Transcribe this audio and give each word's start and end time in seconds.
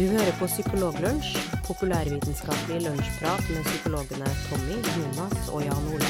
Du 0.00 0.06
hører 0.08 0.32
på 0.38 0.46
Psykologlunsj, 0.46 1.34
populærvitenskapelig 1.66 2.78
lunsjprat 2.86 3.42
med 3.52 3.66
psykologene 3.66 4.30
Tommy, 4.46 4.76
Jonas 4.96 5.48
og 5.52 5.60
Jan 5.60 5.88
Ole. 5.92 6.08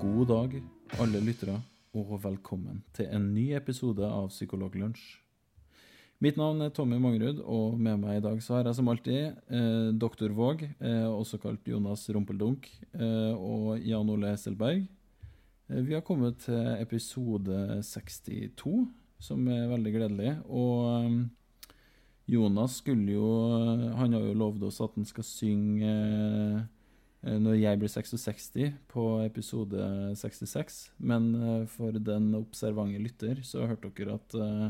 God 0.00 0.26
dag, 0.32 0.62
alle 1.00 1.20
lyttere, 1.20 1.60
og 1.92 2.16
velkommen 2.24 2.80
til 2.94 3.12
en 3.12 3.34
ny 3.34 3.50
episode 3.60 4.08
av 4.08 4.32
Psykologlunsj. 4.32 5.25
Mitt 6.24 6.38
navn 6.40 6.62
er 6.64 6.70
Tommy 6.72 6.96
Mangerud, 6.96 7.42
og 7.44 7.74
med 7.76 7.98
meg 8.00 8.18
i 8.18 8.22
dag 8.24 8.38
så 8.40 8.54
har 8.56 8.64
jeg 8.64 8.78
som 8.78 8.88
alltid 8.88 9.34
eh, 9.52 9.88
doktor 10.00 10.32
Våg, 10.32 10.62
eh, 10.64 11.04
også 11.04 11.36
kalt 11.42 11.66
Jonas 11.68 12.06
Rumpeldunk, 12.08 12.70
eh, 12.96 13.34
og 13.36 13.82
Jan 13.84 14.08
Ole 14.14 14.30
Hesselberg. 14.32 14.86
Eh, 15.68 15.82
vi 15.84 15.92
har 15.92 16.04
kommet 16.06 16.38
til 16.46 16.70
episode 16.80 17.82
62, 17.84 18.86
som 19.20 19.44
er 19.52 19.68
veldig 19.74 19.92
gledelig. 19.92 20.32
Og 20.48 20.86
eh, 20.94 21.18
Jonas 22.32 22.80
skulle 22.80 23.12
jo 23.12 23.28
Han 24.00 24.16
har 24.16 24.24
jo 24.24 24.32
lovd 24.40 24.64
oss 24.70 24.80
at 24.82 24.96
han 24.96 25.04
skal 25.06 25.28
synge 25.28 25.92
eh, 25.92 26.64
eh, 27.28 27.36
når 27.44 27.60
jeg 27.60 27.82
blir 27.82 27.92
66 27.92 28.48
på 28.88 29.06
episode 29.26 30.16
66. 30.16 30.80
Men 30.96 31.28
eh, 31.36 31.62
for 31.76 31.92
den 31.92 32.32
observante 32.40 33.04
lytter 33.04 33.44
så 33.44 33.68
hørte 33.68 33.92
dere 34.00 34.16
at 34.16 34.40
eh, 34.40 34.66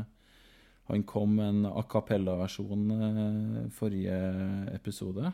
han 0.87 1.03
kom 1.03 1.35
med 1.35 1.49
en 1.49 1.65
a 1.67 1.83
cappella-versjon 1.83 2.91
eh, 2.95 3.67
forrige 3.75 4.17
episode. 4.75 5.33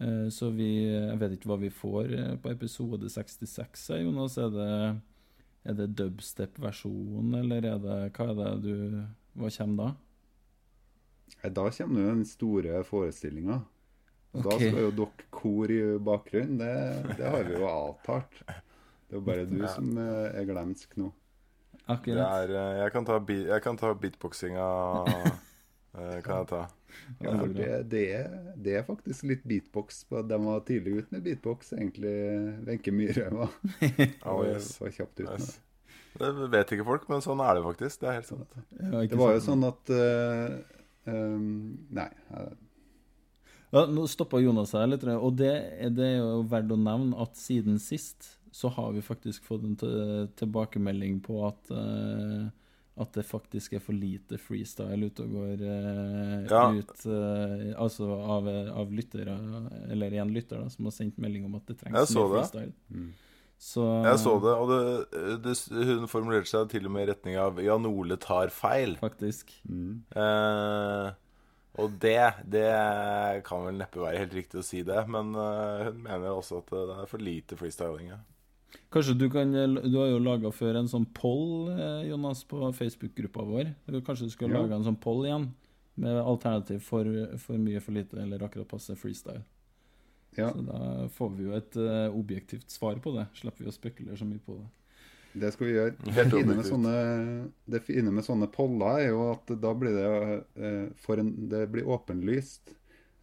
Eh, 0.00 0.28
så 0.32 0.50
vi 0.54 0.70
Jeg 0.88 1.18
vet 1.20 1.36
ikke 1.36 1.50
hva 1.50 1.58
vi 1.60 1.70
får 1.72 2.12
eh, 2.16 2.36
på 2.40 2.52
episode 2.54 3.10
66, 3.12 3.90
eh, 3.90 4.04
Jonas. 4.06 4.38
Er 4.40 4.54
det, 4.54 4.70
er 5.68 5.76
det 5.76 5.90
dubstep-versjon, 5.98 7.34
eller 7.42 7.66
er 7.74 7.82
det 7.82 7.98
Hva 8.16 8.30
er 8.30 8.38
det 8.38 8.54
du 8.64 9.02
Hva 9.36 9.52
kommer 9.58 9.82
da? 9.82 9.90
Da 11.60 11.68
kommer 11.70 12.02
jo 12.02 12.14
den 12.14 12.26
store 12.26 12.80
forestillinga. 12.84 13.60
Da 14.34 14.56
skal 14.56 14.80
jo 14.86 14.90
dere 14.94 15.28
kor 15.34 15.70
i 15.70 15.80
bakgrunnen. 16.02 16.58
Det, 16.58 17.16
det 17.18 17.30
har 17.30 17.46
vi 17.46 17.54
jo 17.58 17.68
avtalt. 17.68 18.40
Det 19.10 19.18
er 19.18 19.24
bare 19.26 19.46
du 19.46 19.62
som 19.70 19.92
er 19.98 20.44
glemsk 20.48 20.96
nå. 20.98 21.12
Det 21.90 21.96
Akkurat. 21.98 22.34
er, 22.44 22.52
eh, 22.54 22.78
jeg, 22.84 22.92
kan 22.94 23.04
ta, 23.08 23.18
bi- 23.18 23.46
jeg 23.48 23.62
kan 23.64 23.76
ta 23.80 23.90
beatboxinga 23.94 24.66
eh, 25.98 26.20
Kan 26.22 26.36
jeg 26.42 26.46
ta. 26.52 26.60
Ja, 27.22 27.32
for 27.38 27.50
det, 27.54 27.68
det, 27.90 28.04
er, 28.18 28.28
det 28.58 28.76
er 28.80 28.84
faktisk 28.86 29.24
litt 29.30 29.42
beatbox. 29.46 30.04
på 30.10 30.22
De 30.26 30.38
var 30.42 30.62
tidlig 30.66 30.96
ute 31.00 31.14
med 31.16 31.22
beatbox, 31.26 31.72
egentlig. 31.76 32.14
Wenche 32.66 32.94
Myhre 32.94 33.28
var, 33.34 33.52
Oh, 34.26 34.42
yes. 34.46 34.72
var 34.82 34.90
kjapt 34.94 35.20
ute 35.20 35.28
det. 35.30 35.38
yes. 35.40 35.60
Det 36.20 36.30
vet 36.50 36.72
ikke 36.74 36.84
folk, 36.88 37.04
men 37.08 37.22
sånn 37.22 37.38
er 37.46 37.54
det 37.58 37.62
faktisk. 37.68 38.00
Det 38.02 38.08
er 38.10 38.16
helt 38.18 38.26
sant. 38.30 38.56
Ja, 38.80 39.04
Det 39.06 39.18
var 39.20 39.36
jo 39.36 39.42
sånn 39.44 39.62
at 39.68 39.92
uh, 39.94 40.56
um, 41.06 41.46
Nei. 41.94 42.08
Ja, 43.70 43.84
nå 43.86 44.02
stoppa 44.10 44.40
Jonas 44.42 44.72
her 44.74 44.88
litt, 44.90 45.04
og 45.06 45.36
det, 45.38 45.52
det 45.94 46.06
er 46.08 46.16
jo 46.18 46.40
verdt 46.50 46.72
å 46.74 46.78
nevne 46.80 47.14
at 47.22 47.38
siden 47.38 47.78
sist 47.78 48.32
så 48.52 48.70
har 48.74 48.92
vi 48.92 49.02
faktisk 49.04 49.44
fått 49.46 49.66
en 49.66 49.76
tilbakemelding 50.36 51.20
på 51.22 51.42
at 51.46 51.70
uh, 51.74 52.48
at 53.00 53.16
det 53.16 53.24
faktisk 53.24 53.76
er 53.78 53.82
for 53.82 53.96
lite 53.96 54.36
freestyle 54.40 55.08
ute 55.08 55.24
og 55.24 55.34
går 55.36 55.62
uh, 55.64 56.50
Ja. 56.50 56.64
ut 56.74 57.06
uh, 57.06 57.72
Altså 57.80 58.10
av, 58.10 58.48
av 58.50 58.92
lyttere, 58.92 59.36
eller 59.90 60.18
en 60.20 60.34
lytter, 60.34 60.60
da, 60.60 60.68
som 60.72 60.88
har 60.88 60.96
sendt 60.96 61.20
melding 61.22 61.46
om 61.48 61.56
at 61.56 61.70
det 61.70 61.78
trengs 61.80 62.14
mer 62.16 62.32
freestyle. 62.34 62.74
Mm. 62.90 63.10
Så 63.60 63.84
Jeg 64.06 64.20
så 64.22 64.34
det, 64.40 64.52
og 64.56 64.70
det, 64.70 64.82
det, 65.44 65.56
hun 65.70 66.08
formulerte 66.08 66.48
seg 66.48 66.70
til 66.72 66.86
og 66.88 66.94
med 66.94 67.04
i 67.04 67.10
retning 67.10 67.36
av 67.40 67.58
Jan 67.60 67.88
Ole 67.88 68.16
tar 68.16 68.48
feil. 68.56 68.94
Faktisk. 68.96 69.52
Mm. 69.68 70.00
Eh, 70.16 71.10
og 71.84 71.98
det, 72.00 72.22
det 72.48 72.70
kan 73.44 73.66
vel 73.66 73.76
neppe 73.82 74.00
være 74.00 74.22
helt 74.22 74.38
riktig 74.38 74.62
å 74.62 74.64
si 74.64 74.80
det, 74.84 75.04
men 75.12 75.36
hun 75.36 76.00
mener 76.06 76.32
også 76.32 76.62
at 76.64 76.72
det 76.72 76.96
er 77.02 77.12
for 77.12 77.20
lite 77.20 77.60
freestyling. 77.60 78.08
Ja. 78.14 78.18
Kanskje 78.90 79.14
du 79.18 79.28
kan 79.30 79.52
Du 79.52 79.96
har 79.98 80.08
jo 80.10 80.18
laga 80.18 80.50
før 80.50 80.80
en 80.80 80.88
sånn 80.90 81.06
poll, 81.14 81.70
eh, 81.70 82.08
Jonas, 82.10 82.42
på 82.44 82.72
Facebook-gruppa 82.74 83.44
vår. 83.46 83.74
Kanskje 84.02 84.26
du 84.26 84.30
skal 84.30 84.50
Ja. 84.50 84.60
lage 84.60 84.74
en 84.74 84.84
sånn 84.84 85.00
poll 85.00 85.24
igjen? 85.26 85.48
Med 86.00 86.16
alternativ 86.16 86.80
for, 86.80 87.04
for 87.38 87.58
mye, 87.58 87.80
for 87.80 87.92
lite 87.92 88.16
eller 88.18 88.42
akkurat 88.42 88.68
passe 88.68 88.94
freestyle. 88.96 89.42
Ja, 90.36 90.52
Så 90.52 90.62
da 90.64 91.08
får 91.08 91.30
vi 91.36 91.44
jo 91.44 91.54
et 91.56 91.76
uh, 91.76 92.08
objektivt 92.14 92.70
svar 92.70 92.94
på 93.02 93.12
det. 93.16 93.26
Slipper 93.34 93.64
vi 93.64 93.70
å 93.70 93.74
spekulere 93.74 94.16
så 94.16 94.24
mye 94.24 94.38
på 94.46 94.56
det. 94.56 94.68
det 95.42 95.52
skal 95.52 95.66
vi 95.66 95.72
gjøre. 95.74 95.94
Det 96.06 96.26
fine, 96.30 96.56
med 96.56 96.66
sånne, 96.66 96.94
det 97.66 97.82
fine 97.86 98.10
med 98.14 98.24
sånne 98.24 98.48
poller 98.50 99.00
er 99.00 99.08
jo 99.10 99.24
at 99.32 99.52
da 99.60 99.74
blir 99.74 99.96
det 99.98 100.44
uh, 100.62 100.92
for 101.02 101.18
en, 101.22 101.32
Det 101.50 101.64
blir 101.70 101.86
åpenlyst 101.90 102.74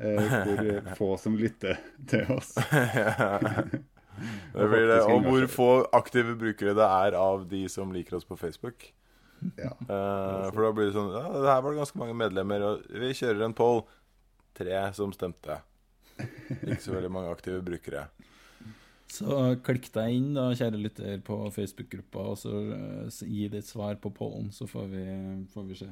uh, 0.04 0.44
hvor 0.44 0.82
få 1.00 1.18
som 1.18 1.38
lytter 1.40 1.80
til 2.08 2.28
oss. 2.36 2.54
Det 4.54 4.68
blir 4.72 4.88
det. 4.90 5.02
Og 5.08 5.26
hvor 5.26 5.48
få 5.52 5.70
aktive 5.96 6.36
brukere 6.40 6.76
det 6.78 6.88
er 6.88 7.18
av 7.20 7.48
de 7.50 7.64
som 7.72 7.92
liker 7.94 8.18
oss 8.20 8.28
på 8.28 8.38
Facebook. 8.40 8.90
Ja. 9.58 9.74
Uh, 9.86 10.48
for 10.50 10.64
da 10.66 10.72
blir 10.74 10.88
det 10.90 10.96
sånn 10.96 11.12
Ja, 11.14 11.28
det 11.30 11.52
her 11.52 11.60
var 11.62 11.70
det 11.70 11.82
ganske 11.84 12.00
mange 12.02 12.16
medlemmer, 12.18 12.64
og 12.66 12.88
vi 12.90 13.14
kjører 13.18 13.46
en 13.46 13.58
poll. 13.58 13.84
Tre 14.58 14.80
som 14.98 15.12
stemte. 15.14 15.60
Ikke 16.18 16.82
så 16.82 16.96
veldig 16.96 17.12
mange 17.14 17.30
aktive 17.30 17.62
brukere. 17.66 18.08
Så 19.08 19.38
klikk 19.64 19.88
deg 19.96 20.18
inn, 20.18 20.32
da, 20.36 20.50
kjære 20.58 20.80
lytter, 20.82 21.20
på 21.26 21.38
Facebook-gruppa, 21.56 22.26
og 22.34 22.40
så 22.42 22.52
eh, 22.76 23.20
gi 23.24 23.46
ditt 23.54 23.68
svar 23.70 23.96
på 24.04 24.12
pollen, 24.14 24.50
så 24.52 24.68
får 24.68 24.90
vi, 24.92 25.06
får 25.54 25.68
vi 25.70 25.78
se. 25.80 25.88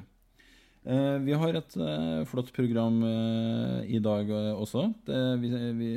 Eh, 0.86 1.16
vi 1.18 1.34
har 1.34 1.56
et 1.58 1.76
eh, 1.82 2.20
flott 2.30 2.52
program 2.54 3.00
eh, 3.02 3.88
i 3.96 3.98
dag 3.98 4.28
også. 4.30 4.84
Det, 5.06 5.18
vi, 5.42 5.50
vi, 5.74 5.88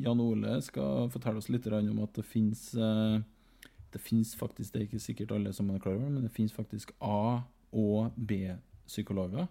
Jan 0.00 0.22
Ole 0.24 0.54
skal 0.64 1.10
fortelle 1.12 1.42
oss 1.42 1.50
litt 1.52 1.68
om 1.68 2.00
at 2.06 2.16
det 2.16 2.24
fins 2.24 2.70
Det 2.72 4.00
fins 4.00 4.34
faktisk, 4.36 4.72
det 4.72 4.80
er 4.80 4.86
ikke 4.86 5.00
sikkert 5.00 5.32
alle 5.32 5.52
som 5.52 5.68
er 5.70 5.80
klar 5.80 5.96
over, 5.96 6.08
men 6.08 6.24
det 6.24 6.32
fins 6.32 6.52
faktisk 6.52 6.92
A- 7.00 7.44
og 7.72 8.12
B-psykologer. 8.16 9.46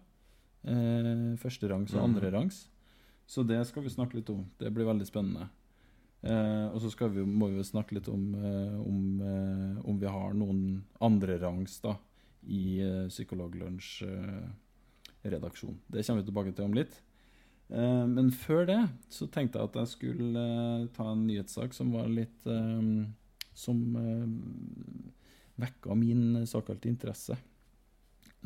Første 0.62 1.41
Førsterangs 1.41 1.94
og 1.94 2.03
andre 2.03 2.28
andrerangs. 2.28 2.67
Så 3.28 3.44
det 3.44 3.59
skal 3.67 3.84
vi 3.84 3.94
snakke 3.94 4.17
litt 4.17 4.29
om. 4.29 4.46
Det 4.59 4.69
blir 4.73 4.85
veldig 4.85 5.06
spennende. 5.09 5.50
Eh, 6.25 6.67
og 6.73 6.81
så 6.81 6.90
skal 6.91 7.12
vi, 7.13 7.23
må 7.25 7.51
vi 7.51 7.59
jo 7.59 7.66
snakke 7.66 7.97
litt 7.97 8.07
om, 8.09 8.23
eh, 8.35 8.78
om, 8.81 9.22
eh, 9.22 9.90
om 9.90 10.00
vi 10.01 10.09
har 10.09 10.34
noen 10.34 10.84
andrerangs 11.00 11.79
da, 11.84 11.94
i 12.47 12.80
eh, 12.84 13.08
Psykologlunsj 13.12 14.03
eh. 14.08 14.47
Det 15.28 15.40
kommer 15.41 16.22
vi 16.22 16.25
tilbake 16.30 16.53
til 16.56 16.63
om 16.66 16.75
litt. 16.78 17.02
Eh, 17.69 18.06
men 18.08 18.30
før 18.31 18.66
det 18.69 18.80
så 19.12 19.28
tenkte 19.28 19.59
jeg 19.59 19.68
at 19.72 19.80
jeg 19.81 19.91
skulle 19.91 20.44
ta 20.96 21.09
en 21.12 21.25
nyhetssak 21.28 21.75
som 21.75 21.91
var 21.91 22.08
litt 22.08 22.47
Som 23.58 23.81
vekka 25.58 25.96
min 25.97 26.46
såkalte 26.47 26.88
interesse 26.88 27.35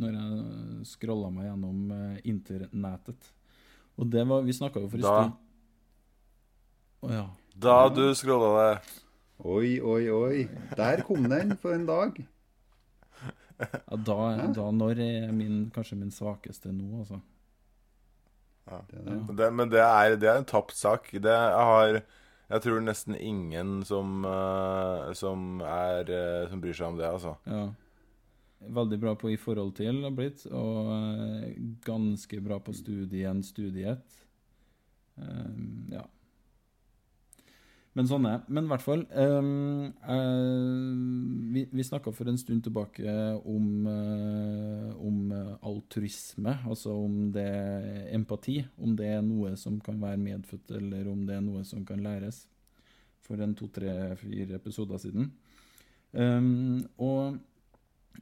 når 0.02 0.16
jeg 0.16 0.86
scrolla 0.88 1.30
meg 1.30 1.50
gjennom 1.50 1.92
internettet. 2.26 3.28
Og 4.00 4.08
det 4.10 4.24
var 4.26 4.42
Vi 4.48 4.56
snakka 4.56 4.80
jo 4.82 4.88
for 4.90 4.98
en 4.98 5.04
Da- 5.04 5.16
stund 5.20 5.34
Å 7.04 7.12
ja. 7.12 7.26
Da 7.60 7.90
du 7.90 8.14
scrolla 8.16 8.52
deg. 8.58 8.92
Oi, 9.44 9.80
oi, 9.82 10.04
oi. 10.10 10.48
Der 10.78 11.02
kom 11.06 11.28
den 11.30 11.56
for 11.58 11.74
en 11.74 11.86
dag. 11.86 12.18
Ja, 13.62 13.98
da, 14.08 14.18
da 14.56 14.70
når 14.74 15.02
er 15.04 15.32
min, 15.36 15.70
kanskje 15.74 16.00
min 16.00 16.14
svakeste 16.14 16.72
nå, 16.74 17.04
altså. 17.04 17.22
Ja. 18.70 18.82
det. 18.90 19.20
Det, 19.38 19.52
men 19.54 19.72
det 19.72 19.82
er, 19.84 20.16
det 20.22 20.30
er 20.30 20.42
en 20.42 20.48
tapt 20.48 20.76
sak. 20.78 21.10
Det 21.12 21.36
har 21.36 22.02
Jeg 22.52 22.64
tror 22.66 22.82
nesten 22.84 23.16
ingen 23.16 23.80
som, 23.88 24.26
eh, 24.28 25.12
som, 25.16 25.62
er, 25.64 26.10
eh, 26.12 26.50
som 26.52 26.62
bryr 26.64 26.76
seg 26.76 26.92
om 26.92 27.00
det, 27.00 27.08
altså. 27.08 27.38
Ja. 27.48 27.70
Veldig 28.62 29.00
bra 29.02 29.16
på 29.18 29.32
i 29.32 29.38
forhold 29.42 29.72
til 29.80 30.04
har 30.04 30.12
blitt, 30.14 30.44
og 30.52 30.92
eh, 30.94 31.54
ganske 31.86 32.42
bra 32.44 32.60
på 32.62 32.76
studien 32.76 33.40
studiet. 33.44 34.20
Um, 35.16 35.88
ja. 35.92 36.04
Men 37.98 38.08
sånn 38.08 38.24
er 38.30 38.46
Men 38.48 38.68
i 38.68 38.72
hvert 38.72 38.84
fall 38.86 39.02
um, 39.20 39.90
uh, 40.06 41.50
Vi, 41.52 41.66
vi 41.74 41.84
snakka 41.84 42.14
for 42.16 42.32
en 42.32 42.40
stund 42.40 42.64
tilbake 42.64 43.16
om, 43.44 43.66
uh, 43.88 44.94
om 44.96 45.34
altruisme, 45.68 46.56
altså 46.68 46.96
om 46.96 47.30
det 47.36 47.50
empati. 48.16 48.62
Om 48.80 48.96
det 49.00 49.12
er 49.18 49.22
noe 49.26 49.54
som 49.60 49.82
kan 49.84 50.00
være 50.02 50.22
medfødt, 50.22 50.72
eller 50.80 51.12
om 51.12 51.26
det 51.28 51.36
er 51.36 51.44
noe 51.44 51.66
som 51.68 51.84
kan 51.88 52.00
læres. 52.04 52.46
For 53.22 53.44
en 53.44 53.56
to, 53.60 53.68
tre, 53.74 54.16
fire 54.20 54.56
episoder 54.58 55.02
siden. 55.04 55.32
Um, 56.12 56.84
og 57.00 57.40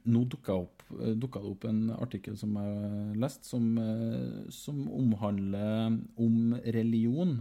nå 0.08 0.24
dukka 0.30 0.54
opp, 0.56 0.84
dukka 0.90 1.42
det 1.42 1.50
opp 1.50 1.64
en 1.68 1.80
artikkel 1.92 2.36
som 2.38 2.54
jeg 2.56 2.76
har 2.80 3.16
lest, 3.20 3.46
som, 3.48 3.66
eh, 3.78 4.50
som 4.54 4.80
omhandler 4.96 5.98
om 6.16 6.54
religion 6.64 7.40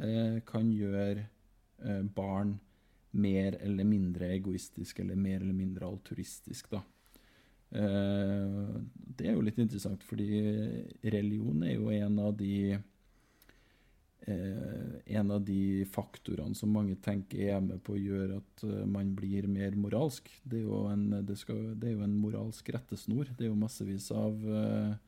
eh, 0.00 0.40
kan 0.46 0.70
gjøre 0.72 1.26
barn 2.14 2.56
mer 3.12 3.58
eller 3.60 3.84
mindre 3.84 4.30
egoistisk 4.32 5.02
eller 5.02 5.16
mer 5.16 5.40
eller 5.40 5.56
mindre 5.56 5.86
alturistisk, 5.86 6.70
da. 6.72 6.80
Eh, 7.72 8.80
det 9.16 9.28
er 9.28 9.36
jo 9.36 9.44
litt 9.44 9.60
interessant, 9.60 10.02
fordi 10.04 10.28
religion 11.12 11.62
er 11.64 11.76
jo 11.76 11.92
en 11.92 12.18
av 12.20 12.34
de 12.36 12.56
eh, 14.26 14.88
en 15.18 15.30
av 15.30 15.44
de 15.44 15.84
faktorene 15.92 16.56
som 16.56 16.72
mange 16.72 16.98
tenker 17.04 17.54
er 17.54 17.62
med 17.64 17.80
på 17.84 17.96
å 17.96 18.02
gjøre 18.02 18.40
at 18.42 18.66
eh, 18.68 18.82
man 18.88 19.14
blir 19.16 19.48
mer 19.48 19.76
moralsk. 19.76 20.28
Det 20.44 20.60
er 20.60 20.66
jo 20.68 20.84
en, 20.92 21.08
det 21.26 21.38
skal, 21.40 21.72
det 21.76 21.90
er 21.90 21.96
jo 21.96 22.06
en 22.08 22.20
moralsk 22.20 22.72
rettesnor. 22.76 23.32
Det 23.36 23.46
er 23.46 23.52
jo 23.52 23.60
massevis 23.60 24.10
av 24.16 24.36
eh, 24.48 24.92
eh, 24.92 25.00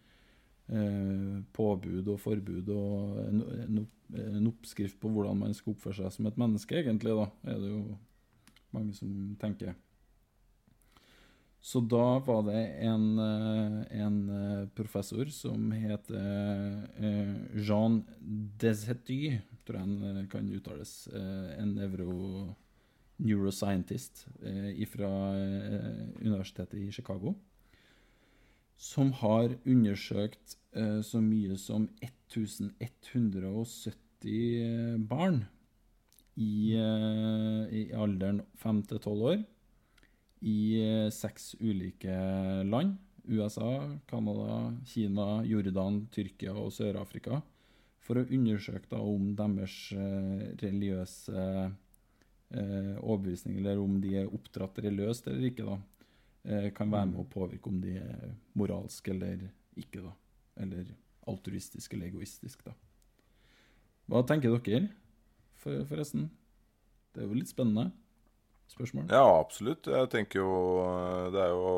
påbud 0.64 2.06
og 2.08 2.20
forbud 2.22 2.70
og 2.72 3.18
en, 3.20 4.46
oppskrift 4.48 4.96
på 5.00 5.10
hvordan 5.12 5.42
man 5.42 5.56
skal 5.56 5.74
oppføre 5.74 5.98
seg 5.98 6.14
som 6.14 6.28
et 6.30 6.38
menneske, 6.40 6.78
egentlig. 6.80 7.12
da, 7.18 7.26
er 7.52 7.58
det 7.60 7.72
jo 7.72 7.98
mange 8.72 8.94
som 8.96 9.10
tenker. 9.40 9.74
Så 11.64 11.80
da 11.80 12.18
var 12.26 12.42
det 12.44 12.60
en, 12.84 13.04
eh, 13.18 13.76
en 14.04 14.16
eh, 14.28 14.66
professor 14.76 15.30
som 15.32 15.70
heter 15.72 16.90
eh, 17.00 17.30
Jean 17.56 18.02
Desety, 18.60 19.38
tror 19.64 19.78
jeg 19.78 19.86
han 19.86 20.28
kan 20.28 20.50
uttales. 20.52 20.92
En 21.56 21.72
nevro 21.78 22.52
neuroscientist 23.16 24.26
fra 24.92 25.10
Universitetet 26.20 26.82
i 26.82 26.92
Chicago. 26.92 27.32
Som 28.76 29.12
har 29.20 29.48
undersøkt 29.64 30.56
så 31.06 31.20
mye 31.22 31.56
som 31.60 31.88
1170 32.02 34.98
barn 35.08 35.44
i, 36.34 36.74
i 36.74 37.92
alderen 37.94 38.42
5 38.58 38.82
til 38.90 38.98
12 38.98 39.22
år 39.30 39.38
i 40.44 40.82
eh, 40.82 41.08
seks 41.12 41.54
ulike 41.60 42.14
land. 42.68 42.98
USA, 43.24 43.96
Canada, 44.06 44.74
Kina, 44.84 45.40
Jordan, 45.48 46.02
Tyrkia 46.12 46.52
og 46.52 46.68
Sør-Afrika. 46.76 47.38
For 48.04 48.20
å 48.20 48.26
undersøke 48.28 48.90
da 48.90 48.98
om 49.00 49.30
deres 49.38 49.76
eh, 49.96 50.42
religiøse 50.60 51.44
eh, 51.64 52.92
overbevisning, 53.00 53.62
eller 53.62 53.80
om 53.80 53.96
de 54.02 54.12
er 54.20 54.28
oppdratt 54.28 54.82
religiøst 54.84 55.30
eller 55.32 55.48
ikke, 55.48 55.64
da, 55.70 55.78
eh, 55.78 55.93
kan 56.76 56.90
være 56.92 57.08
med 57.08 57.22
å 57.22 57.28
påvirke 57.32 57.70
om 57.70 57.78
de 57.80 57.94
er 57.96 58.34
moralske 58.52 59.14
eller 59.14 59.46
ikke. 59.80 60.02
da, 60.04 60.12
Eller 60.60 60.90
altruistisk 61.30 61.94
eller 61.94 62.10
egoistisk. 62.12 62.64
da. 62.66 62.74
Hva 64.10 64.20
tenker 64.28 64.52
dere, 64.52 64.90
for, 65.56 65.84
forresten? 65.88 66.28
Det 67.14 67.22
er 67.22 67.30
jo 67.30 67.38
litt 67.38 67.48
spennende 67.48 67.88
spørsmål? 68.72 69.08
Ja, 69.12 69.24
absolutt. 69.38 69.88
Jeg 69.88 70.10
tenker 70.12 70.42
jo 70.42 70.54
eh, 70.84 71.26
Det 71.32 71.42
er 71.44 71.52
jo 71.54 71.74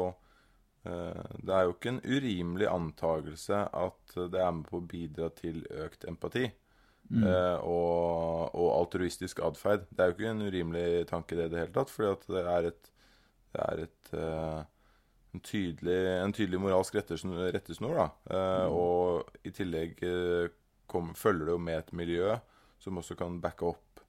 eh, 0.86 1.34
det 1.46 1.54
er 1.54 1.66
jo 1.66 1.74
ikke 1.74 1.92
en 1.94 2.04
urimelig 2.04 2.68
antakelse 2.70 3.64
at 3.70 4.16
det 4.32 4.42
er 4.42 4.54
med 4.56 4.68
på 4.70 4.80
å 4.80 4.86
bidra 4.86 5.30
til 5.36 5.62
økt 5.84 6.06
empati. 6.08 6.48
Mm. 7.06 7.22
Eh, 7.22 7.58
og, 7.62 8.50
og, 8.56 8.68
altruistisk 8.80 9.44
atferd. 9.46 9.86
Det 9.90 10.02
er 10.02 10.10
jo 10.10 10.16
ikke 10.16 10.32
en 10.32 10.46
urimelig 10.48 11.06
tanke 11.12 11.38
det 11.38 11.50
i 11.50 11.54
det 11.54 11.62
hele 11.62 11.74
tatt. 11.76 11.92
fordi 11.92 12.12
at 12.16 12.28
det 12.34 12.44
er 12.56 12.70
et, 12.72 12.92
det 13.56 13.64
er 13.64 13.84
et 13.86 14.12
en, 14.16 15.40
tydelig, 15.44 15.96
en 16.20 16.36
tydelig 16.36 16.60
moralsk 16.60 16.96
rettesnor. 17.00 17.96
da. 17.96 18.06
Mm. 18.30 18.76
Og 18.76 19.40
i 19.48 19.52
tillegg 19.56 20.00
kom, 20.90 21.14
følger 21.18 21.48
det 21.48 21.56
jo 21.56 21.64
med 21.64 21.80
et 21.80 21.92
miljø 21.96 22.36
som 22.80 23.00
også 23.00 23.16
kan 23.18 23.40
backe 23.42 23.66
opp 23.72 24.02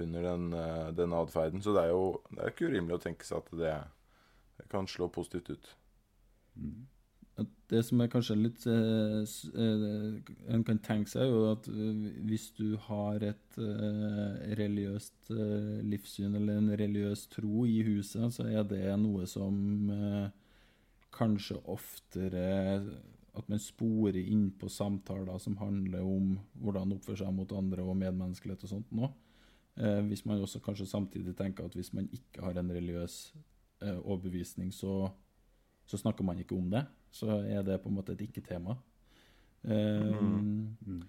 under 0.00 0.24
den, 0.24 0.48
den 0.96 1.14
atferden. 1.18 1.62
Så 1.62 1.74
det 1.76 1.84
er 1.84 1.92
jo 1.92 2.06
det 2.30 2.40
er 2.40 2.54
ikke 2.54 2.70
urimelig 2.70 2.96
å 2.96 3.02
tenke 3.02 3.28
seg 3.28 3.42
at 3.42 3.54
det, 3.60 3.74
det 4.60 4.68
kan 4.72 4.88
slå 4.90 5.10
positivt 5.12 5.52
ut. 5.52 5.72
Mm. 6.56 6.86
Det 7.72 7.80
som 7.80 8.02
er 8.04 8.10
kanskje 8.12 8.34
litt 8.36 8.66
uh, 8.68 9.22
En 10.52 10.64
kan 10.68 10.80
tenke 10.84 11.08
seg, 11.08 11.30
jo 11.32 11.46
at 11.54 11.68
hvis 12.28 12.50
du 12.58 12.76
har 12.88 13.24
et 13.24 13.56
religiøst 14.60 15.32
livssyn 15.88 16.36
eller 16.36 16.60
en 16.60 16.74
religiøs 16.76 17.24
tro 17.32 17.64
i 17.64 17.80
huset, 17.86 18.28
så 18.36 18.44
er 18.50 18.68
det 18.68 18.84
noe 19.00 19.24
som 19.30 19.56
kanskje 21.12 21.56
oftere 21.72 22.46
at 23.32 23.48
man 23.48 23.60
sporer 23.60 24.20
inn 24.20 24.50
på 24.60 24.68
samtaler 24.68 25.40
som 25.40 25.56
handler 25.60 26.04
om 26.04 26.34
hvordan 26.60 26.92
oppføre 26.96 27.22
seg 27.22 27.32
mot 27.34 27.52
andre 27.56 27.84
og 27.84 27.96
medmenneskelighet 28.00 28.66
og 28.66 28.72
sånt 28.74 28.92
nå. 28.92 29.08
Eh, 29.80 30.00
hvis 30.04 30.26
man 30.28 30.42
også 30.44 30.60
kanskje 30.60 30.86
samtidig 30.86 31.32
tenker 31.36 31.64
at 31.64 31.76
hvis 31.76 31.94
man 31.96 32.08
ikke 32.12 32.44
har 32.44 32.58
en 32.60 32.72
religiøs 32.72 33.34
eh, 33.80 33.96
overbevisning, 33.96 34.72
så, 34.74 35.08
så, 35.86 35.96
snakker 35.96 36.24
man 36.24 36.38
ikke 36.38 36.58
om 36.58 36.68
det. 36.70 36.84
Så 37.12 37.28
er 37.42 37.64
det 37.66 37.80
på 37.82 37.90
en 37.90 37.98
måte 37.98 38.14
et 38.16 38.24
ikke-tema. 38.24 38.76
Um, 39.62 40.12
mm. 40.12 40.76
Mm. 40.86 41.02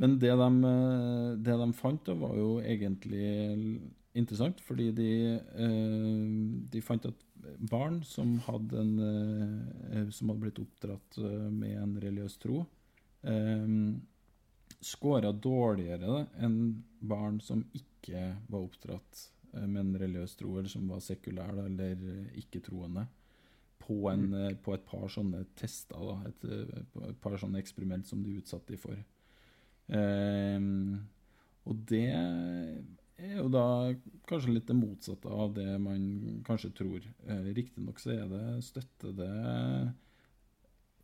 Men 0.00 0.18
det 0.20 0.32
de, 0.38 0.48
eh, 0.70 1.30
det 1.40 1.56
de 1.60 1.68
fant, 1.76 2.02
da, 2.06 2.14
var 2.20 2.36
jo 2.36 2.50
egentlig 2.60 3.28
interessant, 4.16 4.60
fordi 4.64 4.90
de, 4.96 5.12
eh, 5.36 6.26
de 6.72 6.82
fant 6.84 7.08
at 7.08 7.24
barn 7.70 8.02
som 8.04 8.36
hadde, 8.46 8.80
en, 8.80 8.98
eh, 9.00 10.10
som 10.12 10.30
hadde 10.30 10.44
blitt 10.44 10.60
oppdratt 10.60 11.18
med 11.52 11.78
en 11.80 11.96
religiøs 12.02 12.36
tro, 12.42 12.64
scora 14.86 15.32
dårligere 15.32 16.26
enn 16.42 16.58
barn 17.00 17.40
som 17.40 17.64
ikke 17.76 18.36
var 18.48 18.66
oppdratt 18.66 19.22
eh, 19.54 19.66
med 19.66 19.80
en 19.82 19.94
religiøs 20.00 20.36
tro, 20.38 20.56
eller 20.58 20.70
som 20.70 20.88
var 20.90 21.02
sekulære 21.04 21.66
eller 21.70 22.04
ikke-troende, 22.42 23.06
på, 23.86 23.98
mm. 24.10 24.34
Eh, 24.34 24.54
på, 24.62 24.74
et 24.74 24.86
par 24.88 25.06
sånne 25.12 25.44
tester, 25.58 26.02
da, 26.10 26.16
et, 26.30 26.46
eh, 26.50 26.84
et, 27.08 27.20
par 27.22 27.36
sånne 27.40 27.60
eksperiment 27.62 28.06
som 28.08 28.22
de 28.24 28.36
utsatte 28.40 28.74
dem 28.74 28.82
for. 28.82 29.02
Um, 29.86 31.06
og 31.66 31.82
det 31.86 32.08
er 32.10 33.36
jo 33.38 33.46
da 33.50 33.94
kanskje 34.28 34.56
litt 34.56 34.66
det 34.68 34.76
motsatte 34.76 35.30
av 35.30 35.54
det 35.56 35.68
man 35.82 36.40
kanskje 36.46 36.72
tror. 36.76 37.06
Eh, 37.26 37.52
Riktignok 37.56 38.00
så 38.02 38.16
er 38.16 38.26
det 38.30 38.64
støtte 38.66 39.12
det 39.16 39.30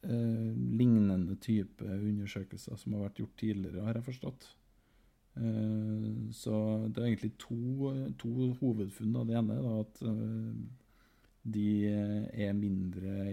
eh, 0.03 0.51
lignende 0.83 1.39
type 1.43 1.87
undersøkelser 1.87 2.77
som 2.79 2.97
har 2.97 3.09
vært 3.09 3.23
gjort 3.23 3.39
tidligere, 3.41 3.87
har 3.87 3.99
jeg 3.99 4.11
forstått. 4.11 4.51
Uh, 5.33 6.29
så 6.37 6.53
det 6.93 7.01
er 7.01 7.07
egentlig 7.09 7.33
to, 7.41 7.57
to 8.21 8.51
hovedfunn. 8.61 9.15
Det 9.25 9.39
ene 9.39 9.57
er 9.57 9.79
at 9.81 10.03
eh, 10.05 10.51
de 11.43 11.91
er 11.91 12.55
mindre 12.55 13.27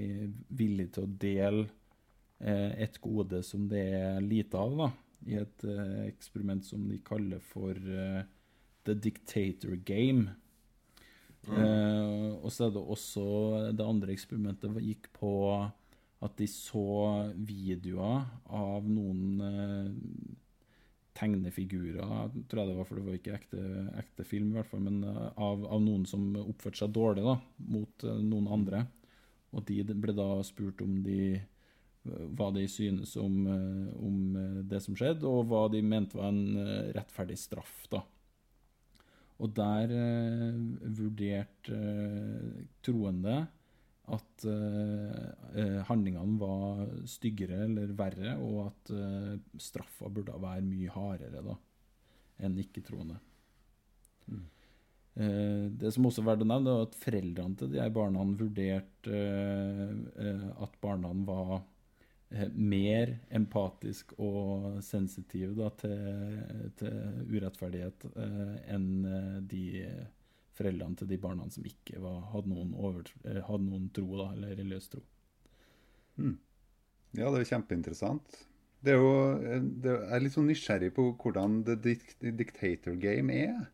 villige 0.49 0.95
til 0.95 1.05
å 1.05 1.13
dele 1.21 1.65
eh, 2.41 2.73
et 2.85 2.97
gode 3.03 3.43
som 3.45 3.67
det 3.69 3.85
er 3.99 4.19
lite 4.25 4.57
av, 4.57 4.75
da, 4.79 4.89
i 5.29 5.37
et 5.41 5.65
eh, 5.67 6.05
eksperiment 6.09 6.65
som 6.65 6.87
de 6.89 6.99
kaller 7.05 7.43
for 7.43 7.77
eh, 7.77 8.21
The 8.87 8.95
Dictator 8.97 9.77
Game. 9.85 10.29
Mm. 11.49 12.35
Og 12.43 12.51
så 12.51 12.65
er 12.65 12.73
det 12.75 12.81
også 12.83 13.21
Det 13.71 13.85
andre 13.87 14.11
eksperimentet 14.11 14.75
gikk 14.83 15.07
på 15.15 15.29
at 16.19 16.35
de 16.39 16.47
så 16.51 17.31
videoer 17.47 18.25
av 18.51 18.87
noen 18.91 19.43
eh, 19.45 19.91
tegnefigurer, 21.17 22.31
tror 22.49 22.61
jeg 22.61 22.69
det 22.69 22.77
var, 22.77 22.87
for 22.87 22.99
det 22.99 23.05
var 23.05 23.17
ikke 23.17 23.35
ekte, 23.35 23.63
ekte 23.99 24.25
film, 24.27 24.51
i 24.51 24.59
hvert 24.59 24.69
fall, 24.69 24.83
men 24.85 25.01
uh, 25.03 25.29
av, 25.35 25.65
av, 25.65 25.81
noen 25.83 26.05
som 26.09 26.27
oppførte 26.41 26.83
seg 26.83 26.93
dårlig 26.95 27.25
da, 27.25 27.37
mot 27.69 28.05
uh, 28.07 28.17
noen 28.23 28.49
andre. 28.59 28.83
Og 29.55 29.65
de 29.67 29.81
ble 29.89 30.13
da 30.15 30.29
spurt 30.45 30.83
om 30.85 30.99
de 31.05 31.39
hva 32.09 32.47
de 32.55 32.63
synes 32.71 33.11
om, 33.19 33.41
om, 33.99 34.37
det 34.65 34.79
som 34.81 34.95
skjedde, 34.97 35.27
og 35.27 35.49
hva 35.49 35.65
de 35.69 35.81
mente 35.83 36.15
var 36.17 36.31
en 36.31 36.93
rettferdig 36.95 37.35
straff. 37.37 37.83
da. 37.91 37.99
Og 39.43 39.51
der 39.57 39.91
vurderte 40.95 41.81
troende 42.85 43.35
at 44.15 44.45
uh, 44.49 45.79
handlingene 45.89 46.37
var 46.41 46.83
styggere 47.09 47.63
eller 47.65 47.95
verre, 47.97 48.35
og 48.41 48.61
at 48.67 48.93
uh, 48.95 49.33
straffa 49.61 50.11
burde 50.13 50.37
være 50.39 50.65
mye 50.65 50.93
hardere 50.93 51.43
da, 51.45 51.57
enn 52.45 52.59
ikke-troende. 52.63 53.19
Mm. 54.29 54.45
Uh, 55.19 55.65
det 55.81 55.91
som 55.95 56.07
også 56.09 56.23
er 56.23 56.29
verdt 56.29 56.45
å 56.45 56.51
nevne, 56.51 56.75
er 56.75 56.87
at 56.87 57.01
foreldrene 57.01 57.59
til 57.59 57.73
de 57.73 57.83
her 57.83 57.91
barna 57.95 58.23
vurderte 58.29 59.25
at 60.59 60.79
barna 60.83 61.11
var 61.27 61.59
mer 62.53 63.15
empatisk 63.33 64.11
og 64.21 64.83
sensitive 64.85 65.55
da, 65.57 65.71
til, 65.81 66.67
til, 66.77 67.23
urettferdighet 67.33 68.05
enn 68.69 68.91
de 69.49 69.63
foreldrene 70.59 70.99
til 70.99 71.09
de 71.09 71.17
barna 71.21 71.47
som 71.53 71.65
ikke 71.65 72.03
var, 72.03 72.21
hadde, 72.33 72.51
noen 72.51 72.75
over, 72.75 73.09
eh, 73.23 73.41
hadde, 73.47 73.65
noen 73.65 73.89
tro, 73.95 74.07
da, 74.19 74.29
eller 74.35 74.53
religiøs 74.59 74.91
tro. 74.93 75.01
Mm. 76.19 76.37
Ja, 77.17 77.31
det 77.31 77.41
er 77.41 77.51
kjempeinteressant. 77.55 78.43
Det 78.85 78.93
er 78.93 79.01
jo, 79.01 79.11
det 79.81 79.91
er, 79.91 79.97
Jeg 80.05 80.15
er 80.15 80.23
litt 80.23 80.35
sånn 80.37 80.47
nysgjerrig 80.47 80.93
på 80.95 81.09
hvordan 81.19 81.61
The 81.67 81.75
Dictator 82.31 82.95
Game 83.01 83.33
er. 83.35 83.67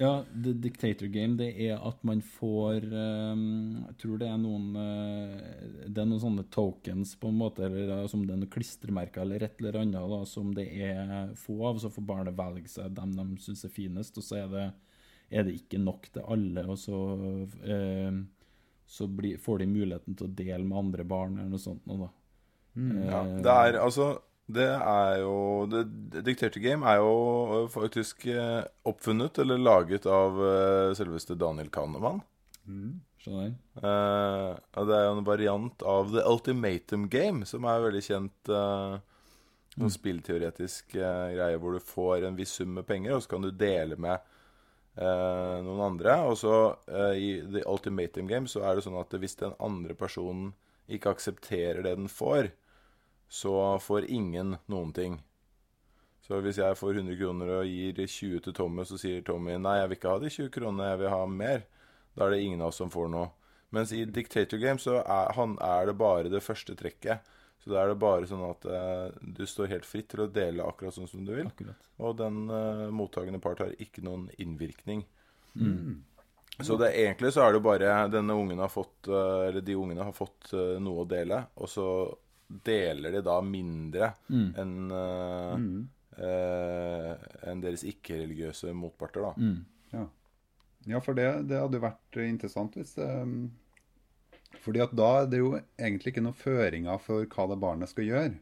Ja, 0.00 0.24
The 0.44 0.54
Dictator 0.56 1.10
Game, 1.12 1.36
det 1.36 1.50
er 1.60 1.82
at 1.84 1.98
man 2.08 2.22
får 2.24 2.86
um, 2.88 3.82
Jeg 3.82 3.96
tror 4.00 4.20
det 4.22 4.30
er 4.30 4.38
noen 4.40 4.70
uh, 4.72 5.34
Det 5.84 6.00
er 6.00 6.06
noen 6.08 6.22
sånne 6.22 6.46
tokens, 6.48 7.12
på 7.20 7.28
en 7.28 7.36
måte, 7.36 7.66
eller 7.66 8.06
som 8.08 8.22
det 8.24 8.32
er 8.32 8.40
noen 8.40 8.52
klistremerker 8.54 9.26
eller 9.26 9.44
et 9.44 9.60
eller 9.60 9.82
annet 9.82 10.14
da, 10.14 10.22
som 10.24 10.54
det 10.56 10.70
er 10.72 11.34
få 11.36 11.58
av. 11.68 11.82
Så 11.82 11.92
får 11.92 12.06
barnet 12.08 12.38
velge 12.38 12.72
seg 12.72 12.96
dem 12.96 13.12
de 13.18 13.26
syns 13.44 13.66
er 13.68 13.74
finest, 13.74 14.16
og 14.16 14.24
så 14.24 14.40
er 14.40 14.48
det, 14.54 14.64
er 15.30 15.46
det, 15.46 15.56
ikke 15.60 15.78
nok 15.78 16.08
til 16.12 16.26
alle. 16.34 16.64
Og 16.66 16.78
så, 16.78 17.00
eh, 17.64 18.16
så 18.86 19.06
blir, 19.06 19.38
får 19.38 19.62
de 19.62 19.70
muligheten 19.70 20.18
til 20.18 20.26
å 20.26 20.34
dele 20.42 20.64
med 20.64 20.78
andre 20.78 21.06
barn 21.06 21.38
eller 21.38 21.52
noe 21.54 21.62
sånt. 21.62 21.86
Nå, 21.86 22.00
da. 22.02 22.10
Mm, 22.78 22.98
ja, 23.06 23.22
det 23.42 23.54
er 23.54 23.80
altså 23.82 24.12
det 24.50 24.66
er 24.66 25.20
jo 25.22 25.66
det, 25.70 25.84
Dictator 26.26 26.62
Game 26.62 26.86
er 26.86 26.98
jo 26.98 27.12
øh, 27.54 27.68
faktisk 27.70 28.26
øh, 28.30 28.64
oppfunnet 28.88 29.38
eller 29.42 29.60
laget 29.60 30.08
av 30.10 30.38
uh, 30.38 30.90
selveste 30.96 31.36
Daniel 31.38 31.70
Kahneman. 31.70 32.20
Mm. 32.66 32.98
Skjønner. 33.20 33.54
Uh, 33.76 34.56
det 34.88 34.96
er 34.96 35.04
jo 35.06 35.14
en 35.18 35.26
variant 35.26 35.84
av 35.86 36.10
The 36.14 36.24
Ultimatum 36.26 37.06
Game, 37.12 37.46
som 37.46 37.68
er 37.68 37.84
veldig 37.84 38.02
kjent. 38.02 38.50
noen 38.50 39.86
mm. 39.86 39.94
spillteoretisk 39.94 40.96
greie 40.96 41.58
hvor 41.60 41.76
du 41.76 41.84
får 41.84 42.26
en 42.26 42.38
viss 42.38 42.56
sum 42.58 42.74
med 42.78 42.88
penger, 42.88 43.14
og 43.14 43.22
så 43.22 43.36
kan 43.36 43.44
du 43.44 43.52
dele 43.54 43.98
med 44.00 44.18
noen 45.00 45.80
andre. 45.86 46.18
Og 46.28 46.36
så 46.40 46.54
i 47.16 47.38
The 47.40 47.64
Ultimatum 47.68 48.28
Game 48.28 48.50
så 48.50 48.64
er 48.68 48.76
det 48.76 48.84
sånn 48.84 48.98
at 49.00 49.14
hvis 49.16 49.38
den 49.40 49.56
andre 49.62 49.96
personen 49.96 50.52
ikke 50.90 51.14
aksepterer 51.14 51.82
det 51.86 51.94
den 51.96 52.10
får, 52.10 52.50
så 53.30 53.78
får 53.80 54.10
ingen 54.10 54.56
noen 54.68 54.92
ting. 54.92 55.20
Så 56.26 56.38
hvis 56.44 56.60
jeg 56.60 56.78
får 56.78 57.00
100 57.00 57.16
kroner 57.18 57.52
og 57.56 57.66
gir 57.66 57.96
20 57.96 58.42
til 58.44 58.54
Tommy, 58.54 58.84
så 58.86 58.98
sier 59.00 59.22
Tommy 59.26 59.56
nei, 59.58 59.80
jeg 59.80 59.90
vil 59.90 59.98
ikke 59.98 60.12
ha 60.12 60.22
de 60.22 60.30
20 60.30 60.50
kronene, 60.54 60.90
jeg 60.92 61.00
vil 61.00 61.14
ha 61.14 61.20
mer. 61.26 61.64
Da 62.14 62.26
er 62.26 62.34
det 62.34 62.42
ingen 62.44 62.62
av 62.62 62.70
oss 62.70 62.80
som 62.82 62.92
får 62.92 63.08
noe. 63.10 63.30
Mens 63.74 63.92
i 63.94 64.04
Dictator 64.06 64.58
Game 64.58 64.82
så 64.82 64.98
er, 65.00 65.32
han, 65.36 65.56
er 65.62 65.86
det 65.86 65.96
bare 65.98 66.30
det 66.30 66.42
første 66.42 66.74
trekket. 66.78 67.26
Så 67.60 67.72
da 67.72 67.82
er 67.82 67.90
det 67.90 68.00
bare 68.00 68.28
sånn 68.28 68.44
at 68.46 68.64
eh, 68.64 69.06
du 69.20 69.42
står 69.48 69.68
helt 69.74 69.88
fritt 69.88 70.08
til 70.12 70.24
å 70.24 70.30
dele 70.32 70.64
akkurat 70.64 70.96
sånn 70.96 71.10
som 71.10 71.26
du 71.26 71.34
vil. 71.34 71.50
Akkurat. 71.50 71.90
Og 72.00 72.14
den 72.16 72.46
eh, 72.48 72.86
mottagende 72.94 73.40
part 73.42 73.60
har 73.60 73.74
ikke 73.76 74.04
noen 74.06 74.30
innvirkning. 74.40 75.04
Mm. 75.54 76.00
Så 76.60 76.76
det, 76.80 76.92
egentlig 77.00 77.32
så 77.32 77.44
er 77.44 77.54
det 77.56 77.62
bare 77.64 77.92
denne 78.12 78.36
ungen 78.36 78.58
har 78.60 78.68
fått, 78.68 79.08
uh, 79.08 79.46
eller 79.46 79.64
de 79.64 79.76
ungene 79.80 80.04
har 80.04 80.12
fått 80.12 80.50
noe 80.52 81.06
å 81.06 81.08
dele, 81.08 81.38
og 81.56 81.70
så 81.72 81.86
deler 82.50 83.14
de 83.14 83.22
da 83.24 83.38
mindre 83.44 84.10
mm. 84.28 84.48
enn 84.58 84.74
uh, 84.90 85.54
mm. 85.56 85.80
uh, 86.18 87.12
en 87.50 87.62
deres 87.62 87.84
ikke-religiøse 87.88 88.74
motparter, 88.76 89.24
da. 89.24 89.32
Mm. 89.38 89.58
Ja. 89.94 90.04
ja. 90.94 91.02
for 91.04 91.18
det, 91.18 91.28
det, 91.50 91.60
hadde 91.62 91.82
vært 91.82 92.20
interessant 92.26 92.76
hvis 92.78 92.96
um, 92.98 93.44
fordi 94.58 94.82
at 94.82 94.94
da 94.96 95.10
er 95.20 95.28
det 95.30 95.40
jo 95.40 95.50
egentlig 95.56 96.12
ikke 96.12 96.24
noen 96.24 96.38
føringer 96.38 97.02
for 97.02 97.26
hva 97.30 97.46
det 97.50 97.60
barnet 97.62 97.92
skal 97.92 98.08
gjøre. 98.08 98.38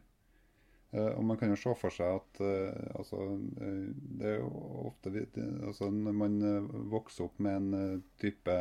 Uh, 0.88 1.12
og 1.18 1.24
man 1.28 1.36
kan 1.36 1.50
jo 1.52 1.58
se 1.60 1.74
for 1.76 1.92
seg 1.92 2.16
at 2.16 2.38
uh, 2.40 2.96
altså, 2.96 3.20
uh, 3.60 3.88
det 3.92 4.30
er 4.30 4.38
jo 4.38 4.48
ofte 4.88 5.10
altså, 5.68 5.90
Når 5.92 6.14
man 6.16 6.38
vokser 6.88 7.26
opp 7.26 7.42
med 7.44 7.58
en 7.58 8.04
type 8.16 8.54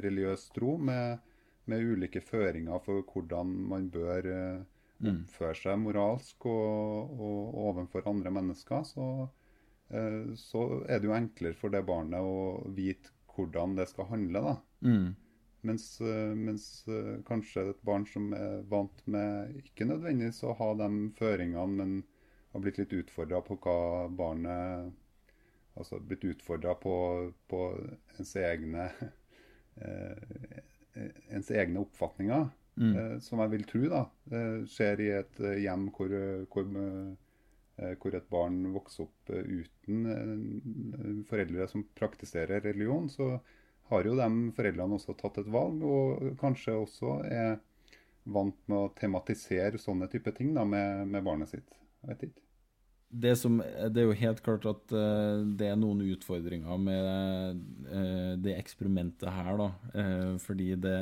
religiøs 0.00 0.46
tro 0.56 0.78
med, 0.80 1.20
med, 1.68 1.84
ulike 1.84 2.24
føringer 2.24 2.80
for 2.86 3.04
hvordan 3.04 3.52
man 3.68 3.90
bør 3.92 4.30
oppføre 5.02 5.56
seg 5.58 5.80
moralsk 5.82 6.46
og, 6.50 7.18
og 7.18 7.58
overfor 7.68 8.08
andre 8.10 8.32
mennesker, 8.34 8.84
så, 8.88 9.08
eh, 9.90 10.32
så, 10.38 10.64
er 10.88 11.00
det 11.00 11.10
jo 11.10 11.16
enklere 11.16 11.58
for 11.58 11.74
det 11.74 11.84
barnet 11.86 12.20
å 12.22 12.64
vite 12.74 13.12
hvordan 13.34 13.76
det 13.78 13.88
skal 13.90 14.10
handle. 14.12 14.44
da. 14.44 14.54
Mm. 14.86 15.08
Mens, 15.64 16.00
eh, 16.00 16.34
mens, 16.36 16.66
eh, 16.88 17.14
kanskje 17.24 17.70
et 17.70 17.84
barn 17.86 18.04
som 18.06 18.32
er 18.36 18.60
vant 18.68 19.06
med 19.08 19.54
ikke 19.62 19.88
nødvendigvis 19.88 20.42
å 20.44 20.56
ha 20.58 20.74
de 20.76 20.90
føringene, 21.16 21.78
men 21.78 21.94
har 22.52 22.62
blitt 22.62 22.78
litt 22.82 22.92
utfordra 22.92 23.40
på 23.44 23.56
hva 23.64 23.78
barnet 24.14 24.92
Altså 25.74 25.98
blitt 25.98 26.22
utfordra 26.22 26.76
på, 26.78 26.92
på 27.50 27.60
ens 28.14 28.36
egne 28.38 28.84
eh, 29.82 30.60
ens 31.34 31.50
egne 31.50 31.82
oppfatninger. 31.82 32.46
Mm. 32.78 32.92
Eh, 32.94 33.16
som 33.22 33.42
jeg 33.42 33.52
vil 33.56 33.66
tro 33.70 33.82
da, 33.90 34.04
eh, 34.30 34.60
skjer 34.70 35.02
i 35.02 35.08
et 35.16 35.42
hjem 35.64 35.88
hvor, 35.94 36.14
hvor, 36.50 36.70
hvor, 37.74 38.14
et 38.14 38.30
barn 38.30 38.60
vokser 38.74 39.08
opp 39.08 39.34
uten 39.34 41.24
foreldre 41.26 41.66
som 41.70 41.82
praktiserer 41.98 42.62
religion, 42.62 43.10
så 43.10 43.32
har 43.90 44.08
jo 44.08 44.16
de 44.18 44.30
foreldrene 44.56 44.98
også 44.98 45.16
tatt 45.18 45.42
et 45.42 45.50
valg, 45.52 45.82
og 45.84 46.38
kanskje 46.40 46.76
også 46.78 47.18
er 47.28 47.58
vant 48.24 48.56
med 48.70 48.78
å 48.78 48.92
tematisere 48.96 49.80
sånne 49.80 50.08
type 50.12 50.32
ting 50.36 50.54
da, 50.56 50.64
med, 50.64 51.04
med 51.10 51.26
barnet 51.26 51.52
sitt. 51.52 51.68
Jeg 52.04 52.14
vet 52.14 52.26
ikke 52.28 52.44
det, 53.14 53.36
som, 53.38 53.60
det, 53.62 54.00
er 54.00 54.08
jo 54.08 54.16
helt 54.18 54.40
klart 54.44 54.64
at 54.66 54.94
uh, 54.94 55.42
det 55.54 55.68
er 55.70 55.76
noen 55.78 56.00
utfordringer 56.02 56.80
med 56.82 57.60
uh, 57.86 58.32
det 58.42 58.56
eksperimentet 58.56 59.28
her, 59.30 59.60
da. 59.60 59.68
Uh, 59.94 60.34
fordi 60.42 60.72
det, 60.82 60.96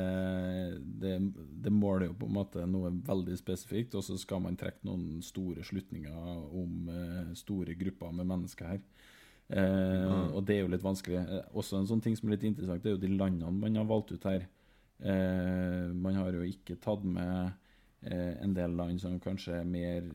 det, 1.01 1.15
det, 1.63 1.73
måler 1.73 2.11
jo 2.11 2.17
på 2.21 2.29
en 2.29 2.37
måte 2.37 2.67
noe 2.69 2.93
veldig 3.07 3.37
spesifikt, 3.39 3.97
og 3.97 4.05
så 4.05 4.19
skal 4.21 4.43
man 4.45 4.59
trekke 4.59 4.85
noen 4.85 5.23
store 5.25 5.65
slutninger 5.65 6.45
om 6.53 6.91
store 7.37 7.77
grupper 7.79 8.13
med 8.13 8.29
mennesker 8.29 8.75
her. 8.75 8.83
Mm. 9.49 10.31
Og 10.33 10.39
det 10.47 10.55
er 10.55 10.61
jo 10.63 10.69
litt 10.71 10.85
vanskelig. 10.85 11.19
også 11.53 11.77
en 11.77 11.89
sånn 11.89 12.01
ting 12.01 12.15
som 12.17 12.29
er 12.29 12.37
litt 12.37 12.45
interessant, 12.47 12.81
det 12.81 12.89
er 12.89 12.95
jo 12.95 13.01
de 13.01 13.11
landene 13.11 13.51
man 13.51 13.75
har 13.77 13.89
valgt 13.89 14.13
ut 14.15 14.23
her. 14.29 14.47
man 15.93 16.15
har 16.15 16.33
jo 16.33 16.45
ikke 16.47 16.79
tatt 16.81 17.03
med 17.03 17.51
en 18.03 18.53
del 18.55 18.75
land 18.79 19.01
som 19.01 19.19
kanskje 19.19 19.59
er 19.59 19.67
mer 19.67 20.07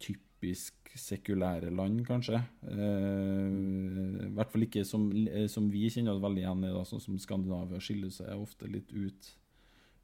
typisk 0.00 0.84
sekulære 0.94 1.70
land, 1.74 2.04
kanskje. 2.06 2.38
Eh, 2.62 4.26
I 4.26 4.32
hvert 4.34 4.50
fall 4.52 4.66
ikke 4.66 4.84
som, 4.84 5.10
eh, 5.26 5.48
som, 5.48 5.70
vi 5.70 5.88
kjenner 5.90 6.14
oss 6.14 6.22
veldig 6.22 6.42
igjen 6.42 6.64
i, 6.64 6.72
da, 6.74 6.84
sånn 6.86 7.02
som 7.02 7.18
Skandinavia 7.18 7.80
skiller 7.82 8.12
seg 8.14 8.30
ofte 8.38 8.70
litt 8.70 8.92
ut. 8.92 9.30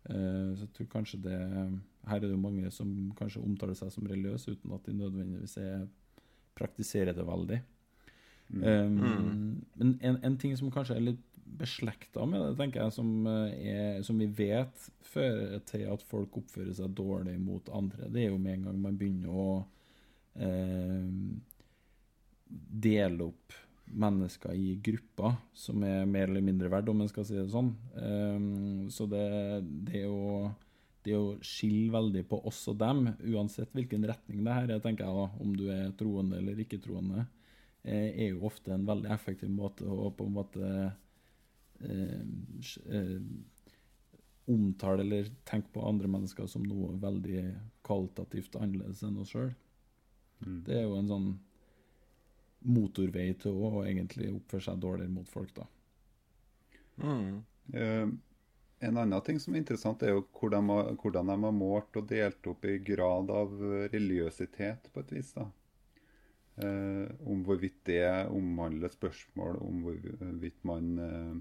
Eh, 0.09 0.51
så 0.57 0.67
jeg 0.67 0.73
tror 0.75 0.93
kanskje 0.97 1.21
det 1.21 1.39
Her 2.09 2.17
er 2.17 2.21
det 2.25 2.31
jo 2.33 2.41
mange 2.41 2.71
som 2.73 3.13
kanskje 3.19 3.43
omtaler 3.45 3.77
seg 3.77 3.91
som 3.93 4.07
religiøse 4.09 4.55
uten 4.57 4.73
at 4.73 4.87
de 4.87 4.95
nødvendigvis 4.97 5.59
er, 5.61 5.83
praktiserer 6.59 7.17
det 7.17 7.27
veldig. 7.27 7.61
Mm. 8.51 8.63
Um, 8.63 9.65
men 9.75 9.99
en, 10.03 10.19
en, 10.27 10.39
ting 10.41 10.57
som 10.59 10.73
kanskje 10.75 10.97
er 10.99 11.07
litt 11.13 11.27
beslekta 11.61 12.25
med 12.27 12.43
det, 12.43 12.55
tenker 12.59 12.85
jeg, 12.85 12.95
som, 12.95 13.27
er, 13.27 14.01
som, 14.07 14.19
vi 14.19 14.27
vet 14.27 14.89
fører 15.07 15.59
til 15.69 15.87
at 15.91 16.03
folk 16.07 16.41
oppfører 16.41 16.75
seg 16.79 16.95
dårlig 16.99 17.37
mot 17.43 17.71
andre, 17.75 18.11
det 18.11 18.25
er 18.25 18.35
jo 18.35 18.43
med 18.43 18.59
en 18.59 18.69
gang 18.69 18.83
man 18.85 18.99
begynner 18.99 19.35
å 19.35 19.49
eh, 20.39 21.09
dele 22.87 23.31
opp 23.31 23.59
mennesker 23.91 24.55
i 24.55 24.77
grupper 24.83 25.35
som 25.57 25.83
er 25.87 26.07
mer 26.07 26.29
eller 26.29 26.45
mindre 26.45 26.71
verdt, 26.71 26.91
om 26.93 27.03
en 27.03 27.11
skal 27.11 27.27
si 27.27 27.35
det 27.39 27.49
sånn. 27.51 27.73
Um, 27.95 28.87
så 28.93 29.07
det, 29.11 29.27
det, 29.89 30.05
å, 30.07 30.51
det 31.07 31.17
å 31.17 31.37
skille 31.45 31.93
veldig 31.95 32.25
på 32.29 32.41
oss 32.49 32.61
og 32.71 32.79
dem, 32.81 33.07
uansett 33.33 33.73
hvilken 33.77 34.05
retning 34.09 34.43
det 34.45 34.57
her 34.57 34.73
er, 34.75 34.83
tenker 34.85 35.07
jeg 35.07 35.17
da, 35.17 35.29
om 35.41 35.55
du 35.57 35.67
er 35.73 35.95
troende 35.99 36.41
eller 36.41 36.61
ikke 36.61 36.81
troende, 36.85 37.25
eh, 37.83 38.11
er 38.11 38.35
jo 38.35 38.45
ofte 38.49 38.75
en 38.75 38.87
veldig 38.89 39.13
effektiv 39.15 39.53
måte 39.55 39.89
å 39.89 40.11
på 40.17 40.29
en 40.29 40.37
måte 40.37 40.73
eh, 41.81 42.21
eh, 42.21 43.17
omtale 44.51 45.07
eller 45.07 45.31
tenke 45.49 45.73
på 45.73 45.87
andre 45.89 46.11
mennesker 46.11 46.49
som 46.51 46.65
noe 46.67 46.97
veldig 47.01 47.45
kvalitativt 47.87 48.57
annerledes 48.61 49.05
enn 49.07 49.21
oss 49.23 49.33
sjøl. 49.33 49.53
Mm. 50.45 50.59
Det 50.67 50.77
er 50.77 50.85
jo 50.85 50.97
en 50.99 51.11
sånn 51.11 51.31
motorvei 52.69 53.31
til 53.41 53.57
å 53.57 53.85
egentlig 53.87 54.33
oppføre 54.35 54.67
seg 54.67 54.81
dårligere 54.83 55.15
mot 55.15 55.29
folk, 55.31 55.53
da. 55.57 55.67
Mm. 57.01 57.39
Uh, 57.73 58.11
en 58.81 58.97
annen 58.97 59.25
ting 59.25 59.41
som 59.41 59.55
er 59.55 59.63
interessant, 59.63 60.03
er 60.03 60.15
jo 60.15 60.27
hvordan 60.37 60.71
de, 60.71 61.37
har, 61.45 61.55
målt 61.57 61.97
og 62.01 62.09
delt 62.11 62.51
opp 62.51 62.65
i 62.65 62.79
grad 62.85 63.33
av 63.33 63.53
religiøsitet, 63.93 64.91
på 64.93 65.05
et 65.05 65.13
vis. 65.19 65.33
da. 65.37 65.47
Eh, 66.61 67.07
om 67.31 67.45
hvorvidt 67.47 67.85
det 67.89 68.05
omhandler 68.33 68.93
spørsmål 68.93 69.61
om 69.65 69.85
hvorvidt 69.87 70.65
man 70.69 70.91
eh, 71.05 71.39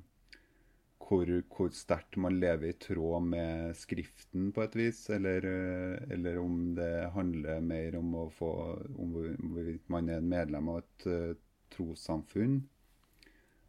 hvor, 1.09 1.29
hvor 1.49 1.69
sterkt 1.73 2.17
man 2.21 2.37
lever 2.39 2.69
i 2.69 2.77
tråd 2.77 3.25
med 3.31 3.77
Skriften, 3.77 4.51
på 4.53 4.63
et 4.65 4.75
vis. 4.77 5.01
Eller, 5.09 5.45
eh, 5.45 6.11
eller 6.13 6.37
om 6.41 6.75
det 6.77 7.09
handler 7.15 7.63
mer 7.65 7.97
om 7.99 8.15
å 8.15 8.27
få 8.33 8.51
om 8.95 9.15
hvorvidt 9.15 9.89
man 9.89 10.09
er 10.09 10.21
en 10.21 10.29
medlem 10.29 10.69
av 10.69 10.83
et 10.83 11.07
uh, 11.09 11.31
trossamfunn. 11.73 12.61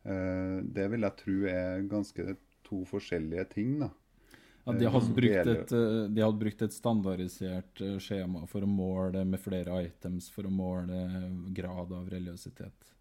Eh, 0.05 0.57
det 0.77 0.87
vil 0.93 1.07
jeg 1.07 1.21
tro 1.23 1.37
er 1.49 1.89
ganske 1.89 2.37
to 2.67 2.85
forskjellige 2.89 3.45
ting. 3.55 3.79
da. 3.81 3.91
Ja, 4.65 4.73
de, 4.73 4.87
hadde 4.93 5.07
Eh, 5.07 5.15
brukt 5.17 5.47
et, 5.47 5.73
eh, 5.73 6.09
de 6.15 6.23
hadde 6.23 6.39
brukt 6.39 6.63
et 6.63 6.75
standardisert 6.75 7.81
eh, 7.81 7.97
skjema 7.99 8.45
for 8.47 8.63
å 8.63 8.69
måle 8.69 9.25
med 9.25 9.41
flere 9.41 9.81
items 9.87 10.29
for 10.31 10.47
å 10.47 10.53
måle 10.53 11.01
grad 11.57 11.93
av 11.97 12.09
religiøsitet. 12.13 12.93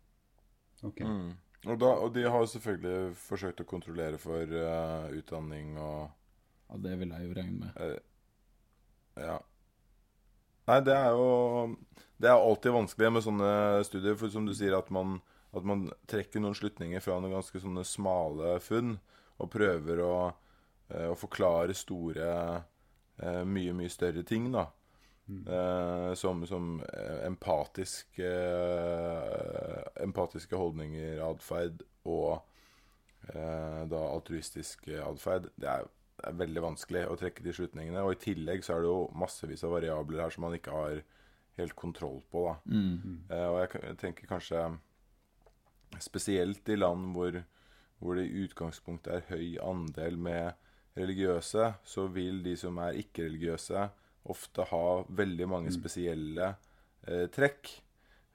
Ok. 0.88 1.02
Mm. 1.04 1.34
Og, 1.68 1.76
da, 1.76 1.90
og 2.00 2.14
de 2.16 2.24
har 2.24 2.46
selvfølgelig 2.48 3.16
forsøkt 3.20 3.60
å 3.60 3.68
kontrollere 3.68 4.18
for 4.18 4.48
uh, 4.48 5.12
utdanning 5.12 5.76
og 5.76 6.08
Ja, 6.70 6.78
Det 6.86 6.94
vil 7.02 7.12
jeg 7.12 7.26
jo 7.26 7.34
regne 7.36 7.66
med. 7.66 7.76
Uh, 7.76 8.00
Ja. 9.20 9.40
Nei, 10.70 10.78
det 10.86 10.94
er 10.96 11.10
jo 11.18 11.76
Det 12.22 12.30
er 12.30 12.38
alltid 12.38 12.72
vanskelig 12.72 13.12
med 13.12 13.26
sånne 13.26 13.52
studier, 13.84 14.16
for 14.16 14.32
som 14.32 14.46
du 14.48 14.54
sier, 14.56 14.78
at 14.78 14.88
man, 14.92 15.18
at 15.52 15.66
man 15.68 15.90
trekker 16.08 16.40
noen 16.40 16.56
slutninger 16.56 17.04
fra 17.04 17.18
noen 17.20 17.36
ganske 17.38 17.60
sånne 17.60 17.84
smale 17.84 18.58
funn, 18.64 18.98
og 19.40 19.52
prøver 19.52 20.02
å, 20.04 20.16
eh, 20.90 21.08
å 21.10 21.16
forklare 21.18 21.78
store 21.78 22.28
eh, 23.20 23.44
Mye, 23.44 23.74
mye 23.76 23.92
større 23.92 24.24
ting, 24.24 24.52
da. 24.54 24.70
Eh, 25.30 26.14
som 26.18 26.46
som 26.48 26.80
empatisk 27.28 28.20
eh, 28.24 29.82
Empatiske 30.02 30.58
holdninger, 30.58 31.20
atferd 31.22 31.84
og 32.10 32.40
eh, 33.36 33.84
da 33.92 34.00
altruistisk 34.10 34.88
atferd. 35.04 35.52
Det 35.60 35.70
er, 35.70 35.86
er 36.24 36.40
veldig 36.40 36.64
vanskelig 36.66 37.06
å 37.12 37.18
trekke 37.20 37.46
de 37.46 37.54
slutningene. 37.54 38.02
Og 38.08 38.16
i 38.16 38.22
tillegg 38.24 38.66
så 38.66 38.78
er 38.78 38.86
det 38.86 38.90
jo 38.90 39.06
massevis 39.20 39.64
av 39.68 39.76
variabler 39.76 40.24
her 40.24 40.34
som 40.34 40.48
man 40.48 40.58
ikke 40.58 40.74
har 40.74 41.02
helt 41.60 41.76
kontroll 41.76 42.22
på. 42.32 42.48
da. 42.48 42.56
Mm. 42.72 43.20
Eh, 43.30 43.48
og 43.52 43.60
jeg, 43.62 43.84
jeg 43.84 44.00
tenker 44.02 44.32
kanskje 44.32 44.66
spesielt 46.00 46.70
i 46.70 46.78
land 46.78 47.14
hvor, 47.16 47.42
hvor 48.00 48.16
det 48.16 48.28
i 48.28 48.46
utgangspunktet 48.46 49.14
er 49.14 49.28
høy 49.30 49.58
andel 49.64 50.18
med 50.18 50.70
religiøse, 51.00 51.74
så 51.84 52.08
vil 52.12 52.42
de 52.44 52.56
som 52.60 52.80
er 52.84 52.98
ikke-religiøse, 53.02 53.90
ofte 54.30 54.66
ha 54.72 54.86
veldig 55.16 55.48
mange 55.50 55.72
spesielle 55.74 56.54
eh, 57.08 57.28
trekk. 57.34 57.72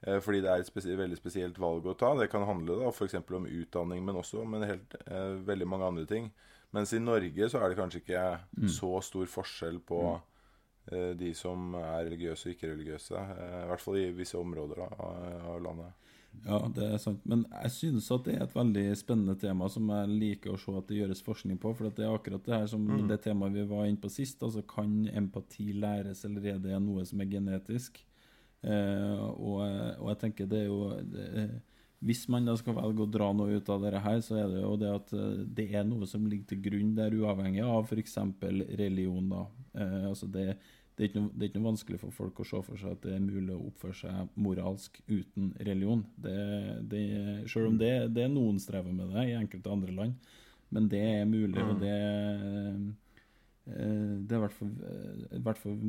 Eh, 0.05 0.19
fordi 0.21 0.41
det 0.43 0.51
er 0.51 0.63
et 0.63 0.69
spesi 0.69 0.95
veldig 0.97 1.17
spesielt 1.19 1.59
valg 1.61 1.85
å 1.87 1.95
ta. 1.97 2.13
Det 2.17 2.29
kan 2.31 2.45
handle 2.47 2.79
da 2.81 2.91
f.eks. 2.91 3.17
om 3.21 3.47
utdanning, 3.47 4.03
men 4.05 4.19
også 4.21 4.41
om 4.43 4.57
helt, 4.61 4.97
eh, 5.05 5.35
veldig 5.45 5.67
mange 5.69 5.91
andre 5.91 6.05
ting. 6.09 6.31
Mens 6.75 6.91
i 6.93 6.99
Norge 6.99 7.49
så 7.49 7.61
er 7.61 7.71
det 7.71 7.79
kanskje 7.79 8.01
ikke 8.01 8.23
så 8.73 8.91
stor 9.05 9.29
forskjell 9.31 9.79
på 9.87 10.01
eh, 10.91 11.13
de 11.15 11.31
som 11.37 11.73
er 11.79 12.09
religiøse 12.09 12.49
og 12.49 12.55
ikke-religiøse. 12.55 13.15
Eh, 13.15 13.61
I 13.63 13.69
hvert 13.69 13.85
fall 13.85 14.01
i 14.01 14.09
visse 14.17 14.37
områder 14.37 14.81
da, 14.83 14.89
av 15.53 15.61
landet. 15.63 16.11
Ja, 16.45 16.59
det 16.75 16.85
er 16.85 16.99
sant. 17.01 17.21
Men 17.25 17.43
jeg 17.49 17.71
synes 17.73 18.09
at 18.13 18.25
det 18.27 18.35
er 18.35 18.43
et 18.45 18.55
veldig 18.55 18.85
spennende 18.99 19.35
tema 19.39 19.69
som 19.71 19.87
jeg 19.93 20.09
liker 20.11 20.53
å 20.53 20.59
se 20.61 20.73
at 20.77 20.89
det 20.89 20.99
gjøres 20.99 21.23
forskning 21.25 21.59
på. 21.61 21.71
For 21.77 21.89
at 21.89 21.99
det 21.99 22.07
er 22.07 22.15
akkurat 22.15 22.43
det 22.45 22.57
her 22.57 22.67
som 22.71 22.83
det 23.09 23.21
temaet 23.23 23.55
vi 23.55 23.67
var 23.69 23.87
inne 23.89 24.01
på 24.01 24.11
sist. 24.13 24.43
Altså 24.45 24.65
kan 24.67 25.05
empati 25.13 25.71
læres, 25.73 26.25
eller 26.27 26.51
er 26.53 26.59
det 26.61 26.81
noe 26.83 27.05
som 27.07 27.23
er 27.23 27.31
genetisk? 27.31 28.01
Eh, 28.65 29.23
og, 29.37 29.61
og 29.63 30.11
jeg 30.11 30.19
tenker 30.23 30.47
det 30.49 30.63
er 30.63 30.69
jo 30.71 30.85
det, 31.11 31.49
Hvis 32.05 32.23
man 32.33 32.47
da 32.47 32.55
skal 32.57 32.73
velge 32.79 33.03
å 33.03 33.11
dra 33.13 33.27
noe 33.35 33.59
ut 33.59 33.69
av 33.69 33.83
dette 33.83 34.01
her, 34.01 34.21
så 34.25 34.39
er 34.41 34.49
det 34.49 34.63
jo 34.63 34.71
det 34.81 34.93
at 34.93 35.13
eh, 35.17 35.43
det 35.59 35.67
er 35.73 35.85
noe 35.87 36.09
som 36.09 36.25
ligger 36.29 36.53
til 36.53 36.63
grunn 36.69 36.95
der, 36.97 37.13
uavhengig 37.13 37.65
av 37.65 37.85
f.eks. 37.85 38.17
religion. 38.81 39.29
da. 39.29 39.45
Eh, 39.77 40.01
altså 40.09 40.29
det 40.31 40.55
det 40.95 41.03
er, 41.03 41.09
ikke 41.09 41.21
noe, 41.25 41.31
det 41.35 41.43
er 41.43 41.49
ikke 41.49 41.59
noe 41.59 41.71
vanskelig 41.73 41.97
for 41.99 42.15
folk 42.15 42.37
å 42.39 42.45
se 42.47 42.59
for 42.63 42.79
seg 42.79 42.93
at 42.95 43.01
det 43.03 43.15
er 43.17 43.23
mulig 43.23 43.51
å 43.51 43.65
oppføre 43.67 43.97
seg 43.99 44.37
moralsk 44.39 45.01
uten 45.09 45.49
religion. 45.67 46.05
Det, 46.15 46.35
det, 46.87 47.01
selv 47.51 47.73
om 47.73 47.79
det, 47.81 47.91
det 48.15 48.29
noen 48.31 48.61
strever 48.63 48.95
med 48.95 49.11
det 49.11 49.25
i 49.27 49.35
enkelte 49.35 49.73
andre 49.73 49.95
land, 49.97 50.29
men 50.71 50.87
det 50.91 51.01
er 51.03 51.27
mulig, 51.27 51.59
og 51.59 51.81
det, 51.83 51.97
eh, 53.67 54.13
det 54.23 54.37
er 54.37 54.39
i 54.39 55.43
hvert 55.43 55.59
fall, 55.59 55.83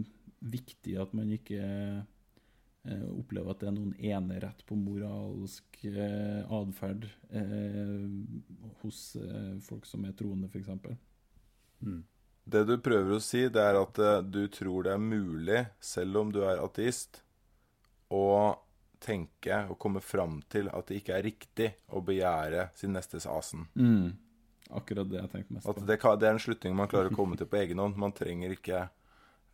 viktig 0.46 0.96
at 1.00 1.14
man 1.16 1.30
ikke 1.38 1.62
eh, 1.62 3.06
opplever 3.14 3.54
at 3.54 3.62
det 3.62 3.70
er 3.70 3.78
noen 3.78 3.94
enerett 4.10 4.66
på 4.66 4.74
moralsk 4.78 5.80
eh, 5.86 6.42
atferd 6.58 7.06
eh, 7.30 8.10
hos 8.82 9.06
eh, 9.22 9.54
folk 9.70 9.86
som 9.86 10.04
er 10.06 10.18
troende, 10.18 10.50
f.eks. 10.50 10.74
Det 12.46 12.62
du 12.68 12.76
prøver 12.78 13.16
å 13.16 13.22
si, 13.22 13.46
det 13.50 13.62
er 13.62 13.78
at 13.80 13.98
eh, 13.98 14.20
du 14.22 14.44
tror 14.54 14.86
det 14.86 14.92
er 14.94 15.02
mulig, 15.02 15.64
selv 15.82 16.20
om 16.20 16.30
du 16.34 16.44
er 16.46 16.62
ateist, 16.62 17.24
å 18.14 18.54
tenke 19.02 19.64
og 19.70 19.78
komme 19.82 20.00
fram 20.02 20.38
til 20.50 20.70
at 20.70 20.86
det 20.86 21.00
ikke 21.00 21.16
er 21.16 21.26
riktig 21.26 21.72
å 21.90 22.02
begjære 22.06 22.68
sin 22.78 22.94
nestes 22.94 23.26
asen. 23.26 23.66
Mm. 23.74 24.14
Akkurat 24.78 25.10
det 25.10 25.18
jeg 25.20 25.32
tenkte 25.32 25.56
mest 25.56 25.68
At 25.68 25.78
på. 25.78 25.86
det, 25.86 25.98
det 26.20 26.28
er 26.28 26.36
en 26.36 26.42
slutning 26.42 26.78
man 26.78 26.90
klarer 26.90 27.12
å 27.12 27.18
komme 27.18 27.38
til 27.38 27.50
på 27.50 27.58
egen 27.60 27.82
hånd. 27.82 27.98
Man 27.98 28.14
trenger 28.14 28.54
ikke 28.54 28.86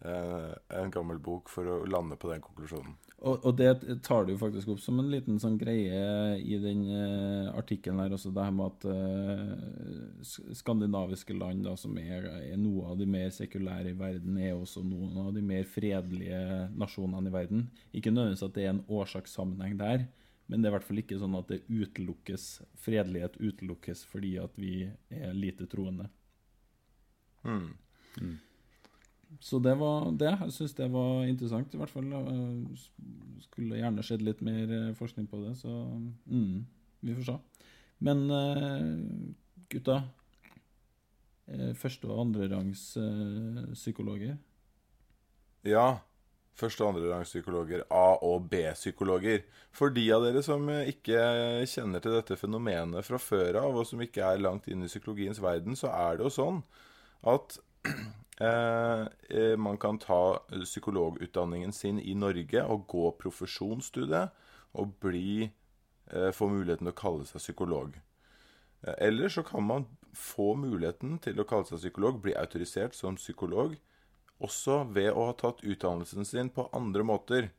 en 0.03 0.91
gammel 0.91 1.19
bok 1.23 1.51
for 1.53 1.69
å 1.69 1.77
lande 1.87 2.17
på 2.19 2.31
den 2.33 2.43
konklusjonen. 2.43 2.97
Og, 3.23 3.45
og 3.47 3.55
det 3.55 3.71
tar 4.03 4.25
du 4.27 4.33
faktisk 4.39 4.73
opp 4.73 4.81
som 4.83 4.99
en 4.99 5.11
liten 5.13 5.37
sånn 5.39 5.55
greie 5.61 5.99
i 6.43 6.57
den 6.59 6.81
uh, 6.91 7.53
artikkelen 7.55 8.01
her 8.03 8.17
også, 8.17 8.33
det 8.35 8.47
her 8.49 8.57
med 8.57 8.73
at 8.73 8.87
uh, 8.91 10.57
skandinaviske 10.59 11.37
land, 11.37 11.63
da, 11.69 11.77
som 11.79 11.95
er, 12.03 12.27
er 12.51 12.59
noe 12.59 12.91
av 12.91 12.99
de 12.99 13.07
mer 13.07 13.31
sekulære 13.35 13.93
i 13.93 13.99
verden, 14.01 14.41
er 14.43 14.57
også 14.57 14.83
noen 14.83 15.21
av 15.23 15.31
de 15.37 15.45
mer 15.53 15.69
fredelige 15.71 16.43
nasjonene 16.75 17.31
i 17.31 17.37
verden. 17.37 17.65
Ikke 17.95 18.11
nødvendigvis 18.11 18.47
at 18.49 18.59
det 18.59 18.67
er 18.67 18.75
en 18.75 18.85
årsakssammenheng 18.91 19.79
der, 19.79 20.09
men 20.51 20.59
det 20.59 20.69
er 20.69 20.75
i 20.75 20.77
hvert 20.81 20.91
fall 20.91 21.03
ikke 21.05 21.23
sånn 21.23 21.39
at 21.39 21.53
det 21.55 21.63
utelukkes, 21.71 22.49
fredelighet 22.83 23.39
utelukkes 23.39 24.03
fordi 24.11 24.35
at 24.43 24.59
vi 24.59 24.81
er 25.15 25.39
lite 25.39 25.71
troende. 25.71 26.11
Mm. 27.47 27.71
Så 29.41 29.59
det 29.63 29.75
var 29.79 30.11
det. 30.19 30.33
Jeg 30.41 30.53
syns 30.57 30.75
det 30.79 30.89
var 30.93 31.25
interessant, 31.27 31.75
i 31.75 31.81
hvert 31.81 31.93
fall. 31.93 32.13
Eh, 32.13 32.87
Skulle 33.47 33.81
gjerne 33.81 34.05
skjedd 34.07 34.25
litt 34.27 34.43
mer 34.45 34.71
eh, 34.77 34.93
forskning 34.99 35.29
på 35.31 35.41
det, 35.45 35.57
så 35.61 35.73
mm, 36.27 36.65
vi 37.03 37.17
får 37.19 37.29
se. 37.31 37.39
Men 38.03 38.27
eh, 38.31 38.91
gutta 39.73 40.03
Første- 41.77 42.09
og 42.09 42.21
andrerangs 42.23 42.95
psykologer. 43.75 44.37
Ja. 45.69 45.99
Første- 46.55 46.85
og 46.85 46.95
andrerangspsykologer, 46.95 47.83
A- 47.91 48.19
og 48.23 48.49
B-psykologer. 48.51 49.43
For 49.73 49.89
de 49.91 50.05
av 50.15 50.23
dere 50.23 50.43
som 50.45 50.69
ikke 50.69 51.19
kjenner 51.67 52.01
til 52.01 52.13
dette 52.13 52.37
fenomenet 52.37 53.05
fra 53.05 53.19
før 53.19 53.59
av, 53.65 53.77
og 53.77 53.87
som 53.89 54.01
ikke 54.05 54.23
er 54.23 54.41
langt 54.41 54.69
inn 54.69 54.85
i 54.85 54.91
psykologiens 54.91 55.41
verden, 55.43 55.77
så 55.77 55.89
er 55.89 56.17
det 56.17 56.29
jo 56.29 56.35
sånn 56.37 56.63
at 57.25 57.59
eh, 58.41 59.07
eh, 59.29 59.57
man 59.57 59.79
kan 59.79 59.99
ta 59.99 60.39
psykologutdanningen 60.51 61.73
sin 61.73 62.01
i 62.01 62.15
Norge 62.15 62.65
og 62.65 62.87
gå 62.89 63.11
profesjonsstudiet 63.21 64.33
og 64.73 64.95
bli 65.03 65.51
eh, 66.11 66.31
få 66.33 66.49
muligheten 66.49 66.87
til 66.89 66.95
å 66.95 67.01
kalle 67.03 67.29
seg 67.29 67.43
psykolog. 67.43 67.97
Eh, 68.87 68.95
Eller 68.99 69.29
så 69.29 69.43
kan 69.43 69.67
man 69.67 69.87
få 70.17 70.55
muligheten 70.57 71.19
til 71.25 71.41
å 71.41 71.49
kalle 71.49 71.69
seg 71.69 71.81
psykolog, 71.81 72.21
bli 72.23 72.37
autorisert 72.37 72.95
som 72.97 73.17
psykolog, 73.17 73.77
også 74.43 74.83
ved 74.91 75.13
å 75.13 75.29
ha 75.29 75.35
tatt 75.39 75.63
utdannelsen 75.63 76.27
sin 76.27 76.51
på 76.51 76.67
andre 76.75 77.05
måter. 77.07 77.51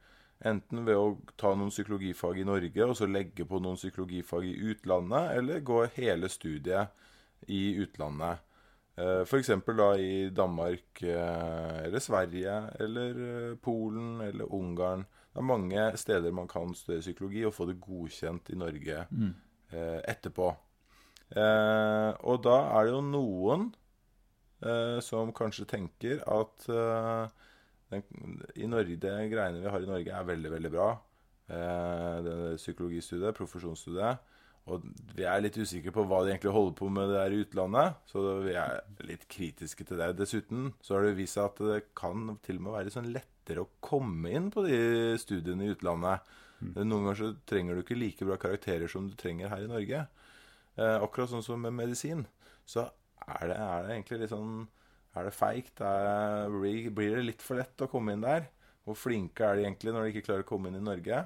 Enten 0.44 0.84
ved 0.84 1.00
å 1.00 1.18
ta 1.40 1.54
noen 1.56 1.72
psykologifag 1.72 2.42
i 2.42 2.48
Norge 2.48 2.86
og 2.86 2.98
så 3.00 3.08
legge 3.08 3.46
på 3.48 3.62
noen 3.64 3.80
psykologifag 3.80 4.50
i 4.50 4.58
utlandet, 4.74 5.38
eller 5.38 5.64
gå 5.64 5.86
hele 5.96 6.28
studiet 6.30 6.92
i 7.48 7.78
utlandet. 7.80 8.44
Eh, 8.96 9.22
F.eks. 9.26 9.50
da 9.78 9.88
i 9.98 10.30
Danmark 10.30 11.02
eh, 11.02 11.78
eller 11.88 12.00
Sverige 12.04 12.58
eller 12.80 13.22
eh, 13.28 13.56
Polen 13.58 14.22
eller 14.22 14.52
Ungarn. 14.54 15.06
Det 15.34 15.42
er 15.42 15.48
mange 15.50 15.86
steder 15.98 16.32
man 16.36 16.48
kan 16.48 16.76
studere 16.78 17.02
psykologi 17.02 17.42
og 17.46 17.56
få 17.56 17.66
det 17.72 17.80
godkjent 17.82 18.52
i 18.54 18.58
Norge 18.60 19.00
eh, 19.74 20.02
etterpå. 20.14 20.52
Eh, 21.34 22.12
og 22.22 22.44
da 22.46 22.60
er 22.76 22.86
det 22.86 22.94
jo 22.94 23.00
noen 23.08 23.72
eh, 24.62 25.00
som 25.02 25.34
kanskje 25.34 25.66
tenker 25.72 26.22
at 26.30 26.70
eh, 26.70 28.04
i 28.62 28.70
Norge, 28.70 29.00
det 29.02 29.16
greiene 29.34 29.62
vi 29.62 29.70
har 29.74 29.82
i 29.82 29.90
Norge, 29.90 30.14
er 30.14 30.30
veldig, 30.30 30.52
veldig 30.54 30.72
bra. 30.74 30.92
Eh, 31.50 32.16
det 32.26 32.38
psykologistudiet, 32.62 33.34
profesjonsstudiet. 33.38 34.22
Og 34.72 34.84
vi 35.18 35.26
er 35.28 35.42
litt 35.44 35.58
usikre 35.60 35.92
på 35.92 36.06
hva 36.08 36.22
de 36.24 36.32
egentlig 36.32 36.54
holder 36.56 36.76
på 36.78 36.88
med 36.94 37.10
der 37.12 37.34
i 37.36 37.42
utlandet, 37.44 37.98
så 38.08 38.22
vi 38.46 38.54
er 38.56 38.78
litt 39.04 39.26
kritiske 39.32 39.84
til 39.90 40.00
det. 40.00 40.14
Dessuten 40.22 40.70
så 40.80 40.96
har 40.96 41.08
det 41.08 41.18
vist 41.18 41.36
seg 41.36 41.50
at 41.50 41.60
det 41.68 41.80
kan 42.00 42.38
til 42.46 42.62
og 42.62 42.68
med 42.68 42.78
være 42.78 42.94
sånn 42.94 43.12
lettere 43.12 43.66
å 43.66 43.72
komme 43.84 44.32
inn 44.32 44.48
på 44.54 44.64
de 44.64 44.80
studiene 45.20 45.68
i 45.68 45.74
utlandet. 45.76 46.32
Noen 46.64 46.94
ganger 46.94 47.20
så 47.20 47.32
trenger 47.50 47.76
du 47.76 47.84
ikke 47.84 48.00
like 48.00 48.30
bra 48.30 48.40
karakterer 48.40 48.88
som 48.92 49.10
du 49.10 49.18
trenger 49.20 49.52
her 49.52 49.66
i 49.66 49.72
Norge. 49.72 50.06
Eh, 50.80 50.96
akkurat 50.96 51.34
sånn 51.34 51.44
som 51.44 51.60
med 51.60 51.76
medisin. 51.76 52.24
Så 52.64 52.88
er 53.28 53.52
det, 53.52 53.60
er 53.60 53.84
det 53.84 53.94
egentlig 53.98 54.24
litt 54.24 54.34
sånn 54.34 54.56
Er 55.14 55.28
det 55.28 55.36
feigt? 55.38 55.78
Blir 55.78 57.12
det 57.14 57.22
litt 57.22 57.44
for 57.46 57.60
lett 57.60 57.84
å 57.86 57.88
komme 57.92 58.16
inn 58.16 58.24
der? 58.24 58.48
Hvor 58.82 58.98
flinke 58.98 59.46
er 59.46 59.60
de 59.60 59.68
egentlig 59.68 59.94
når 59.94 60.08
de 60.08 60.14
ikke 60.14 60.26
klarer 60.26 60.46
å 60.48 60.48
komme 60.50 60.72
inn 60.72 60.80
i 60.80 60.88
Norge? 60.88 61.20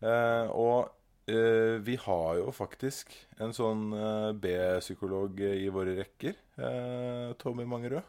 Eh, 0.00 0.46
og 0.48 0.88
eh, 1.30 1.76
vi 1.84 1.96
har 2.00 2.38
jo 2.40 2.52
faktisk 2.54 3.12
en 3.42 3.54
sånn 3.56 3.90
eh, 3.96 4.30
B-psykolog 4.42 5.40
i 5.46 5.68
våre 5.72 5.96
rekker. 6.00 6.38
Eh, 6.56 7.28
Tommy 7.42 7.66
Mangerød. 7.68 8.08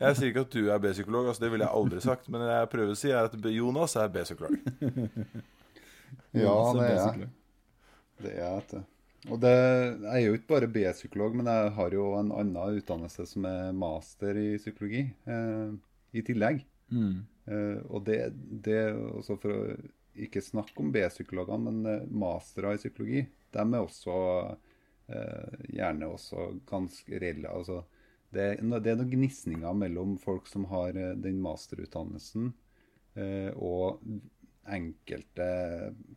Jeg 0.00 0.16
sier 0.16 0.30
ikke 0.30 0.46
at 0.46 0.54
du 0.54 0.70
er 0.72 0.78
B-psykolog, 0.80 1.26
altså 1.28 1.44
det 1.44 1.50
ville 1.52 1.66
jeg 1.66 1.76
aldri 1.76 2.00
sagt. 2.00 2.30
Men 2.32 2.46
det 2.46 2.54
jeg 2.54 2.70
prøver 2.72 2.94
å 2.94 2.96
si, 2.96 3.10
er 3.12 3.26
at 3.28 3.50
Jonas 3.52 3.96
er 4.00 4.12
B-psykolog. 4.14 4.56
Ja, 6.34 6.54
det 6.74 6.86
er 6.86 6.96
jeg. 6.96 7.28
Det 8.22 8.30
er 8.30 8.38
jeg. 8.38 8.56
vet. 8.60 9.30
Og 9.30 9.40
det, 9.42 9.52
jeg 9.52 10.10
er 10.14 10.24
jo 10.24 10.36
ikke 10.38 10.52
bare 10.54 10.70
B-psykolog, 10.72 11.34
men 11.36 11.50
jeg 11.50 11.72
har 11.76 11.94
jo 11.94 12.06
en 12.18 12.30
annen 12.32 12.78
utdannelse 12.80 13.26
som 13.28 13.46
er 13.50 13.72
master 13.76 14.38
i 14.40 14.48
psykologi 14.60 15.02
eh, 15.28 15.72
i 16.16 16.22
tillegg. 16.26 16.62
Mm. 16.94 17.18
Eh, 17.50 17.80
og 17.90 18.06
det, 18.06 18.20
det 18.64 18.78
også 18.94 19.36
For 19.42 19.54
å 19.54 19.60
ikke 20.26 20.42
snakk 20.44 20.74
om 20.80 20.90
B-psykologene, 20.94 21.70
men 21.70 21.86
eh, 21.88 22.08
mastere 22.10 22.74
i 22.76 22.80
psykologi, 22.80 23.24
de 23.54 23.62
er 23.62 23.80
også 23.80 24.16
eh, 25.10 25.62
gjerne 25.76 26.10
også 26.10 26.50
ganske 26.70 27.22
reelle. 27.22 27.50
Altså, 27.50 27.82
det, 28.30 28.50
det 28.62 28.92
er 28.92 29.00
noen 29.00 29.14
gnisninger 29.14 29.78
mellom 29.78 30.18
folk 30.22 30.50
som 30.50 30.68
har 30.70 30.94
eh, 30.98 31.16
den 31.18 31.40
masterutdannelsen, 31.44 32.52
eh, 33.18 33.50
og 33.56 34.02
enkelte 34.70 35.48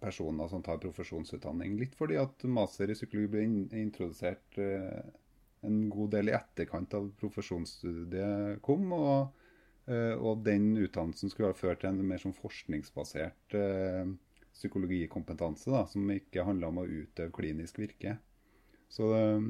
personer 0.01 0.49
som 0.51 0.63
tar 0.63 0.81
profesjonsutdanning. 0.83 1.77
Litt 1.79 1.95
fordi 1.97 2.19
at 2.21 2.43
master 2.45 2.91
i 2.91 2.97
psykologi 2.97 3.31
ble 3.33 3.45
in 3.47 3.59
introdusert 3.85 4.59
eh, 4.61 4.99
en 5.63 5.87
god 5.91 6.11
del 6.17 6.29
i 6.29 6.35
etterkant 6.37 6.93
av 6.97 7.07
profesjonsstudiet 7.19 8.59
kom. 8.65 8.91
og 8.93 9.42
og 9.89 10.45
den 10.45 10.69
utdannelsen 10.79 11.31
skulle 11.31 11.49
ha 11.51 11.57
ført 11.57 11.81
til 11.81 11.89
en 11.89 12.05
mer 12.07 12.21
sånn 12.21 12.35
forskningsbasert 12.37 13.57
eh, 13.59 14.13
psykologikompetanse, 14.53 15.71
da, 15.73 15.83
som 15.89 16.09
ikke 16.13 16.45
handla 16.47 16.69
om 16.71 16.81
å 16.83 16.87
utøve 16.87 17.33
klinisk 17.35 17.79
virke. 17.81 18.17
Så 18.93 19.09
eh, 19.17 19.45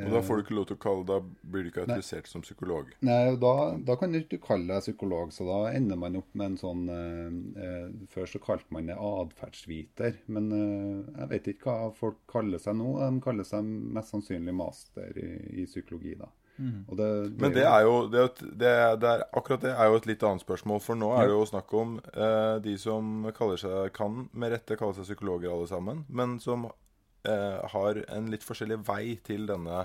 Og 0.00 0.14
da 0.14 0.22
får 0.24 0.38
du 0.38 0.42
ikke 0.46 0.54
lov 0.56 0.66
til 0.70 0.78
å 0.78 0.80
kalle 0.80 1.04
Da 1.04 1.18
blir 1.20 1.66
du 1.66 1.68
ikke 1.68 1.82
autorisert 1.84 2.30
som 2.30 2.40
psykolog. 2.40 2.94
Nei, 3.04 3.34
da, 3.36 3.52
da 3.76 3.96
kan 4.00 4.14
du 4.14 4.22
ikke 4.22 4.40
kalle 4.46 4.70
deg 4.70 4.86
psykolog, 4.86 5.34
så 5.36 5.44
da 5.48 5.58
ender 5.76 6.00
man 6.00 6.16
opp 6.16 6.30
med 6.32 6.54
en 6.54 6.60
sånn 6.62 6.86
eh, 6.94 7.34
eh, 7.66 7.90
Før 8.14 8.30
så 8.32 8.40
kalte 8.46 8.72
man 8.74 8.88
det 8.88 8.96
atferdsviter, 8.96 10.22
men 10.32 10.48
eh, 10.56 11.18
jeg 11.20 11.30
vet 11.34 11.52
ikke 11.52 11.68
hva 11.68 11.92
folk 11.98 12.24
kaller 12.32 12.62
seg 12.64 12.80
nå. 12.80 12.94
De 13.04 13.20
kaller 13.28 13.46
seg 13.48 13.68
mest 13.68 14.14
sannsynlig 14.16 14.56
master 14.56 15.20
i, 15.20 15.28
i 15.62 15.68
psykologi, 15.68 16.16
da. 16.24 16.32
Og 16.60 16.94
det, 16.98 17.08
Men 17.40 17.54
det 17.54 17.64
er 17.66 17.82
jo 17.82 17.94
det, 18.12 18.20
er 18.20 18.52
det, 18.62 18.74
det 19.02 19.14
Akkurat 19.34 19.64
det 19.64 19.72
er 19.74 19.88
jo 19.90 19.98
et 19.98 20.06
litt 20.06 20.22
annet 20.26 20.44
spørsmål. 20.44 20.80
For 20.84 20.98
nå 20.98 21.10
er 21.16 21.26
det 21.26 21.34
jo 21.34 21.48
snakk 21.50 21.74
om 21.74 21.96
eh, 22.12 22.56
de 22.64 22.76
som 22.78 23.26
kaller 23.36 23.60
seg, 23.60 23.90
kan 23.96 24.24
med 24.32 24.54
rette 24.54 24.78
kalle 24.78 24.94
seg 24.96 25.08
psykologer 25.08 25.50
alle 25.50 25.66
sammen, 25.70 26.04
men 26.08 26.38
som 26.42 26.68
eh, 26.68 27.58
har 27.74 28.04
en 28.06 28.30
litt 28.30 28.46
forskjellig 28.46 28.82
vei 28.86 29.16
til 29.26 29.48
denne 29.50 29.84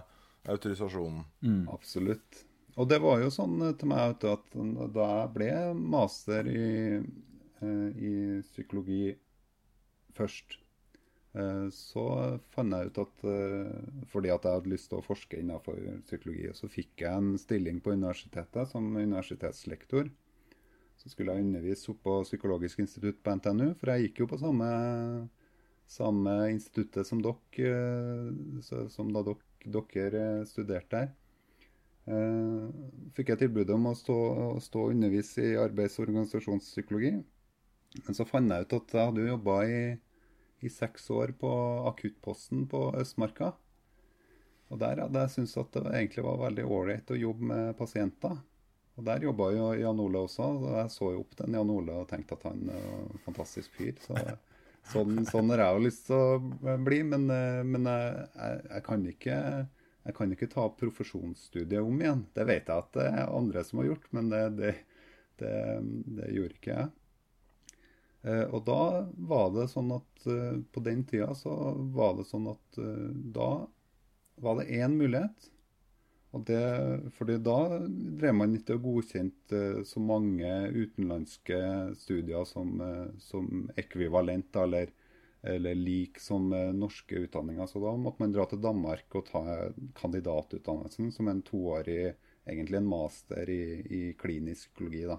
autorisasjonen. 0.49 1.25
Absolutt. 1.73 2.45
Og 2.79 2.88
det 2.88 3.01
var 3.03 3.19
jo 3.23 3.32
sånn 3.34 3.58
eh, 3.65 3.75
til 3.79 3.91
meg 3.91 4.13
vet 4.13 4.23
du, 4.23 4.29
at 4.32 4.93
da 4.95 5.10
jeg 5.10 5.34
ble 5.36 5.51
master 5.95 6.47
i, 6.47 6.69
eh, 6.99 7.88
i 7.97 8.13
psykologi 8.45 9.03
først, 10.15 10.60
så 11.30 12.04
fant 12.50 12.74
jeg 12.74 12.89
ut 12.89 12.98
at 13.04 13.26
eh, 13.30 13.74
fordi 14.10 14.32
at 14.34 14.46
jeg 14.48 14.58
hadde 14.58 14.72
lyst 14.72 14.89
til 14.89 14.98
å 14.98 15.06
forske 15.06 15.38
innenfor 15.38 15.78
psykologi, 16.08 16.48
så 16.58 16.70
fikk 16.72 17.04
jeg 17.04 17.13
en 17.13 17.36
stilling 17.38 17.78
på 17.86 17.94
universitetet 17.94 18.72
som 18.72 18.88
universitetslektor. 18.96 20.10
Så 21.00 21.12
skulle 21.13 21.36
jeg 21.36 21.46
undervise 21.46 21.94
oppe 21.94 22.04
på 22.04 22.15
Psykologisk 22.26 22.82
institutt 22.84 23.22
på 23.24 23.36
NTNU, 23.38 23.70
for 23.80 23.94
jeg 23.94 24.10
gikk 24.10 24.24
jo 24.24 24.30
på 24.34 24.39
samme, 24.42 24.68
samme 25.88 26.34
instituttet 26.52 27.08
som 27.08 27.22
dere, 27.24 27.72
eh, 28.60 28.89
som 28.92 29.13
da 29.15 29.24
dere, 29.24 30.26
eh, 30.26 30.46
studerte 30.50 30.98
der. 30.98 31.13
Eh, 32.10 32.68
fikk 33.13 33.36
jeg 33.36 33.44
tilbud 33.46 33.70
om 33.76 33.92
å 33.92 33.96
stå, 33.96 34.18
og 34.58 34.89
undervise 34.89 35.46
i 35.46 35.58
arbeids- 35.62 36.00
og 36.00 36.08
organisasjonspsykologi. 36.10 37.13
Men 38.06 38.15
så 38.18 38.26
fant 38.28 38.50
jeg 38.52 38.65
ut 38.65 38.74
at 38.74 38.94
jeg 38.96 39.10
hadde 39.12 39.28
jobba 39.30 39.58
i, 39.70 39.82
i 40.65 40.69
seks 40.72 41.10
år 41.15 41.34
på 41.39 41.50
akuttposten 41.89 42.65
på 42.72 42.89
Østmarka. 43.00 43.54
Og 44.69 44.82
der 44.82 45.02
hadde 45.02 45.24
jeg 45.24 45.34
syntes 45.34 45.58
at 45.58 45.74
det 45.74 45.86
egentlig 45.88 46.26
var 46.26 46.43
veldig 46.43 46.65
ålreit 46.67 47.12
å 47.13 47.17
jobbe 47.17 47.50
med 47.52 47.78
pasienter. 47.80 48.38
Og 49.00 49.06
der 49.08 49.24
jobba 49.24 49.48
jo 49.56 49.72
Jan 49.80 50.02
Ole 50.04 50.26
også, 50.28 50.45
og 50.60 50.69
jeg 50.76 50.93
så 50.93 51.13
jo 51.15 51.24
opp 51.24 51.36
til 51.39 51.56
Jan 51.56 51.72
Ole 51.74 51.95
og 52.02 52.10
tenkte 52.12 52.36
at 52.36 52.45
han 52.50 52.65
var 52.67 52.88
en 53.08 53.24
fantastisk 53.24 53.74
fyr. 53.80 53.95
Så, 54.04 54.19
sånn, 54.91 55.24
sånn 55.30 55.54
har 55.54 55.63
jeg 55.63 55.78
jo 55.78 55.86
lyst 55.88 56.08
til 56.10 56.19
å 56.19 56.78
bli, 56.84 57.02
men, 57.08 57.30
eh, 57.34 57.62
men 57.65 57.88
jeg, 57.88 58.60
jeg 58.67 58.86
kan 58.86 59.06
ikke 59.13 59.38
jeg 60.10 60.15
kan 60.17 60.32
ikke 60.34 60.50
ta 60.50 60.65
profesjonsstudiet 60.80 61.84
om 61.84 62.00
igjen. 62.02 62.24
Det 62.34 62.45
vet 62.48 62.69
jeg 62.69 62.84
at 62.84 62.93
det 62.95 63.08
er 63.10 63.34
andre 63.36 63.63
som 63.67 63.82
har 63.82 63.91
gjort, 63.91 64.08
men 64.15 64.32
det, 64.32 64.43
det, 64.58 64.72
det, 65.41 65.56
det 66.17 66.30
gjorde 66.34 66.58
ikke 66.58 66.76
jeg. 66.76 66.89
Eh, 68.21 68.45
og 68.51 68.65
da 68.67 69.05
var 69.15 69.53
det 69.55 69.69
sånn 69.71 69.93
at 69.95 70.27
eh, 70.27 70.60
på 70.73 70.84
den 70.84 71.05
tida 71.08 71.32
så 71.38 71.53
var 71.95 72.17
det 72.17 72.27
sånn 72.27 72.49
at 72.51 72.79
eh, 72.82 73.08
da 73.36 73.51
var 74.43 74.60
det 74.60 74.69
én 74.75 74.97
mulighet. 74.99 75.49
Og 76.36 76.43
det, 76.45 76.62
fordi 77.17 77.39
da 77.41 77.58
drev 78.19 78.36
man 78.38 78.51
ikke 78.53 78.75
og 78.77 78.84
godkjente 78.84 79.86
så 79.89 80.01
mange 80.03 80.51
utenlandske 80.75 81.58
studier 81.97 82.45
som, 82.45 82.75
som 83.17 83.63
ekvivalent, 83.73 84.60
eller, 84.62 84.91
eller 85.41 85.79
lik 85.79 86.21
som 86.21 86.51
norske 86.77 87.23
utdanninger. 87.25 87.65
Så 87.65 87.82
da 87.82 87.95
måtte 87.97 88.21
man 88.21 88.36
dra 88.36 88.45
til 88.45 88.62
Danmark 88.62 89.17
og 89.17 89.25
ta 89.32 89.41
kandidatutdannelsen, 89.97 91.10
som 91.17 91.34
en 91.34 91.41
toårig, 91.49 92.13
egentlig 92.45 92.77
en 92.77 92.93
master 92.93 93.49
i, 93.49 93.63
i 93.89 94.03
klinisk 94.21 94.69
psykologi. 94.69 95.08
da. 95.10 95.17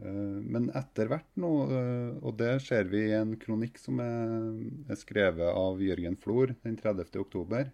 Eh, 0.00 0.38
Men 0.54 0.70
etter 0.74 1.10
hvert 1.10 1.28
nå, 1.40 1.50
eh, 1.68 2.12
og 2.24 2.36
det 2.40 2.54
ser 2.64 2.88
vi 2.90 3.04
i 3.10 3.16
en 3.16 3.34
kronikk 3.40 3.78
som 3.80 4.00
er, 4.00 4.96
skrevet 4.98 5.52
av 5.52 5.82
Jørgen 5.82 6.16
Flor 6.20 6.54
den 6.64 6.78
30. 6.80 7.18
oktober 7.20 7.68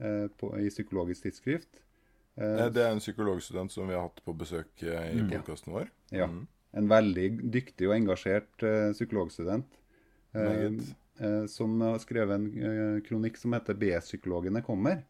eh, 0.00 0.26
i 0.62 0.70
Psykologisk 0.72 1.26
tidsskrift. 1.28 1.84
Det 2.38 2.78
er 2.78 2.92
en 2.92 3.00
psykologstudent 3.02 3.72
som 3.74 3.88
vi 3.90 3.96
har 3.96 4.04
hatt 4.04 4.20
på 4.22 4.30
besøk 4.38 4.84
i 4.86 5.24
podkasten 5.26 5.72
vår. 5.74 5.88
Ja. 6.14 6.28
Mm. 6.30 6.44
En 6.78 6.86
veldig 6.92 7.24
dyktig 7.50 7.88
og 7.88 7.96
engasjert 7.96 8.62
psykologstudent. 8.94 9.66
eh, 10.36 10.46
Meget. 10.46 11.50
som 11.50 11.80
har 11.82 11.98
skrevet 11.98 12.30
en 12.36 13.00
kronikk 13.02 13.36
som 13.36 13.56
heter 13.56 13.74
'B-psykologene 13.74 14.62
kommer'. 14.62 15.02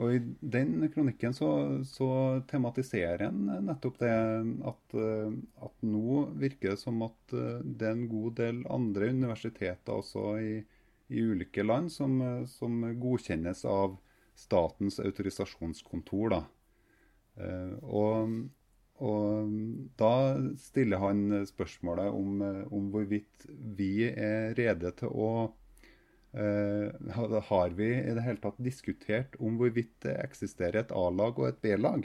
Og 0.00 0.14
I 0.16 0.20
den 0.40 0.86
kronikken 0.92 1.34
så, 1.36 1.48
så 1.84 2.08
tematiserer 2.48 3.26
en 3.26 3.40
nettopp 3.66 3.98
det 4.00 4.12
at, 4.70 4.94
eh, 4.96 5.34
at 5.66 5.84
nå 5.84 6.22
virker 6.40 6.72
det 6.72 6.80
som 6.80 7.02
at 7.04 7.34
eh, 7.36 7.58
det 7.60 7.88
er 7.88 7.98
en 7.98 8.06
god 8.08 8.38
del 8.38 8.62
andre 8.72 9.10
universiteter 9.12 10.00
også 10.00 10.24
i, 10.40 10.54
i 11.12 11.26
ulike 11.26 11.66
land 11.66 11.92
som, 11.92 12.16
eh, 12.24 12.46
som 12.48 12.80
godkjennes 13.02 13.66
av 13.68 13.98
statens 14.40 14.96
autorisasjonskontor. 15.04 16.32
da. 16.32 16.40
Og, 17.84 18.32
og 19.04 19.50
da 20.00 20.12
stiller 20.60 21.00
han 21.02 21.42
spørsmålet 21.48 22.08
om, 22.08 22.40
om 22.72 22.88
hvorvidt 22.92 23.44
vi 23.76 24.08
er 24.08 24.54
rede 24.56 24.94
til 24.96 25.12
å 25.12 25.30
Har 26.30 27.72
vi 27.74 27.88
i 27.90 28.12
det 28.14 28.22
hele 28.22 28.38
tatt 28.38 28.58
diskutert 28.62 29.34
om 29.42 29.56
hvorvidt 29.58 29.96
det 30.04 30.12
eksisterer 30.22 30.84
et 30.84 30.92
A-lag 30.94 31.38
og 31.40 31.48
et 31.48 31.58
B-lag? 31.64 32.04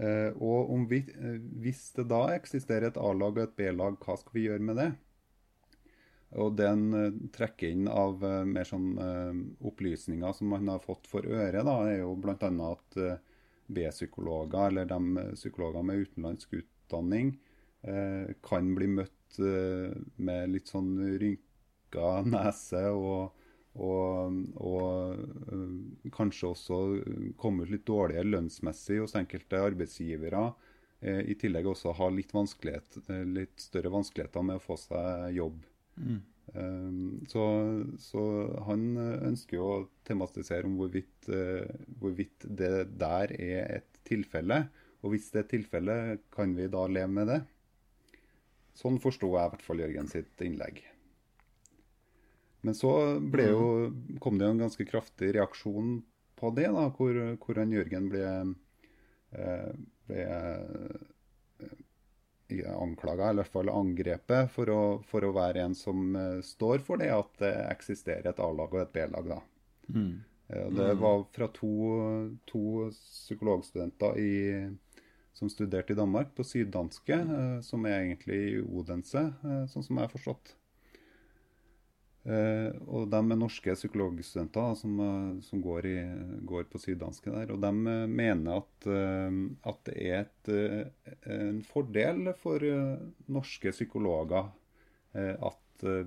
Eh, 0.00 0.30
og 0.40 0.86
vi, 0.88 1.02
eh, 1.04 1.40
hvis 1.60 1.90
det 1.98 2.08
da 2.08 2.24
eksisterer 2.32 2.88
et 2.88 3.00
A-lag 3.00 3.36
og 3.36 3.42
et 3.42 3.56
B-lag, 3.58 3.98
hva 4.00 4.16
skal 4.18 4.36
vi 4.38 4.46
gjøre 4.46 4.64
med 4.64 4.78
det? 4.80 4.90
Og 6.40 6.54
den 6.56 6.86
trekker 7.34 7.74
inn 7.74 7.90
av 7.92 8.22
eh, 8.24 8.44
mer 8.48 8.64
sånn 8.64 8.88
eh, 8.96 9.42
opplysninger 9.68 10.32
som 10.38 10.54
man 10.54 10.70
har 10.72 10.80
fått 10.80 11.10
for 11.10 11.26
øre, 11.28 11.60
da, 11.60 11.76
er 11.90 12.00
jo 12.00 12.14
bl.a. 12.16 12.38
at 12.70 12.96
eh, 12.96 13.18
B-psykologer, 13.68 14.70
eller 14.70 14.88
de 14.88 15.00
eh, 15.20 15.34
psykologer 15.36 15.84
med 15.84 16.06
utenlandsk 16.06 16.56
utdanning, 16.62 17.34
eh, 17.84 18.32
kan 18.44 18.72
bli 18.78 18.88
møtt 18.96 19.40
eh, 19.44 19.92
med 20.16 20.54
litt 20.56 20.72
sånn 20.72 20.94
rynka 21.92 22.22
nese 22.24 22.88
og, 22.90 23.32
og, 23.74 24.36
og 24.56 25.14
eh, 25.52 26.10
kanskje 26.12 26.48
også 26.48 26.80
komme 27.36 27.64
ut 27.64 27.70
litt 27.70 27.86
dårligere 27.86 28.24
lønnsmessig 28.24 29.00
hos 29.00 29.14
enkelte 29.14 29.60
arbeidsgivere. 29.60 30.52
Eh, 31.00 31.30
I 31.30 31.34
tillegg 31.34 31.66
også 31.66 31.92
ha 31.92 32.08
litt, 32.10 32.32
vanskelighet, 32.32 33.08
eh, 33.08 33.24
litt 33.24 33.58
større 33.60 33.90
vanskeligheter 33.92 34.42
med 34.42 34.56
å 34.60 34.66
få 34.66 34.76
seg 34.76 35.36
jobb. 35.36 35.64
Um, 36.52 37.22
så, 37.30 37.42
så 38.02 38.20
han 38.66 38.96
ønsker 38.98 39.56
jo 39.56 39.66
å 39.70 39.84
tematisere 40.04 40.66
om 40.66 40.74
hvorvidt, 40.76 41.28
hvorvidt 42.02 42.44
det 42.44 42.90
der 42.98 43.32
er 43.38 43.78
et 43.78 44.00
tilfelle. 44.04 44.66
Og 45.02 45.14
hvis 45.14 45.30
det 45.32 45.44
er 45.44 45.50
tilfelle, 45.54 45.96
kan 46.34 46.52
vi 46.58 46.66
da 46.70 46.82
leve 46.90 47.14
med 47.14 47.30
det? 47.30 47.38
Sånn 48.76 48.98
forsto 49.02 49.30
jeg 49.32 49.46
i 49.46 49.52
hvert 49.54 49.64
fall 49.64 49.82
Jørgen 49.84 50.10
sitt 50.10 50.44
innlegg. 50.44 50.82
Men 52.62 52.74
så 52.78 52.92
jo, 53.18 53.62
kom 54.22 54.38
det 54.38 54.46
jo 54.46 54.54
en 54.54 54.62
ganske 54.62 54.84
kraftig 54.86 55.32
reaksjon 55.34 55.96
på 56.38 56.50
det, 56.54 56.68
da, 56.74 56.84
hvor, 56.94 57.16
hvor 57.42 57.58
han 57.58 57.72
Jørgen 57.74 58.06
ble, 58.10 58.26
eh, 59.34 59.72
ble 60.06 60.26
anklaga, 62.70 63.30
eller 63.30 63.42
i 63.42 63.44
hvert 63.44 63.56
fall 63.56 63.72
angrepet, 63.72 64.50
for 64.54 64.70
å, 64.70 64.82
for 65.10 65.26
å, 65.26 65.32
være 65.34 65.64
en 65.66 65.74
som 65.78 66.14
uh, 66.14 66.38
står 66.44 66.84
for 66.86 67.02
det 67.02 67.10
at 67.14 67.34
det 67.40 67.52
eksisterer 67.70 68.30
et 68.30 68.42
A-lag 68.42 68.74
og 68.74 68.82
et 68.82 68.94
B-lag. 68.94 69.30
da. 69.34 69.40
Mm. 69.88 70.14
Det 70.52 70.88
mm. 70.92 71.00
var 71.00 71.22
fra 71.32 71.48
to, 71.56 71.74
to 72.46 72.88
psykologstudenter 72.92 74.18
i, 74.20 74.32
som 75.32 75.50
studerte 75.50 75.94
i 75.94 75.98
Danmark, 75.98 76.34
på 76.36 76.44
syddanske, 76.44 77.22
som 77.64 77.86
er 77.88 78.02
egentlig 78.02 78.42
i 78.50 78.58
Odense, 78.60 79.30
sånn 79.72 79.86
som 79.86 79.96
jeg 79.96 80.04
har 80.04 80.12
forstått. 80.12 80.52
Uh, 82.22 82.70
og 82.86 83.08
de 83.10 83.18
er 83.18 83.38
norske 83.38 83.72
psykologstudenter 83.74 84.76
som, 84.78 84.98
uh, 85.02 85.40
som 85.42 85.62
går, 85.62 85.88
i, 85.90 85.94
går, 86.46 86.68
på 86.70 86.78
syddanske 86.78 87.32
der. 87.34 87.50
Og 87.50 87.58
de 87.64 87.72
uh, 87.72 88.04
mener 88.06 88.60
at, 88.60 88.86
at, 89.66 89.80
det 89.88 89.96
er 89.98 90.20
et, 90.20 90.52
en 91.26 91.58
fordel 91.66 92.30
for 92.38 92.62
norske 93.32 93.74
psykologer 93.74 94.52
at 95.12 95.58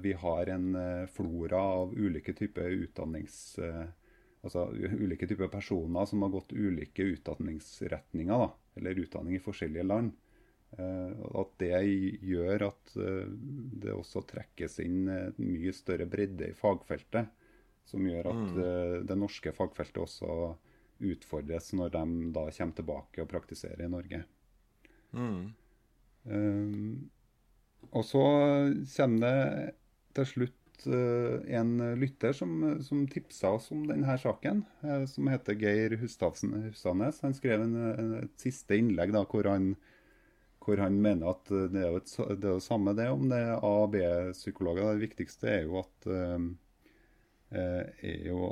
vi 0.01 0.13
har 0.17 0.49
en 0.49 0.69
flora 1.12 1.60
av 1.82 1.91
ulike 1.93 2.34
typer 2.34 2.71
utdannings... 2.71 3.60
altså 4.45 4.69
ulike 4.71 5.28
typer 5.28 5.49
personer 5.51 6.08
som 6.08 6.23
har 6.23 6.32
gått 6.32 6.54
ulike 6.56 7.04
utdanningsretninger, 7.12 8.45
da, 8.45 8.47
eller 8.80 9.01
utdanning 9.04 9.36
i 9.36 9.43
forskjellige 9.43 9.86
land. 9.86 10.13
Eh, 10.77 11.11
at 11.39 11.51
det 11.61 11.77
gjør 12.25 12.67
at 12.67 12.95
eh, 12.99 13.27
det 13.79 13.93
også 13.95 14.25
trekkes 14.27 14.79
inn 14.83 15.07
en 15.07 15.38
mye 15.39 15.71
større 15.75 16.07
bredde 16.09 16.51
i 16.51 16.57
fagfeltet. 16.57 17.31
Som 17.85 18.07
gjør 18.09 18.31
at 18.31 18.41
mm. 18.41 18.59
Eh, 18.65 18.97
det 19.07 19.17
norske 19.19 19.53
fagfeltet 19.55 20.01
også 20.03 20.55
utfordres 21.05 21.71
når 21.75 21.93
de 21.93 22.03
da 22.35 22.45
kommer 22.49 22.75
tilbake 22.79 23.23
og 23.23 23.31
praktiserer 23.31 23.85
i 23.85 23.91
Norge. 23.91 24.21
Mm. 25.15 25.41
Um, 26.25 27.09
og 27.91 28.05
så 28.07 28.21
kommer 28.95 29.25
det 29.25 29.73
til 30.17 30.29
slutt 30.31 30.88
uh, 30.88 31.43
en 31.59 31.75
lytter 31.99 32.33
som, 32.33 32.55
som 32.83 33.03
tipsa 33.11 33.51
oss 33.59 33.67
om 33.75 33.83
denne 33.91 34.15
saken, 34.23 34.63
uh, 34.88 35.03
som 35.11 35.27
heter 35.29 35.59
Geir 35.59 35.97
Hustadnes. 35.99 37.21
Han 37.27 37.35
skrev 37.38 37.67
en, 37.67 37.75
en, 37.91 38.15
et 38.23 38.33
siste 38.41 38.79
innlegg 38.79 39.13
da, 39.15 39.25
hvor 39.29 39.51
han 39.51 39.73
hvor 40.65 40.82
han 40.82 40.97
mener 41.01 41.32
at 41.32 41.49
det 41.71 41.82
er 41.82 41.91
jo 41.93 42.01
et, 42.01 42.13
det 42.41 42.49
er 42.49 42.56
jo 42.58 42.63
samme 42.63 42.95
det 42.97 43.08
om 43.13 43.28
det 43.30 43.38
er 43.38 43.56
A- 43.56 43.73
og 43.86 43.91
B-psykologer. 43.93 44.95
Det 44.95 45.06
viktigste 45.06 45.51
er 45.51 45.67
jo 45.67 45.80
at 45.84 46.08
uh, 46.10 46.47
er 47.54 48.23
jo, 48.25 48.49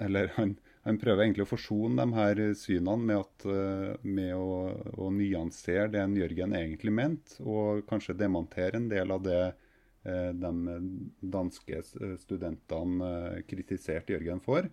Eller 0.00 0.30
han, 0.38 0.54
han, 0.86 0.98
prøver 0.98 1.26
egentlig 1.26 1.44
å 1.44 1.50
forsone 1.50 2.00
de 2.00 2.16
her 2.16 2.38
synene 2.56 3.04
med, 3.04 3.18
at, 3.20 4.00
med 4.00 4.32
å, 4.32 4.54
å 4.96 5.10
nyansere 5.12 5.90
det 5.92 6.00
en 6.00 6.16
Jørgen 6.16 6.56
egentlig 6.56 6.94
mente, 6.96 7.36
og 7.44 7.84
kanskje 7.90 8.16
demontere 8.16 8.80
en 8.80 8.88
del 8.88 9.12
av 9.12 9.20
det 9.26 9.42
de 10.00 10.50
danske 11.20 11.82
studentene 12.22 13.42
kritiserte 13.44 14.14
Jørgen 14.14 14.40
for. 14.40 14.70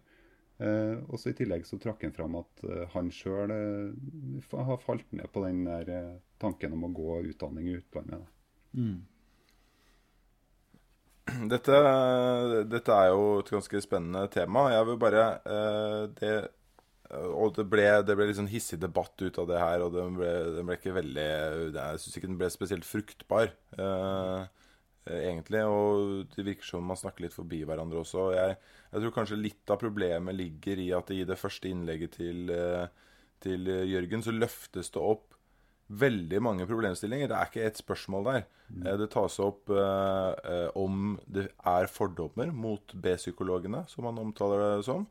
Uh, 0.58 1.04
og 1.12 1.20
så 1.22 1.30
I 1.30 1.36
tillegg 1.38 1.68
så 1.70 1.78
trakk 1.78 2.02
han 2.08 2.16
fram 2.16 2.40
at 2.40 2.64
uh, 2.66 2.88
han 2.96 3.12
sjøl 3.14 3.52
eh, 3.54 4.56
har 4.58 4.80
falt 4.82 5.06
ned 5.14 5.30
på 5.30 5.44
den 5.44 5.60
der 5.68 6.18
tanken 6.42 6.74
om 6.74 6.88
å 6.88 6.96
gå 6.98 7.20
utdanning 7.30 7.68
i 7.70 7.76
utlandet. 7.78 8.26
Mm. 8.74 8.98
Dette, 11.52 11.80
dette, 12.72 12.96
er 12.96 13.10
jo 13.12 13.24
et 13.42 13.50
ganske 13.52 13.82
spennende 13.84 14.30
tema. 14.32 14.70
Jeg 14.72 14.86
vil 14.88 15.00
bare 15.02 15.24
det, 16.16 16.30
Og 17.36 17.52
det 17.58 17.66
ble, 17.68 17.84
det 18.08 18.16
ble 18.16 18.30
litt 18.30 18.38
sånn 18.40 18.48
hissig 18.48 18.80
debatt 18.80 19.20
ut 19.20 19.40
av 19.44 19.50
det 19.50 19.60
her, 19.60 19.84
og 19.84 19.92
den 19.92 20.16
ble, 20.16 20.30
den 20.56 20.70
ble 20.70 20.78
ikke 20.80 20.96
veldig 20.96 21.28
Jeg 21.76 22.00
syns 22.00 22.16
ikke 22.16 22.30
den 22.30 22.40
ble 22.40 22.50
spesielt 22.54 22.88
fruktbar. 22.88 23.52
Egentlig, 25.08 25.64
Og 25.66 26.28
det 26.36 26.46
virker 26.46 26.68
som 26.68 26.86
man 26.86 27.00
snakker 27.00 27.26
litt 27.26 27.36
forbi 27.36 27.64
hverandre 27.68 28.02
også. 28.04 28.30
Jeg, 28.36 28.58
jeg 28.92 29.04
tror 29.04 29.16
kanskje 29.16 29.40
litt 29.40 29.74
av 29.74 29.82
problemet 29.82 30.36
ligger 30.36 30.84
i 30.84 30.92
at 30.96 31.12
i 31.16 31.24
det 31.28 31.40
første 31.40 31.72
innlegget 31.72 32.18
til, 32.20 32.52
eh, 32.52 32.88
til 33.44 33.68
Jørgen 33.68 34.26
så 34.26 34.36
løftes 34.36 34.92
det 34.94 35.04
opp 35.04 35.38
veldig 35.88 36.40
mange 36.44 36.68
problemstillinger. 36.68 37.30
Det 37.30 37.38
er 37.38 37.50
ikke 37.50 37.68
ett 37.68 37.80
spørsmål 37.80 38.26
der. 38.28 38.48
Mm. 38.68 38.82
Eh, 38.86 38.98
det 39.00 39.10
tas 39.14 39.40
opp 39.44 39.72
eh, 39.72 40.32
eh, 40.52 40.70
om 40.76 41.16
det 41.26 41.48
er 41.66 41.92
fordommer 41.92 42.52
mot 42.52 42.94
B-psykologene, 42.94 43.86
som 43.92 44.10
han 44.10 44.20
omtaler 44.22 44.66
det 44.66 44.88
som. 44.88 45.08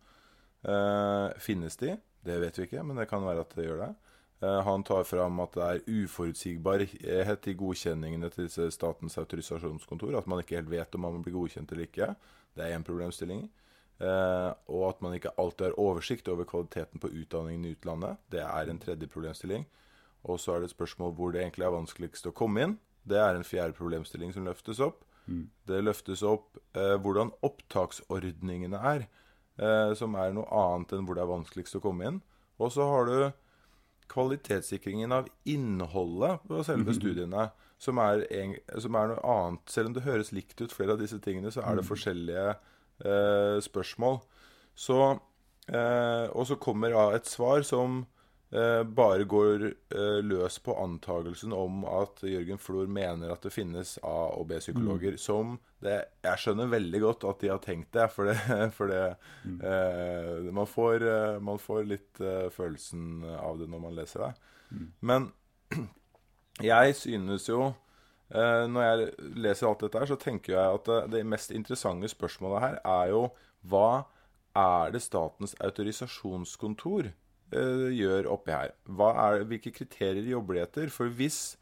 Eh, 0.66 1.28
finnes 1.42 1.78
de? 1.80 1.96
Det 2.26 2.40
vet 2.42 2.58
vi 2.58 2.66
ikke, 2.66 2.84
men 2.84 2.98
det 3.00 3.08
kan 3.10 3.24
være 3.24 3.46
at 3.46 3.56
det 3.56 3.68
gjør 3.68 3.86
det. 3.86 3.92
Eh, 4.40 4.60
han 4.66 4.84
tar 4.84 5.04
fram 5.08 5.40
at 5.40 5.54
det 5.56 5.66
er 5.66 5.84
uforutsigbarhet 6.04 7.48
i 7.48 7.54
godkjenningene 7.56 8.30
til 8.34 8.50
Statens 8.72 9.16
autorisasjonskontor. 9.20 10.16
At 10.18 10.28
man 10.28 10.42
ikke 10.42 10.58
helt 10.60 10.72
vet 10.72 10.94
om 10.98 11.06
man 11.06 11.22
blir 11.24 11.38
godkjent 11.38 11.72
eller 11.72 11.88
ikke. 11.88 12.12
Det 12.56 12.64
er 12.64 12.76
én 12.76 12.84
problemstilling. 12.86 13.46
Uh, 13.96 14.52
og 14.68 14.90
at 14.90 14.98
man 15.00 15.14
ikke 15.16 15.32
alltid 15.40 15.70
har 15.70 15.78
oversikt 15.80 16.26
over 16.28 16.44
kvaliteten 16.44 17.00
på 17.00 17.08
utdanningen 17.08 17.64
i 17.64 17.70
utlandet. 17.72 18.18
Det 18.28 18.42
er 18.44 18.68
en 18.68 18.80
tredje 18.80 19.08
problemstilling. 19.08 19.64
Og 20.28 20.40
så 20.40 20.52
er 20.52 20.60
det 20.60 20.68
et 20.68 20.76
spørsmål 20.76 21.14
hvor 21.16 21.32
det 21.32 21.40
egentlig 21.40 21.64
er 21.64 21.72
vanskeligst 21.72 22.28
å 22.28 22.34
komme 22.36 22.64
inn. 22.64 22.74
Det 23.08 23.16
er 23.16 23.38
en 23.38 23.46
fjerde 23.46 23.76
problemstilling 23.78 24.34
som 24.34 24.44
løftes 24.44 24.82
opp. 24.84 25.04
Mm. 25.26 25.46
Det 25.66 25.82
løftes 25.82 26.22
opp 26.26 26.58
eh, 26.76 26.96
hvordan 27.02 27.32
opptaksordningene 27.46 28.78
er, 28.92 29.06
eh, 29.58 29.92
som 29.98 30.14
er 30.18 30.34
noe 30.34 30.46
annet 30.50 30.92
enn 30.94 31.06
hvor 31.06 31.18
det 31.18 31.24
er 31.24 31.30
vanskeligst 31.30 31.78
å 31.78 31.82
komme 31.82 32.10
inn. 32.10 32.20
Og 32.58 32.72
så 32.74 32.86
har 32.90 33.08
du 33.08 33.16
kvalitetssikringen 34.12 35.12
av 35.12 35.28
innholdet 35.48 36.44
på 36.48 36.62
selve 36.66 36.92
mm. 36.92 36.98
studiene, 36.98 37.48
som 37.78 38.00
er, 38.00 38.24
en, 38.32 38.54
som 38.80 38.96
er, 38.96 39.12
noe 39.12 39.32
annet. 39.32 39.62
Selv 39.70 39.90
om 39.90 39.96
det 39.96 40.06
høres 40.06 40.32
likt 40.36 40.60
ut, 40.62 40.72
flere 40.72 40.96
av 40.96 41.02
disse 41.02 41.18
tingene, 41.22 41.52
så 41.52 41.64
er 41.64 41.78
det 41.78 41.84
mm. 41.84 41.90
forskjellige 41.90 42.48
eh, 42.52 43.56
spørsmål. 43.66 44.20
Så, 44.76 45.00
eh, 45.68 46.26
og 46.30 46.46
så 46.48 46.58
kommer 46.60 46.94
da 46.94 47.08
et 47.16 47.28
svar 47.28 47.66
som 47.66 48.04
bare 48.96 49.26
går 49.28 49.64
eh, 49.68 50.18
løs 50.24 50.58
på 50.64 50.74
antagelsen 50.80 51.52
om 51.52 51.84
at 51.88 52.22
Jørgen 52.24 52.60
Flor 52.62 52.86
mener 52.88 53.32
at 53.34 53.42
det 53.44 53.52
finnes 53.52 53.96
A- 54.02 54.32
og 54.36 54.46
B-psykologer. 54.50 55.16
Mm. 55.16 55.20
Som 55.20 55.56
det, 55.84 55.98
Jeg 56.24 56.42
skjønner 56.42 56.72
veldig 56.72 57.00
godt 57.02 57.26
at 57.28 57.40
de 57.42 57.50
har 57.52 57.62
tenkt 57.64 57.92
det, 57.92 58.08
for 58.14 58.30
det, 58.30 58.36
for 58.78 58.92
det 58.92 59.02
mm. 59.44 59.58
Eh, 59.60 60.52
man, 60.52 60.66
får, 60.66 61.06
eh, 61.06 61.40
man, 61.40 61.58
får, 61.60 61.82
litt 61.84 62.22
følelsen 62.56 63.24
av 63.36 63.58
det 63.60 63.68
når 63.70 63.82
man 63.88 63.98
leser 63.98 64.26
det. 64.26 64.32
Mm. 64.70 64.86
Men 65.00 65.32
jeg 66.72 66.96
synes 66.96 67.48
jo 67.50 67.74
Eh, 68.34 68.64
når 68.66 68.82
jeg 68.82 69.10
leser 69.38 69.68
alt 69.68 69.84
dette, 69.84 70.00
her, 70.02 70.08
så 70.10 70.18
tenker 70.18 70.56
jeg 70.56 70.78
at 70.80 71.12
det 71.12 71.22
mest 71.26 71.52
interessante 71.54 72.10
spørsmålet 72.10 72.64
her 72.64 72.78
er 72.82 73.12
jo 73.12 73.20
hva 73.70 74.06
er 74.56 74.90
det 74.94 75.02
Statens 75.04 75.54
autorisasjonskontor 75.62 77.12
uh, 77.54 77.88
gjør 77.94 78.28
oppi 78.32 78.54
her? 78.54 78.74
Er, 78.74 79.44
hvilke 79.48 79.72
kriterier 79.74 80.26
jobber 80.30 80.58
de 80.58 80.64
etter? 80.64 80.92
For 80.92 81.12
hvis, 81.12 81.56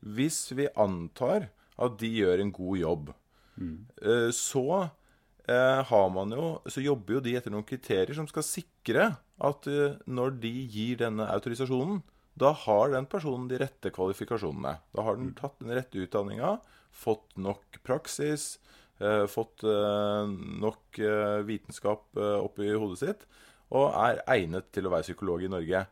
hvis, 0.00 0.42
vi 0.56 0.70
antar 0.74 1.50
at 1.80 1.98
de 2.00 2.10
gjør 2.20 2.42
en 2.42 2.52
god 2.54 2.80
jobb, 2.80 3.12
mm. 3.56 3.76
uh, 4.04 4.30
så 4.34 4.66
uh, 4.80 5.80
har 5.90 6.08
man 6.14 6.34
jo 6.36 6.46
Så 6.68 6.84
jobber 6.84 7.18
jo 7.18 7.24
de 7.24 7.36
etter 7.38 7.52
noen 7.52 7.66
kriterier 7.66 8.16
som 8.16 8.28
skal 8.30 8.46
sikre 8.46 9.10
at 9.40 9.64
når 10.04 10.34
de 10.36 10.50
gir 10.68 10.98
denne 11.00 11.24
autorisasjonen, 11.32 12.02
da 12.36 12.50
har 12.66 12.90
den 12.92 13.06
personen 13.08 13.46
de 13.48 13.56
rette 13.62 13.88
kvalifikasjonene. 13.88 14.74
Da 14.92 15.04
har 15.06 15.16
den 15.16 15.30
tatt 15.38 15.54
den 15.62 15.72
rette 15.72 15.96
utdanninga, 16.02 16.58
fått 16.92 17.38
nok 17.40 17.78
praksis, 17.88 18.58
eh, 19.00 19.24
fått 19.32 19.64
nok 19.64 21.00
vitenskap 21.48 22.20
oppi 22.20 22.68
hodet 22.74 23.00
sitt, 23.00 23.24
og 23.70 23.92
er 23.94 24.22
egnet 24.30 24.70
til 24.74 24.86
å 24.86 24.94
være 24.94 25.06
psykolog 25.08 25.44
i 25.44 25.50
Norge. 25.52 25.84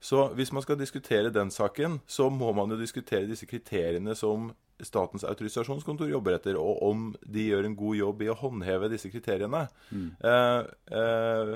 Så 0.00 0.28
hvis 0.38 0.52
man 0.54 0.62
skal 0.62 0.78
diskutere 0.78 1.34
den 1.34 1.50
saken, 1.50 2.00
så 2.06 2.28
må 2.30 2.52
man 2.56 2.70
jo 2.70 2.78
diskutere 2.78 3.28
disse 3.28 3.48
kriteriene 3.50 4.14
som 4.18 4.52
Statens 4.78 5.24
autorisasjonskontor 5.26 6.06
jobber 6.06 6.36
etter, 6.36 6.54
og 6.54 6.82
om 6.86 7.08
de 7.26 7.48
gjør 7.48 7.66
en 7.66 7.74
god 7.74 7.96
jobb 7.98 8.20
i 8.22 8.28
å 8.30 8.36
håndheve 8.38 8.90
disse 8.92 9.10
kriteriene. 9.10 9.64
Mm. 9.90 10.12
Eh, 10.22 10.68
eh, 11.00 11.50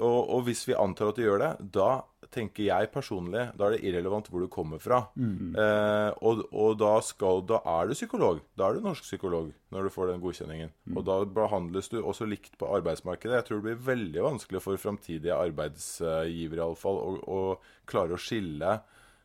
og, 0.00 0.20
og, 0.32 0.42
hvis 0.46 0.62
vi 0.68 0.76
antar 0.78 1.10
at 1.10 1.18
de 1.18 1.26
gjør 1.26 1.42
det, 1.42 1.50
da 1.76 1.90
tenker 2.30 2.66
jeg 2.68 2.90
personlig 2.94 3.46
Da 3.58 3.66
er 3.66 3.74
det 3.74 3.80
irrelevant 3.88 4.28
hvor 4.30 4.42
du 4.44 4.48
kommer 4.52 4.80
fra. 4.82 5.00
Mm. 5.18 5.56
Eh, 5.58 6.10
og, 6.26 6.44
og 6.50 6.76
da, 6.80 6.92
skal, 7.04 7.42
da, 7.48 7.60
er 7.78 7.90
du 7.90 7.96
psykolog. 7.96 8.40
Da 8.58 8.68
er 8.68 8.76
du 8.76 8.86
norsk 8.86 9.06
psykolog 9.06 9.50
når 9.74 9.86
du 9.86 9.94
får 9.94 10.12
den 10.12 10.22
godkjenningen. 10.22 10.72
Mm. 10.86 10.98
Og 10.98 11.06
da 11.08 11.18
behandles 11.40 11.90
du 11.92 11.98
også 12.00 12.28
likt 12.30 12.56
på 12.60 12.70
arbeidsmarkedet. 12.78 13.36
Jeg 13.38 13.48
tror 13.48 13.60
det 13.60 13.66
blir 13.68 13.82
veldig 13.90 14.26
vanskelig 14.28 14.62
for 14.64 14.80
framtidige 14.80 15.36
arbeidsgivere 15.36 16.64
iallfall 16.64 17.02
å, 17.02 17.10
å 17.20 17.40
klare 17.90 18.16
å 18.16 18.22
skille 18.22 18.78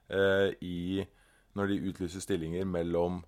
eh, 0.10 0.50
i 0.66 1.06
Når 1.56 1.72
de 1.72 1.84
utlyser 1.92 2.24
stillinger 2.24 2.66
mellom 2.68 3.22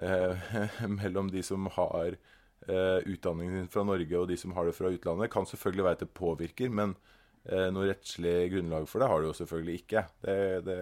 eh, 0.00 0.56
mellom 1.00 1.28
de 1.32 1.42
som 1.44 1.68
har 1.76 2.16
utdanningen 2.66 3.68
fra 3.70 3.84
Norge 3.86 4.18
og 4.18 4.26
de 4.30 4.36
som 4.40 4.54
har 4.56 4.66
det 4.66 4.72
fra 4.74 4.90
utlandet, 4.90 5.30
kan 5.30 5.46
selvfølgelig 5.46 5.84
være 5.86 5.98
at 5.98 6.02
det 6.02 6.14
påvirker, 6.18 6.72
men 6.72 6.94
eh, 7.50 7.68
noe 7.74 7.90
rettslig 7.90 8.50
grunnlag 8.54 8.88
for 8.90 9.02
det 9.02 9.10
har 9.10 9.22
det 9.22 9.30
jo 9.30 9.36
selvfølgelig 9.40 9.78
ikke. 9.82 10.02
Det, 10.24 10.40
det, 10.66 10.80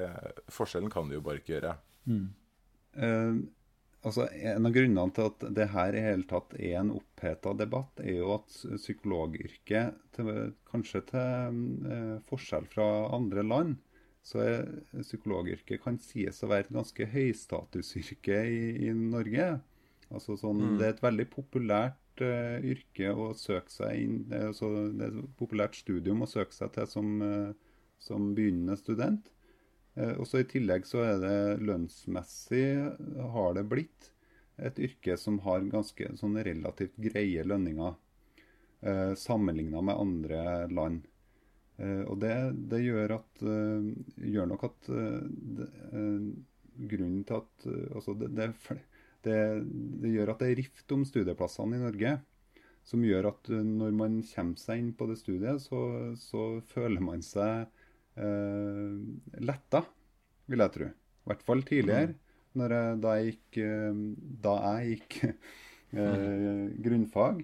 forskjellen 0.55 0.93
kan 0.93 1.11
det 1.11 1.19
jo 1.19 1.27
bare 1.27 1.43
ikke 1.43 1.57
gjøre. 1.57 1.77
Mm. 2.09 2.25
Eh, 2.95 3.39
altså 4.05 4.29
En 4.55 4.69
av 4.69 4.75
grunnene 4.75 5.17
til 5.17 5.31
at 5.31 5.49
det 5.59 5.71
her 5.75 5.97
i 5.97 6.05
hele 6.05 6.29
tatt 6.31 6.57
er 6.59 6.79
en 6.81 6.95
oppheta 6.97 7.55
debatt, 7.59 8.05
er 8.05 8.21
jo 8.21 8.37
at 8.39 8.61
psykologyrket, 8.77 10.01
til, 10.17 10.33
kanskje 10.71 11.05
til 11.11 11.91
eh, 11.91 12.15
forskjell 12.31 12.71
fra 12.73 12.89
andre 13.17 13.47
land, 13.47 13.77
så 14.25 14.41
er 14.41 14.63
psykologyrket 15.03 15.83
kan 15.85 15.99
sies 16.01 16.39
å 16.41 16.49
være 16.49 16.65
et 16.65 16.73
ganske 16.73 17.07
høystatusyrke 17.13 18.39
i, 18.49 18.61
i 18.89 18.93
Norge. 18.97 19.51
Altså 20.15 20.39
sånn, 20.39 20.63
Mm. 20.65 20.79
Det 20.79 20.87
er 20.87 20.95
et 20.95 21.05
veldig 21.05 21.27
populært 21.33 22.23
uh, 22.23 22.59
yrke 22.63 23.13
å 23.13 23.33
søke 23.35 23.73
seg 23.73 24.01
inn 24.05 24.19
er, 24.31 24.49
altså, 24.53 24.71
det 24.95 25.09
er 25.09 25.17
et 25.19 25.37
populært 25.39 25.79
studium 25.79 26.23
å 26.23 26.31
søke 26.31 26.55
seg 26.55 26.73
til 26.77 26.87
som, 26.91 27.15
uh, 27.23 27.81
som 27.99 28.33
begynnende 28.37 28.79
student. 28.79 29.31
Uh, 29.99 30.15
og 30.19 30.29
så 30.31 30.43
I 30.43 30.49
tillegg 30.51 30.87
så 30.87 31.03
er 31.07 31.19
det 31.23 31.65
lønnsmessig 31.67 32.67
har 33.35 33.59
det 33.59 33.67
blitt 33.71 34.11
et 34.63 34.79
yrke 34.79 35.17
som 35.19 35.41
har 35.43 35.67
ganske 35.67 36.13
sånn 36.19 36.39
relativt 36.47 36.95
greie 37.03 37.43
lønninger 37.43 37.95
uh, 38.87 39.13
sammenligna 39.19 39.83
med 39.83 39.99
andre 39.99 40.47
land. 40.71 41.05
Uh, 41.75 42.07
og 42.07 42.21
det, 42.23 42.35
det 42.71 42.85
gjør, 42.85 43.19
at, 43.19 43.43
uh, 43.43 43.93
gjør 44.23 44.51
nok 44.55 44.69
at 44.71 44.91
uh, 44.95 45.65
eh, 45.91 46.29
grunnen 46.75 47.25
til 47.27 47.41
at 47.41 47.67
eh, 47.71 47.91
altså 47.95 48.15
det, 48.19 48.31
det, 48.37 48.49
er 48.49 48.81
det, 49.25 49.41
det 50.03 50.13
gjør 50.15 50.35
at 50.35 50.43
det 50.43 50.51
er 50.51 50.61
rift 50.61 50.95
om 50.97 51.05
studieplassene 51.09 51.79
i 51.79 51.85
Norge. 51.85 52.15
Som 52.85 53.05
gjør 53.07 53.31
at 53.31 53.49
eh, 53.53 53.65
når 53.65 53.97
man 53.97 54.19
kommer 54.29 54.61
seg 54.61 54.83
inn 54.83 54.93
på 54.97 55.09
det 55.11 55.19
studiet, 55.21 55.63
så, 55.65 55.81
så 56.21 56.45
føler 56.75 57.05
man 57.05 57.25
seg 57.25 57.65
eh, 58.21 58.99
letta, 59.41 59.85
vil 60.51 60.65
jeg 60.65 60.75
tro. 60.77 60.91
I 61.25 61.33
hvert 61.33 61.47
fall 61.49 61.65
tidligere. 61.65 62.15
Når 62.55 62.77
jeg, 62.77 62.99
da 63.03 63.17
jeg 63.19 63.33
gikk, 63.33 63.59
eh, 63.65 64.03
da 64.45 64.55
jeg 64.67 64.93
gikk 64.99 65.19
eh, 66.05 66.69
grunnfag, 66.85 67.43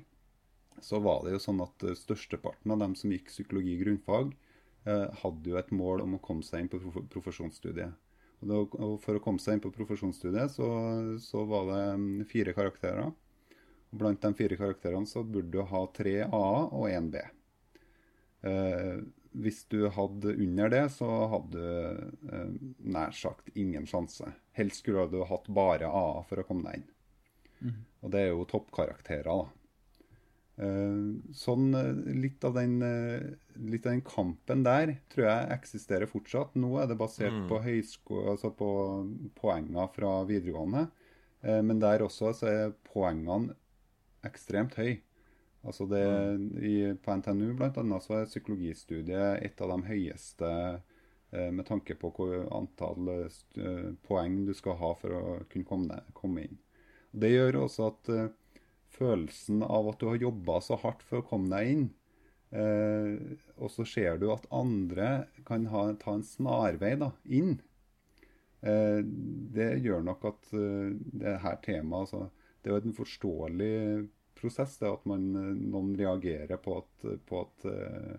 så 0.80 1.00
var 1.04 1.24
det 1.24 1.34
jo 1.34 1.42
sånn 1.42 1.64
at 1.64 1.88
eh, 1.88 1.96
størsteparten 1.98 2.74
av 2.74 2.84
dem 2.84 2.94
som 2.98 3.12
gikk 3.12 3.32
psykologi 3.32 3.76
grunnfag, 3.80 4.32
eh, 4.86 5.08
hadde 5.22 5.52
jo 5.52 5.58
et 5.60 5.72
mål 5.74 6.04
om 6.04 6.16
å 6.16 6.22
komme 6.24 6.46
seg 6.46 6.64
inn 6.64 6.70
på 6.72 6.80
prof 6.82 7.00
profesjonsstudiet. 7.12 7.96
Og, 8.40 8.76
For 9.02 9.18
å 9.18 9.22
komme 9.22 9.42
seg 9.42 9.56
inn 9.58 9.64
på 9.64 9.72
profesjonsstudiet 9.74 10.54
så, 10.54 10.68
så 11.20 11.44
var 11.48 11.66
det 11.68 11.82
mm, 12.00 12.24
fire 12.30 12.54
karakterer. 12.56 13.10
Og 13.90 14.00
Blant 14.00 14.22
de 14.22 14.32
fire 14.38 14.56
karakterene 14.56 15.08
så 15.08 15.24
burde 15.26 15.52
du 15.52 15.64
ha 15.66 15.82
tre 15.96 16.20
A 16.24 16.46
og 16.70 16.86
én 16.88 17.10
B. 17.12 17.20
Eh, 18.48 19.00
hvis 19.30 19.64
du 19.70 19.84
hadde 19.94 20.34
under 20.34 20.72
det, 20.72 20.84
så 20.94 21.08
hadde 21.34 21.60
du 21.60 22.30
eh, 22.32 22.54
nær 22.96 23.12
sagt 23.14 23.52
ingen 23.54 23.86
sjanse. 23.90 24.32
Helst 24.56 24.82
skulle 24.82 25.06
du 25.12 25.20
hatt 25.28 25.50
bare 25.52 25.90
A 25.90 26.22
for 26.28 26.40
å 26.40 26.46
komme 26.48 26.70
deg 26.70 26.80
inn. 26.80 26.88
Og 28.00 28.12
det 28.14 28.24
er 28.24 28.30
jo 28.32 28.46
toppkarakterer, 28.48 29.28
da. 29.28 29.60
Eh, 30.60 31.02
sånn 31.36 31.74
eh, 31.76 31.92
litt 32.16 32.44
av, 32.44 32.56
den, 32.58 32.80
eh, 32.84 33.49
litt 33.60 33.86
av 33.86 33.92
den 33.92 34.02
kampen 34.06 34.62
der 34.64 34.94
tror 35.12 35.26
jeg 35.26 35.52
eksisterer 35.58 36.08
fortsatt. 36.10 36.56
Nå 36.56 36.72
er 36.80 36.86
det 36.90 36.98
basert 37.00 37.32
Mm. 37.34 37.46
på, 37.48 37.60
høysko, 37.64 38.22
altså 38.32 38.50
på 38.56 38.70
poenger 39.40 39.88
fra 39.94 40.24
videregående. 40.24 40.88
Eh, 41.42 41.62
men 41.62 41.80
der 41.80 42.02
også 42.04 42.32
så 42.36 42.46
er 42.48 42.74
poengene 42.92 43.54
ekstremt 44.24 44.74
høye. 44.80 45.00
Altså 45.64 45.84
det, 45.88 46.04
i, 46.64 46.94
på 46.96 47.16
NTNU 47.20 47.52
annet 47.60 48.02
så 48.02 48.14
er 48.22 48.30
psykologistudiet 48.30 49.42
et 49.44 49.60
av 49.60 49.68
de 49.74 49.88
høyeste 49.90 50.48
eh, 51.32 51.50
med 51.52 51.66
tanke 51.68 51.94
på 52.00 52.10
hvor 52.16 52.46
antall 52.56 53.08
eh, 53.12 53.40
eh, 53.60 53.90
poeng 54.08 54.46
du 54.46 54.54
skal 54.56 54.78
ha 54.80 54.94
for 54.96 55.12
å 55.12 55.24
kunne 55.52 55.68
komme, 55.68 55.88
ned, 55.92 56.12
komme 56.16 56.46
inn. 56.48 56.58
Det 57.12 57.28
gjør 57.32 57.64
også 57.66 57.90
at 57.90 58.08
eh, 58.14 58.28
følelsen 58.96 59.62
av 59.66 59.88
at 59.92 60.00
du 60.00 60.08
har 60.08 60.16
jobba 60.24 60.60
så 60.64 60.78
hardt 60.80 61.02
for 61.06 61.20
å 61.20 61.28
komme 61.28 61.52
deg 61.52 61.72
inn, 61.74 61.86
eh, 62.50 63.16
og 63.56 63.70
så 63.72 63.86
ser 63.88 64.20
du 64.20 64.30
at 64.34 64.48
andre 64.54 65.10
kan 65.48 65.66
ha, 65.72 65.88
ta 66.00 66.16
en 66.18 66.26
snarvei 66.26 66.94
da, 67.00 67.10
inn, 67.24 67.58
eh, 68.60 69.00
det 69.56 69.70
gjør 69.84 70.04
nok 70.06 70.26
at 70.32 70.50
uh, 70.54 70.90
det 70.92 71.36
her 71.44 71.60
temaet 71.64 72.08
altså, 72.08 72.28
Det 72.60 72.70
er 72.70 72.76
jo 72.76 72.90
en 72.90 72.98
forståelig 72.98 73.74
prosess, 74.40 74.78
det 74.80 74.88
at 74.88 75.06
man, 75.08 75.30
eh, 75.36 75.56
noen 75.72 75.94
reagerer 75.98 76.60
på 76.60 76.78
at, 76.80 77.08
på 77.28 77.42
at, 77.44 77.66
uh, 77.66 78.14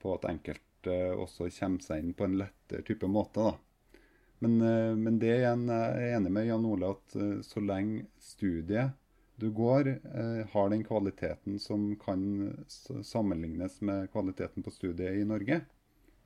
på 0.00 0.14
at 0.16 0.28
enkelte 0.30 0.96
også 1.12 1.50
kommer 1.58 1.84
seg 1.84 2.04
inn 2.04 2.14
på 2.16 2.26
en 2.26 2.38
lettere 2.40 2.84
type 2.86 3.08
måte. 3.08 3.50
da. 3.50 4.00
Men, 4.40 4.56
uh, 4.64 4.96
men 4.96 5.18
det 5.20 5.34
igjen 5.36 5.68
jeg 5.68 6.14
enig 6.16 6.32
med 6.36 6.48
Jan 6.48 6.68
Ole 6.68 6.94
at 6.96 7.18
så 7.44 7.64
lenge 7.64 8.06
studiet 8.20 8.96
du 9.40 9.48
går, 9.54 9.88
eh, 9.88 10.40
har 10.52 10.70
den 10.72 10.84
kvaliteten 10.86 11.58
som 11.62 11.88
kan 12.00 12.22
sammenlignes 12.68 13.80
med 13.80 14.10
kvaliteten 14.12 14.64
på 14.66 14.72
studiet 14.74 15.18
i 15.20 15.26
Norge, 15.28 15.62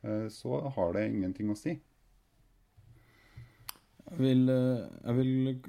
eh, 0.03 0.29
så 0.29 0.61
har 0.77 0.93
det 0.97 1.09
ingenting 1.11 1.53
å 1.53 1.59
si. 1.59 1.79
Jeg 4.05 4.21
vil, 4.21 4.49
eh, 4.51 4.85
jeg 5.05 5.17
vil 5.17 5.63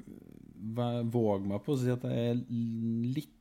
våge 1.11 1.47
meg 1.47 1.63
på 1.63 1.75
å 1.75 1.79
si 1.79 1.91
at 1.93 2.03
jeg 2.03 2.33
er 2.33 2.43
litt 3.15 3.31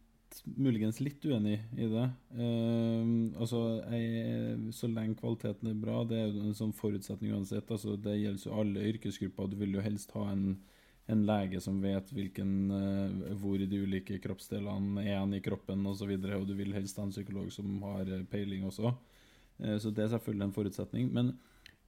Muligens 0.59 0.99
litt 0.99 1.23
uenig 1.23 1.61
i 1.79 1.87
det. 1.87 2.05
Eh, 2.35 3.11
altså, 3.39 3.61
jeg, 3.93 4.73
Så 4.75 4.91
lenge 4.91 5.15
kvaliteten 5.21 5.71
er 5.71 5.79
bra, 5.79 6.01
det 6.05 6.19
er 6.19 6.33
jo 6.33 6.49
en 6.49 6.57
sånn 6.59 6.75
forutsetning 6.75 7.37
uansett. 7.37 7.71
Altså, 7.71 7.95
det 7.95 8.17
gjelder 8.19 8.49
jo 8.49 8.57
alle 8.61 8.89
yrkesgrupper. 8.91 9.51
Du 9.51 9.57
vil 9.61 9.77
jo 9.77 9.85
helst 9.85 10.11
ha 10.19 10.27
en, 10.33 10.57
en 11.07 11.25
lege 11.29 11.61
som 11.61 11.81
vet 11.83 12.13
hvilken, 12.17 12.53
eh, 12.71 13.33
hvor 13.41 13.61
de 13.61 13.81
ulike 13.85 14.19
kroppsdelene 14.25 15.05
er 15.05 15.37
i 15.37 15.43
kroppen 15.45 15.85
osv. 15.87 16.15
Og, 16.17 16.23
så 16.23 16.39
og 16.39 16.47
du 16.49 16.55
vil 16.57 16.73
helst 16.77 16.97
ha 16.97 17.05
en 17.05 17.13
psykolog 17.13 17.51
som 17.53 17.83
har 17.91 18.09
eh, 18.09 18.25
peiling 18.31 18.65
også. 18.65 18.95
Eh, 19.61 19.77
så 19.79 19.93
det 19.93 20.07
er 20.07 20.15
selvfølgelig 20.15 20.49
en 20.49 20.57
forutsetning. 20.57 21.11
Men 21.13 21.35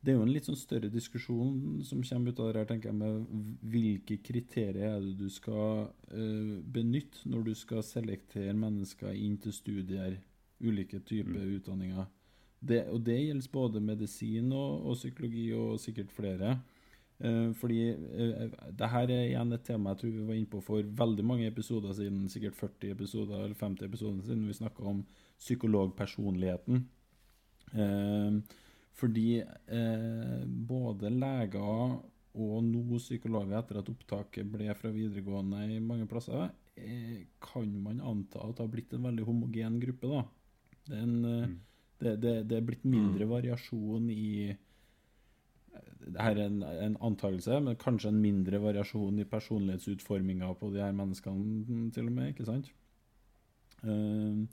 det 0.05 0.13
er 0.13 0.19
jo 0.19 0.27
en 0.27 0.35
litt 0.35 0.47
sånn 0.47 0.59
større 0.61 0.93
diskusjon 0.93 1.81
som 1.85 2.05
kommer 2.05 2.31
ut 2.31 2.43
av 2.43 2.51
det 2.51 2.61
her, 2.61 2.69
tenker 2.69 2.93
jeg, 2.93 2.99
med 3.01 3.57
hvilke 3.73 4.19
kriterier 4.23 4.93
er 4.93 5.01
det 5.03 5.17
du 5.19 5.31
skal 5.33 5.89
benytte 6.71 7.25
når 7.27 7.49
du 7.49 7.55
skal 7.59 7.83
selektere 7.83 8.55
mennesker 8.55 9.17
inn 9.17 9.35
til 9.43 9.57
studier, 9.57 10.21
ulike 10.63 11.01
typer 11.01 11.41
utdanninger. 11.57 12.07
Det, 12.61 12.85
og 12.93 13.03
det 13.09 13.17
gjelder 13.19 13.51
både 13.53 13.83
medisin 13.83 14.53
og, 14.53 14.87
og 14.87 15.01
psykologi 15.01 15.49
og 15.57 15.81
sikkert 15.81 16.15
flere. 16.15 16.55
Eh, 17.19 17.53
fordi 17.57 17.81
eh, 17.91 18.43
det 18.77 18.89
her 18.93 19.09
er 19.09 19.23
igjen 19.31 19.55
et 19.57 19.63
tema 19.65 19.95
jeg 19.95 20.03
tror 20.03 20.11
vi 20.13 20.25
var 20.27 20.37
inne 20.37 20.51
på 20.53 20.61
for 20.65 20.91
veldig 20.99 21.25
mange 21.25 21.47
episoder 21.49 21.95
siden, 21.97 22.27
sikkert 22.29 22.59
40 22.59 22.93
episoder 22.93 23.39
eller 23.39 23.57
50 23.57 23.89
episoder 23.89 24.27
siden 24.27 24.45
vi 24.45 24.59
snakka 24.59 24.85
om 24.85 25.01
psykologpersonligheten. 25.41 26.85
Eh, 27.73 28.61
fordi 28.97 29.41
eh, 29.41 30.45
både 30.45 31.13
leger 31.13 31.97
og 32.37 32.57
nå 32.65 32.99
psykologer, 33.01 33.57
etter 33.59 33.81
at 33.81 33.91
opptaket 33.91 34.49
ble 34.53 34.69
fra 34.77 34.93
videregående 34.93 35.63
i 35.73 35.81
mange 35.81 36.09
plasser, 36.09 36.51
eh, 36.77 37.25
kan 37.41 37.71
man 37.81 38.03
anta 38.05 38.43
at 38.45 38.59
det 38.59 38.65
har 38.65 38.73
blitt 38.73 38.93
en 38.97 39.09
veldig 39.09 39.25
homogen 39.25 39.81
gruppe. 39.81 40.13
da. 40.13 40.23
Det 40.87 40.97
er, 40.97 41.03
en, 41.03 41.17
mm. 41.25 41.57
det, 42.05 42.15
det, 42.23 42.35
det 42.51 42.59
er 42.59 42.69
blitt 42.69 42.85
mindre 42.85 43.29
variasjon 43.29 44.11
i 44.13 44.53
her 46.17 46.37
er 46.37 46.47
en, 46.47 46.61
en 46.63 46.99
antakelse, 47.09 47.61
men 47.61 47.79
kanskje 47.81 48.13
en 48.13 48.21
mindre 48.23 48.61
variasjon 48.63 49.19
i 49.23 49.29
personlighetsutforminga 49.29 50.53
på 50.61 50.71
de 50.75 50.83
her 50.85 50.95
menneskene, 50.97 51.91
til 51.95 52.11
og 52.11 52.13
med. 52.13 52.33
ikke 52.33 52.47
sant? 52.49 52.71
Uh, 53.83 54.47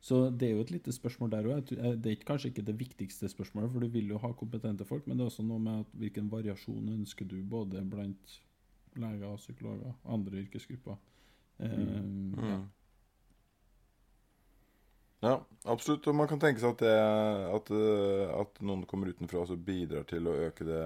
så 0.00 0.30
det 0.32 0.48
er 0.48 0.54
jo 0.56 0.64
et 0.64 0.70
lite 0.72 0.92
spørsmål 0.96 1.32
der 1.32 1.48
òg. 1.52 1.72
Det 2.00 2.12
er 2.12 2.22
kanskje 2.24 2.48
ikke 2.48 2.64
det 2.64 2.78
viktigste 2.80 3.28
spørsmålet, 3.28 3.72
for 3.72 3.84
du 3.84 3.88
vil 3.92 4.08
jo 4.08 4.20
ha 4.22 4.32
kompetente 4.32 4.84
folk, 4.88 5.06
men 5.06 5.18
det 5.18 5.26
er 5.26 5.32
også 5.32 5.44
noe 5.44 5.60
med 5.60 5.90
hvilken 6.00 6.30
variasjon 6.32 6.88
ønsker 6.94 7.28
du 7.28 7.42
både 7.44 7.84
blant 7.84 8.40
leger 8.96 9.26
og 9.28 9.38
psykologer, 9.38 9.92
andre 10.08 10.40
yrkesgrupper. 10.40 10.96
Eh, 11.60 11.68
ja. 12.40 12.56
Mm. 15.20 15.28
Ja, 15.28 15.34
absolutt. 15.68 16.06
Og 16.08 16.16
man 16.16 16.28
kan 16.30 16.40
tenke 16.40 16.62
seg 16.62 16.74
at, 16.74 16.82
det, 16.82 16.94
at, 17.52 17.70
eh, 17.76 18.30
at 18.40 18.60
noen 18.64 18.86
kommer 18.88 19.12
utenfra 19.12 19.44
og 19.44 19.64
bidrar 19.66 20.06
til 20.08 20.28
å 20.30 20.36
øke 20.48 20.64
det, 20.64 20.84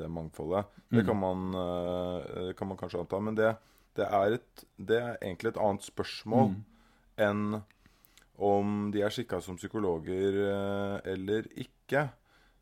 det 0.00 0.08
mangfoldet. 0.10 0.66
Det 0.90 1.04
kan 1.06 1.18
man, 1.18 1.52
eh, 1.54 2.50
kan 2.58 2.70
man 2.70 2.80
kanskje 2.80 3.04
anta. 3.04 3.20
Men 3.22 3.38
det, 3.38 3.52
det, 3.98 4.08
er 4.08 4.38
et, 4.38 4.64
det 4.76 4.98
er 4.98 5.20
egentlig 5.20 5.52
et 5.52 5.60
annet 5.62 5.86
spørsmål 5.86 6.56
enn 7.18 7.60
om 8.38 8.74
de 8.94 9.02
er 9.02 9.14
skikka 9.14 9.40
som 9.42 9.58
psykologer 9.58 10.40
eh, 10.46 10.96
eller 11.14 11.46
ikke. 11.58 12.08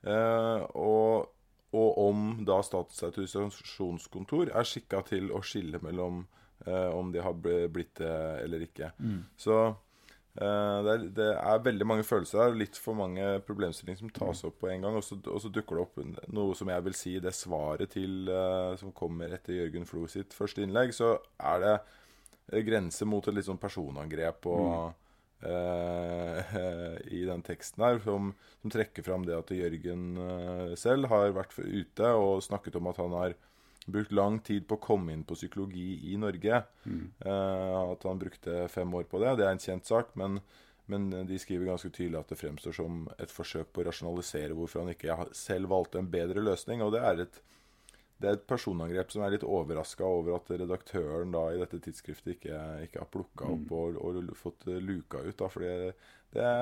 Og, 0.06 1.32
og 1.74 1.96
om 1.98 2.20
da 2.46 2.60
Statens 2.62 3.00
autorisasjonskontor 3.08 4.52
er 4.52 4.68
skikka 4.68 5.00
til 5.08 5.32
å 5.34 5.40
skille 5.42 5.80
mellom 5.82 6.20
om 6.66 7.10
de 7.12 7.20
har 7.24 7.34
blitt 7.36 7.98
det 7.98 8.12
eller 8.44 8.62
ikke. 8.68 8.92
Mm. 9.02 9.18
Så 9.40 9.56
det, 10.36 10.92
er, 10.92 11.04
det 11.16 11.26
er 11.32 11.62
veldig 11.64 11.86
mange 11.88 12.04
følelser 12.04 12.42
her, 12.42 12.56
litt 12.58 12.76
for 12.80 12.98
mange 12.98 13.24
problemstillinger 13.46 14.02
som 14.02 14.10
tas 14.12 14.42
opp 14.44 14.58
på 14.60 14.68
en 14.68 14.84
gang. 14.84 14.98
Og 14.98 15.04
så, 15.04 15.16
og 15.32 15.40
så 15.40 15.50
dukker 15.52 15.78
det 15.78 15.84
opp 15.86 16.28
noe 16.36 16.56
som 16.58 16.68
jeg 16.72 16.84
vil 16.84 16.98
si 16.98 17.14
det 17.22 17.32
svaret 17.36 17.94
til 17.94 18.28
eh, 18.32 18.74
som 18.80 18.92
kommer 18.96 19.32
etter 19.32 19.56
Jørgen 19.56 19.88
Flo 19.88 20.04
sitt 20.10 20.36
første 20.36 20.64
innlegg. 20.64 20.92
Så 20.96 21.14
er 21.40 21.64
det 21.64 21.74
eh, 21.76 22.62
grenser 22.66 23.08
mot 23.08 23.24
et 23.24 23.38
litt 23.38 23.48
sånn 23.48 23.62
personangrep 23.62 24.48
og, 24.52 24.92
eh, 25.48 26.54
i 27.18 27.24
den 27.28 27.44
teksten 27.46 27.86
her, 27.86 28.02
som, 28.04 28.34
som 28.60 28.76
trekker 28.76 29.06
fram 29.06 29.24
det 29.24 29.38
at 29.38 29.56
Jørgen 29.56 30.08
eh, 30.20 30.76
selv 30.80 31.08
har 31.12 31.32
vært 31.36 31.56
ute 31.56 32.12
og 32.20 32.44
snakket 32.44 32.76
om 32.76 32.92
at 32.92 33.00
han 33.00 33.20
har 33.22 33.38
brukt 33.86 34.12
lang 34.12 34.38
tid 34.44 34.66
på 34.68 34.76
å 34.76 34.82
komme 34.82 35.14
inn 35.14 35.24
på 35.26 35.36
psykologi 35.38 36.12
i 36.12 36.16
Norge. 36.20 36.62
Eh, 37.24 37.74
at 37.80 38.06
han 38.08 38.20
brukte 38.20 38.66
fem 38.72 38.94
år 38.98 39.08
på 39.10 39.22
det. 39.22 39.36
Det 39.38 39.46
er 39.46 39.54
en 39.54 39.62
kjent 39.62 39.88
sak, 39.88 40.14
men, 40.18 40.40
men 40.90 41.08
de 41.28 41.38
skriver 41.40 41.70
ganske 41.70 41.92
tydelig 41.94 42.20
at 42.20 42.32
det 42.32 42.40
fremstår 42.40 42.76
som 42.76 43.04
et 43.18 43.32
forsøk 43.32 43.70
på 43.72 43.84
å 43.84 43.88
rasjonalisere 43.90 44.56
hvorfor 44.58 44.84
han 44.84 44.94
ikke 44.94 45.18
selv 45.36 45.70
valgte 45.74 46.02
en 46.02 46.10
bedre 46.10 46.42
løsning. 46.44 46.82
Og 46.82 46.92
det 46.96 47.04
er 47.06 47.22
et, 47.26 47.40
det 48.18 48.30
er 48.30 48.38
et 48.40 48.46
personangrep 48.48 49.14
som 49.14 49.22
er 49.22 49.36
litt 49.36 49.46
overraska 49.46 50.06
over 50.08 50.38
at 50.40 50.52
redaktøren 50.56 51.34
da 51.34 51.46
i 51.52 51.62
dette 51.62 51.80
tidsskriftet 51.86 52.36
ikke, 52.36 52.60
ikke 52.88 53.02
har 53.04 53.10
plukka 53.12 53.54
opp 53.54 53.74
og, 53.76 54.02
og 54.02 54.36
fått 54.38 54.66
luka 54.82 55.22
ut. 55.22 55.36
da, 55.38 55.50
fordi 55.52 55.72
det, 56.34 56.52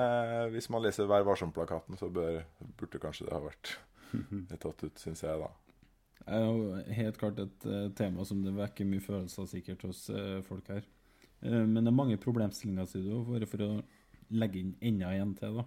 Hvis 0.53 0.69
man 0.69 0.85
leser 0.85 1.09
Vær 1.09 1.25
varsom-plakaten, 1.25 1.97
så 1.97 2.11
bør, 2.13 2.43
burde 2.77 3.01
kanskje 3.01 3.29
det 3.29 3.33
ha 3.33 3.43
vært 3.43 3.77
tatt 4.63 4.85
ut, 4.85 4.99
syns 5.01 5.25
jeg, 5.25 5.41
da. 5.41 5.49
Det 6.19 6.33
er 6.33 6.45
jo 6.45 6.83
helt 6.97 7.17
klart 7.21 7.39
et 7.43 7.65
eh, 7.69 7.89
tema 7.97 8.25
som 8.25 8.41
det 8.41 8.55
vekker 8.55 8.87
mye 8.89 9.03
følelser 9.03 9.49
sikkert 9.49 9.85
hos 9.85 10.07
eh, 10.09 10.39
folk 10.45 10.71
her. 10.73 10.85
Eh, 11.41 11.61
men 11.61 11.83
det 11.83 11.91
er 11.91 11.99
mange 11.99 12.17
problemstillinger, 12.21 12.87
sier 12.89 13.05
du, 13.05 13.19
bare 13.27 13.49
for 13.49 13.65
å 13.65 13.71
legge 14.33 14.63
inn 14.63 14.73
enda 14.81 15.13
en 15.13 15.35
til, 15.37 15.59
da. 15.59 15.65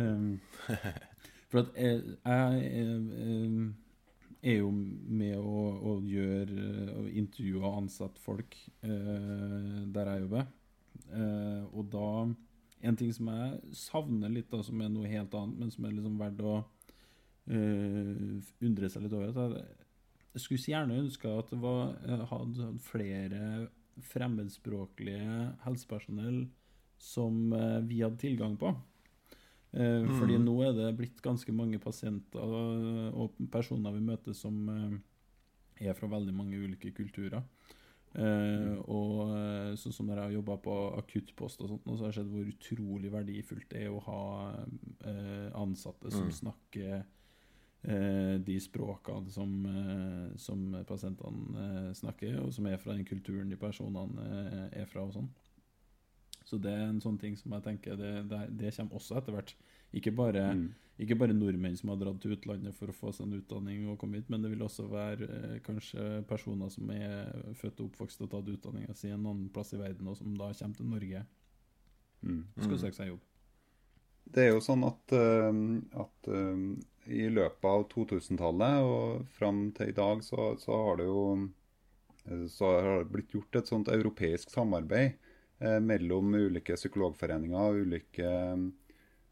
Eh, 0.00 0.86
for 1.52 1.64
at 1.64 1.76
jeg, 1.76 2.16
jeg 2.24 3.72
er 4.42 4.58
jo 4.58 4.70
med 4.72 5.36
å, 5.38 5.66
å 5.92 5.98
gjøre 6.06 6.94
å 6.98 7.04
intervjue 7.10 7.60
og 7.62 7.82
ansette 7.84 8.22
folk 8.22 8.56
eh, 8.82 9.82
der 9.92 10.10
jeg 10.14 10.24
jobber. 10.24 10.48
Eh, 11.12 11.62
og 11.72 11.92
da 11.92 12.08
En 12.82 12.96
ting 12.98 13.12
som 13.14 13.28
jeg 13.30 13.76
savner 13.78 14.32
litt, 14.32 14.48
da, 14.50 14.58
som 14.66 14.80
er 14.82 14.88
noe 14.90 15.06
helt 15.06 15.34
annet, 15.38 15.54
men 15.60 15.68
som 15.70 15.84
er 15.86 15.92
liksom 15.94 16.16
verdt 16.18 16.40
å 16.42 16.56
eh, 17.48 18.38
undre 18.62 18.88
seg 18.90 19.02
litt 19.06 19.12
over. 19.16 19.32
Jeg, 19.32 19.64
jeg 20.34 20.44
skulle 20.44 20.62
så 20.62 20.72
gjerne 20.74 21.00
ønske 21.02 21.28
at 21.38 21.50
det 21.50 21.60
var, 21.62 21.94
jeg 22.06 22.28
hadde 22.30 22.70
flere 22.86 23.68
fremmedspråklige 24.12 25.52
helsepersonell 25.66 26.46
som 27.02 27.52
uh, 27.52 27.80
vi 27.84 28.00
hadde 28.00 28.16
tilgang 28.22 28.54
på. 28.56 28.70
Eh, 29.72 30.04
Fordi 30.18 30.36
nå 30.38 30.54
er 30.66 30.72
det 30.76 30.90
blitt 30.98 31.20
ganske 31.24 31.52
mange 31.56 31.78
pasienter 31.80 32.42
og 33.16 33.38
personer 33.52 33.94
vi 33.96 34.02
møter 34.04 34.36
som 34.36 34.68
eh, 34.68 35.88
er 35.88 35.96
fra 35.96 36.08
veldig 36.12 36.34
mange 36.36 36.60
ulike 36.60 36.92
kulturer. 36.94 37.42
Uh, 38.12 38.76
og 38.92 39.30
eh, 39.32 39.70
sånn 39.80 39.94
som 39.96 40.04
når 40.04 40.18
jeg 40.18 40.26
har 40.26 40.34
jobba 40.34 40.58
på 40.60 40.72
akuttpost 40.98 41.62
og 41.64 41.70
sånt, 41.70 41.86
og 41.88 41.96
så 41.96 42.04
har 42.04 42.10
jeg 42.12 42.18
sett 42.18 42.28
hvor 42.28 42.50
utrolig 42.50 43.12
verdifullt 43.14 43.70
det 43.72 43.86
er 43.86 43.94
å 43.94 44.02
ha 44.04 44.24
uh, 44.60 45.48
ansatte 45.62 46.12
som 46.12 46.28
Mm. 46.28 46.34
snakker 46.36 46.90
eh, 46.98 47.06
de 47.84 48.56
språkene 48.62 49.30
som, 49.30 49.66
eh, 49.66 50.36
som 50.38 50.60
pasientene 50.86 51.64
eh, 51.88 51.92
snakker, 51.98 52.36
og 52.44 52.52
som 52.54 52.66
er 52.66 52.76
fra 52.78 52.94
den 52.94 53.04
kulturen 53.04 53.48
de 53.50 53.56
personene 53.56 54.22
eh, 54.22 54.82
er 54.82 54.86
fra 54.86 55.02
og 55.02 55.12
sånn. 55.16 55.28
Så 56.44 56.60
det 56.60 56.70
er 56.74 56.88
en 56.90 57.00
sånn 57.00 57.18
ting 57.18 57.34
som 57.38 57.52
jeg 57.56 57.62
tenker 57.64 57.96
det, 57.96 58.28
det, 58.28 58.40
det 58.58 58.72
kommer 58.76 58.98
også 58.98 59.16
etter 59.18 59.32
hvert. 59.32 59.54
Ikke 59.94 60.12
bare, 60.14 60.54
Mm. 60.54 60.68
ikke 60.98 61.16
bare 61.18 61.34
nordmenn 61.34 61.76
som 61.76 61.88
har 61.90 61.96
dratt 61.98 62.20
til 62.20 62.32
utlandet 62.36 62.74
for 62.74 62.86
å 62.88 62.94
få 62.94 63.12
seg 63.12 63.26
en 63.26 63.40
utdanning 63.40 63.88
og 63.88 63.98
komme 63.98 64.14
hit, 64.20 64.28
men 64.30 64.42
det 64.42 64.50
vil 64.52 64.62
også 64.62 64.86
være 64.90 65.28
eh, 65.28 65.58
kanskje 65.64 66.24
personer 66.28 66.70
som 66.70 66.90
er 66.90 67.32
født 67.58 67.80
og 67.80 67.90
oppvokst 67.90 68.22
og 68.22 68.30
tatt 68.30 68.48
utdanninga 68.52 68.94
si 68.94 69.08
en 69.10 69.26
annen 69.26 69.48
plass 69.50 69.72
i 69.74 69.80
verden, 69.80 70.06
og 70.08 70.16
som 70.16 70.34
da 70.36 70.52
kommer 70.52 70.76
til 70.76 70.86
Norge 70.86 71.26
Mm. 72.22 72.44
og 72.56 72.62
skal 72.62 72.76
Mm. 72.76 72.82
søke 72.84 72.94
seg 72.94 73.08
jobb. 73.08 73.20
Det 74.24 74.44
er 74.44 74.52
jo 74.54 74.60
sånn 74.64 74.84
at, 74.86 75.12
eh, 75.16 75.52
at 76.00 76.28
eh, 76.30 76.60
i 77.10 77.26
løpet 77.28 77.64
av 77.66 77.88
2000-tallet 77.90 78.82
og 78.86 79.26
fram 79.36 79.72
til 79.76 79.88
i 79.90 79.94
dag, 79.96 80.22
så, 80.24 80.56
så 80.62 80.72
har 80.86 80.96
det 81.00 81.06
jo 81.08 81.22
eh, 82.28 82.46
så 82.52 82.66
har 82.78 82.98
det 83.02 83.12
blitt 83.12 83.34
gjort 83.34 83.56
et 83.58 83.68
sånt 83.68 83.88
europeisk 83.92 84.50
samarbeid 84.54 85.10
eh, 85.60 85.80
mellom 85.82 86.34
ulike 86.38 86.74
psykologforeninger 86.78 87.58
og 87.58 87.74
ulike, 87.86 88.28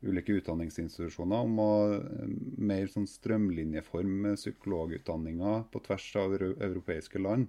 ulike 0.03 0.33
utdanningsinstitusjoner 0.41 1.39
om 1.47 1.59
å 1.63 1.95
eh, 1.95 2.29
mer 2.59 2.87
sånn 2.93 3.07
strømlinjeform 3.09 4.35
psykologutdanninga 4.35 5.53
på 5.73 5.79
tvers 5.87 6.17
av 6.21 6.33
euro 6.37 6.51
europeiske 6.59 7.19
land. 7.23 7.45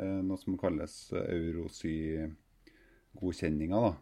Eh, 0.00 0.20
noe 0.24 0.38
som 0.40 0.58
kalles 0.58 1.12
eurosy-godkjenninga. 1.20 3.80
da. 3.90 3.94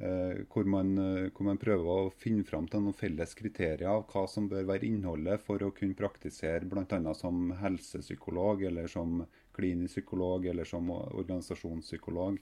Eh, 0.00 0.38
hvor, 0.48 0.64
man, 0.64 0.94
eh, 0.98 1.26
hvor 1.28 1.44
man 1.44 1.58
prøver 1.60 1.88
å 1.92 2.12
finne 2.16 2.44
fram 2.48 2.64
til 2.72 2.80
noen 2.80 2.96
felles 2.96 3.34
kriterier 3.36 3.84
av 3.90 4.06
hva 4.08 4.22
som 4.32 4.46
bør 4.48 4.64
være 4.70 4.88
innholdet 4.88 5.42
for 5.44 5.60
å 5.60 5.74
kunne 5.76 5.98
praktisere 5.98 6.64
bl.a. 6.64 7.12
som 7.18 7.50
helsepsykolog, 7.60 8.64
eller 8.70 8.88
som 8.88 9.18
klinisk 9.52 9.98
psykolog, 9.98 10.46
eller 10.48 10.64
som 10.64 10.88
organisasjonspsykolog. 10.94 12.40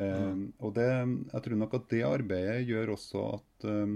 Eh, 0.00 0.40
og 0.64 0.72
det, 0.78 0.88
jeg 1.34 1.44
tror 1.44 1.60
nok 1.60 1.76
at 1.76 1.92
det 1.92 2.04
arbeidet 2.08 2.64
gjør 2.70 2.94
også 2.94 3.26
at 3.34 3.68
eh, 3.68 3.94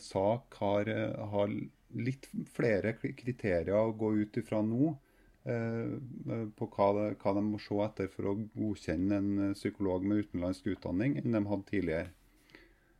SAK 0.00 0.58
har, 0.62 0.92
har 1.34 1.52
litt 2.08 2.30
flere 2.54 2.94
kriterier 2.96 3.76
å 3.76 3.92
gå 3.92 4.14
ut 4.22 4.40
ifra 4.40 4.62
nå. 4.64 4.94
Eh, 5.54 6.46
på 6.58 6.68
hva, 6.74 6.88
de, 6.98 7.06
hva 7.22 7.34
de 7.38 7.42
må 7.46 7.60
se 7.62 7.78
etter 7.84 8.10
for 8.12 8.30
å 8.30 8.36
godkjenne 8.54 9.20
en 9.22 9.30
eh, 9.48 9.56
psykolog 9.58 10.04
med 10.04 10.24
utenlandsk 10.24 10.70
utdanning, 10.74 11.16
enn 11.20 11.36
de 11.36 11.44
hadde 11.50 11.70
tidligere. 11.72 12.10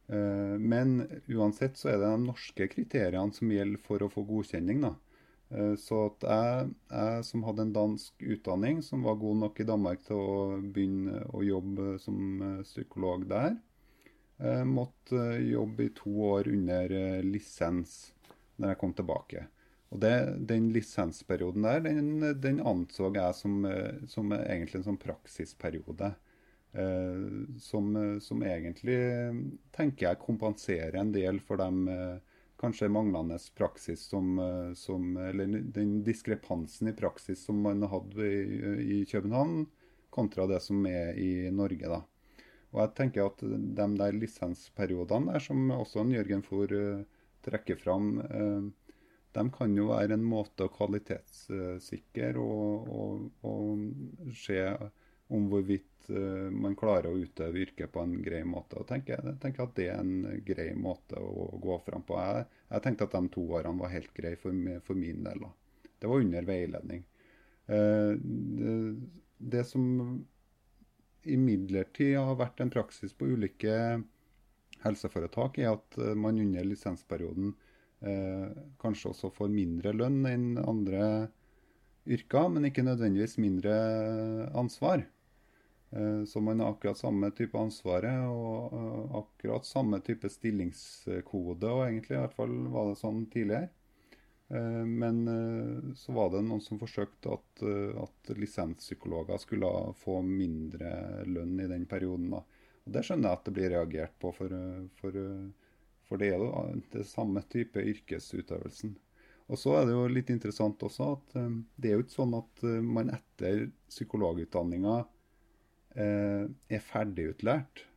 Eh, 0.09 0.57
Men 0.75 1.03
uansett 1.29 1.77
så 1.77 1.93
er 1.93 2.01
det 2.01 2.09
de 2.15 2.25
norske 2.29 2.69
kriteriene 2.73 3.35
som 3.37 3.53
gjelder 3.53 3.85
for 3.85 4.03
å 4.05 4.11
få 4.13 4.25
godkjenning. 4.29 4.81
da. 4.87 4.95
Eh, 5.51 5.75
Så 5.77 6.01
at 6.07 6.29
jeg, 6.29 6.71
jeg 6.91 7.25
som 7.25 7.45
hadde 7.49 7.63
en 7.67 7.73
dansk 7.77 8.23
utdanning, 8.37 8.83
som 8.83 9.03
var 9.05 9.21
god 9.21 9.37
nok 9.45 9.61
i 9.61 9.69
Danmark 9.69 10.05
til 10.07 10.17
å 10.17 10.61
begynne 10.61 11.25
å 11.33 11.45
jobbe 11.45 11.99
som 12.01 12.43
eh, 12.43 12.63
psykolog 12.65 13.29
der, 13.29 13.59
eh, 14.41 14.65
måtte 14.65 15.21
eh, 15.37 15.51
jobbe 15.53 15.89
i 15.89 15.95
to 15.97 16.11
år 16.33 16.49
under 16.53 16.91
eh, 16.93 17.23
lisens 17.25 18.15
når 18.59 18.73
jeg 18.73 18.81
kom 18.81 18.93
tilbake. 18.97 19.47
Og 19.89 20.01
det, 20.03 20.15
Den 20.49 20.69
lisensperioden 20.75 21.65
der, 21.65 21.81
den, 21.81 22.41
den 22.41 22.61
anså 22.61 23.13
jeg 23.15 23.35
som, 23.35 23.63
eh, 23.65 24.01
som 24.09 24.33
egentlig 24.37 24.83
en 24.83 24.91
sånn 24.91 25.01
praksisperiode. 25.01 26.13
Eh, 26.73 27.21
som, 27.59 27.95
som 28.21 28.43
egentlig 28.45 28.99
eh, 29.01 29.39
tenker 29.73 30.11
jeg 30.11 30.21
kompenserer 30.21 30.99
en 31.01 31.15
del 31.15 31.41
for 31.41 31.61
de 31.63 31.95
eh, 31.95 32.43
kanskje 32.61 32.91
manglende 32.93 33.39
praksis 33.57 34.03
som, 34.11 34.35
som 34.75 35.17
Eller 35.17 35.61
den 35.63 36.01
diskrepansen 36.05 36.91
i 36.91 36.97
praksis 36.99 37.45
som 37.47 37.61
man 37.63 37.87
hadde 37.87 38.27
i, 38.27 38.99
i 38.99 39.05
København, 39.07 39.63
kontra 40.11 40.49
det 40.51 40.59
som 40.65 40.83
er 40.91 41.15
i 41.15 41.49
Norge. 41.55 41.87
da. 41.87 42.03
Og 42.75 42.83
jeg 42.83 42.95
tenker 42.99 43.31
at 43.31 43.45
de 43.47 43.87
der 44.03 44.19
lisensperiodene 44.19 45.33
der, 45.33 45.45
som 45.47 45.71
også 45.71 46.03
en 46.03 46.13
Jørgen 46.19 46.43
Fohr 46.43 46.75
trekker 47.47 47.79
fram, 47.79 48.19
eh, 48.21 48.69
de 49.39 49.51
kan 49.55 49.77
jo 49.77 49.89
være 49.93 50.17
en 50.19 50.25
måte 50.27 50.67
å 50.67 50.73
kvalitetssikre 50.75 52.33
og, 52.43 52.89
og, 53.01 53.29
og 53.47 54.33
se 54.37 54.63
om 55.35 55.49
hvorvidt 55.53 56.09
eh, 56.13 56.49
man 56.53 56.77
klarer 56.79 57.11
å 57.11 57.21
utøve 57.21 57.63
yrket 57.67 57.93
på 57.93 58.03
en 58.05 58.17
grei 58.25 58.41
måte. 58.49 58.81
Og 58.81 58.89
tenker, 58.89 59.21
jeg 59.21 59.41
tenker 59.43 59.67
at 59.67 59.77
det 59.77 59.89
er 59.93 60.01
en 60.01 60.43
grei 60.47 60.71
måte 60.77 61.21
å 61.21 61.51
gå 61.61 61.79
fram 61.87 62.05
på. 62.09 62.17
Jeg, 62.21 62.49
jeg 62.73 62.85
tenkte 62.87 63.09
at 63.09 63.17
de 63.19 63.33
to 63.37 63.45
årene 63.59 63.83
var 63.83 63.95
helt 63.95 64.13
greie 64.17 64.41
for, 64.41 64.57
for 64.87 64.99
min 64.99 65.23
del. 65.27 65.45
da. 65.45 65.53
Det 65.99 66.11
var 66.11 66.25
under 66.25 66.49
veiledning. 66.49 67.05
Eh, 67.69 68.13
det, 68.19 68.75
det 69.39 69.65
som 69.69 69.85
imidlertid 71.29 72.17
har 72.17 72.39
vært 72.41 72.63
en 72.63 72.73
praksis 72.73 73.13
på 73.13 73.29
ulike 73.35 73.75
helseforetak, 74.85 75.59
er 75.61 75.75
at 75.75 75.99
eh, 76.01 76.15
man 76.17 76.41
under 76.41 76.65
lisensperioden 76.67 77.55
kanskje 78.79 79.11
også 79.11 79.33
får 79.35 79.49
mindre 79.51 79.91
lønn 79.97 80.21
enn 80.31 80.45
andre 80.63 81.03
yrker, 82.09 82.49
men 82.53 82.69
ikke 82.69 82.85
nødvendigvis 82.87 83.39
mindre 83.43 83.75
ansvar. 84.57 85.03
Eh, 85.91 86.25
så 86.25 86.41
man 86.41 86.61
har 86.61 86.73
akkurat 86.73 86.99
samme 86.99 87.31
type 87.37 87.59
ansvaret 87.59 88.29
og 88.29 88.75
eh, 88.77 89.17
akkurat 89.23 89.67
samme 89.67 90.01
type 90.05 90.29
stillingskode, 90.33 91.69
og 91.69 91.85
egentlig 91.87 92.17
i 92.17 92.23
hvert 92.23 92.37
fall 92.37 92.55
var 92.73 92.91
det 92.91 93.01
sånn 93.01 93.25
tidligere. 93.33 93.71
Eh, 94.49 94.85
men 94.85 95.23
eh, 95.33 95.95
så 95.97 96.13
var 96.17 96.33
det 96.33 96.45
noen 96.45 96.65
som 96.65 96.81
forsøkte 96.81 97.33
at, 97.37 97.65
eh, 97.65 97.97
at 98.05 98.35
lisenspsykologer 98.37 99.41
skulle 99.41 99.73
få 100.03 100.21
mindre 100.25 101.25
lønn 101.29 101.57
i 101.61 101.71
den 101.71 101.89
perioden. 101.89 102.31
da. 102.37 102.45
Og 102.85 102.93
Det 102.93 103.05
skjønner 103.05 103.31
jeg 103.31 103.41
at 103.41 103.49
det 103.49 103.57
blir 103.57 103.75
reagert 103.77 104.21
på, 104.21 104.33
for, 104.37 104.61
for, 105.01 105.17
for 106.09 106.21
det 106.21 106.33
er 106.33 106.41
jo 106.41 106.49
det 106.95 107.05
samme 107.09 107.43
type 107.53 107.83
yrkesutøvelsen. 107.93 108.97
Og 109.49 109.61
så 109.61 109.79
er 109.79 109.87
det 109.89 109.95
jo 109.95 110.09
litt 110.13 110.33
interessant 110.33 110.83
også 110.85 111.13
at 111.15 111.37
det 111.77 111.91
er 111.91 111.97
jo 111.97 112.05
ikke 112.05 112.19
sånn 112.19 112.35
at 112.37 112.65
man 112.85 113.13
etter 113.15 113.71
psykologutdanninga 113.89 114.97
er 115.97 116.83
ferdigutlært. 116.85 117.89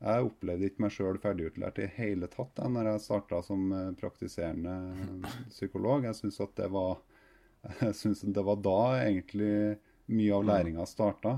Jeg 0.00 0.24
opplevde 0.24 0.68
ikke 0.70 0.80
meg 0.80 0.92
sjøl 0.94 1.18
ferdigutlært 1.20 1.78
i 1.84 1.90
hele 1.98 2.28
tatt 2.32 2.54
da 2.56 2.68
når 2.72 2.86
jeg 2.88 3.02
starta 3.04 3.42
som 3.44 3.66
eh, 3.76 3.90
praktiserende 4.00 4.76
psykolog. 5.50 6.06
Jeg 6.08 6.16
syns 6.16 6.40
det, 6.40 6.70
det 8.38 8.44
var 8.46 8.62
da 8.64 8.78
egentlig 9.02 9.52
mye 10.10 10.38
av 10.38 10.46
læringa 10.48 10.86
starta. 10.88 11.36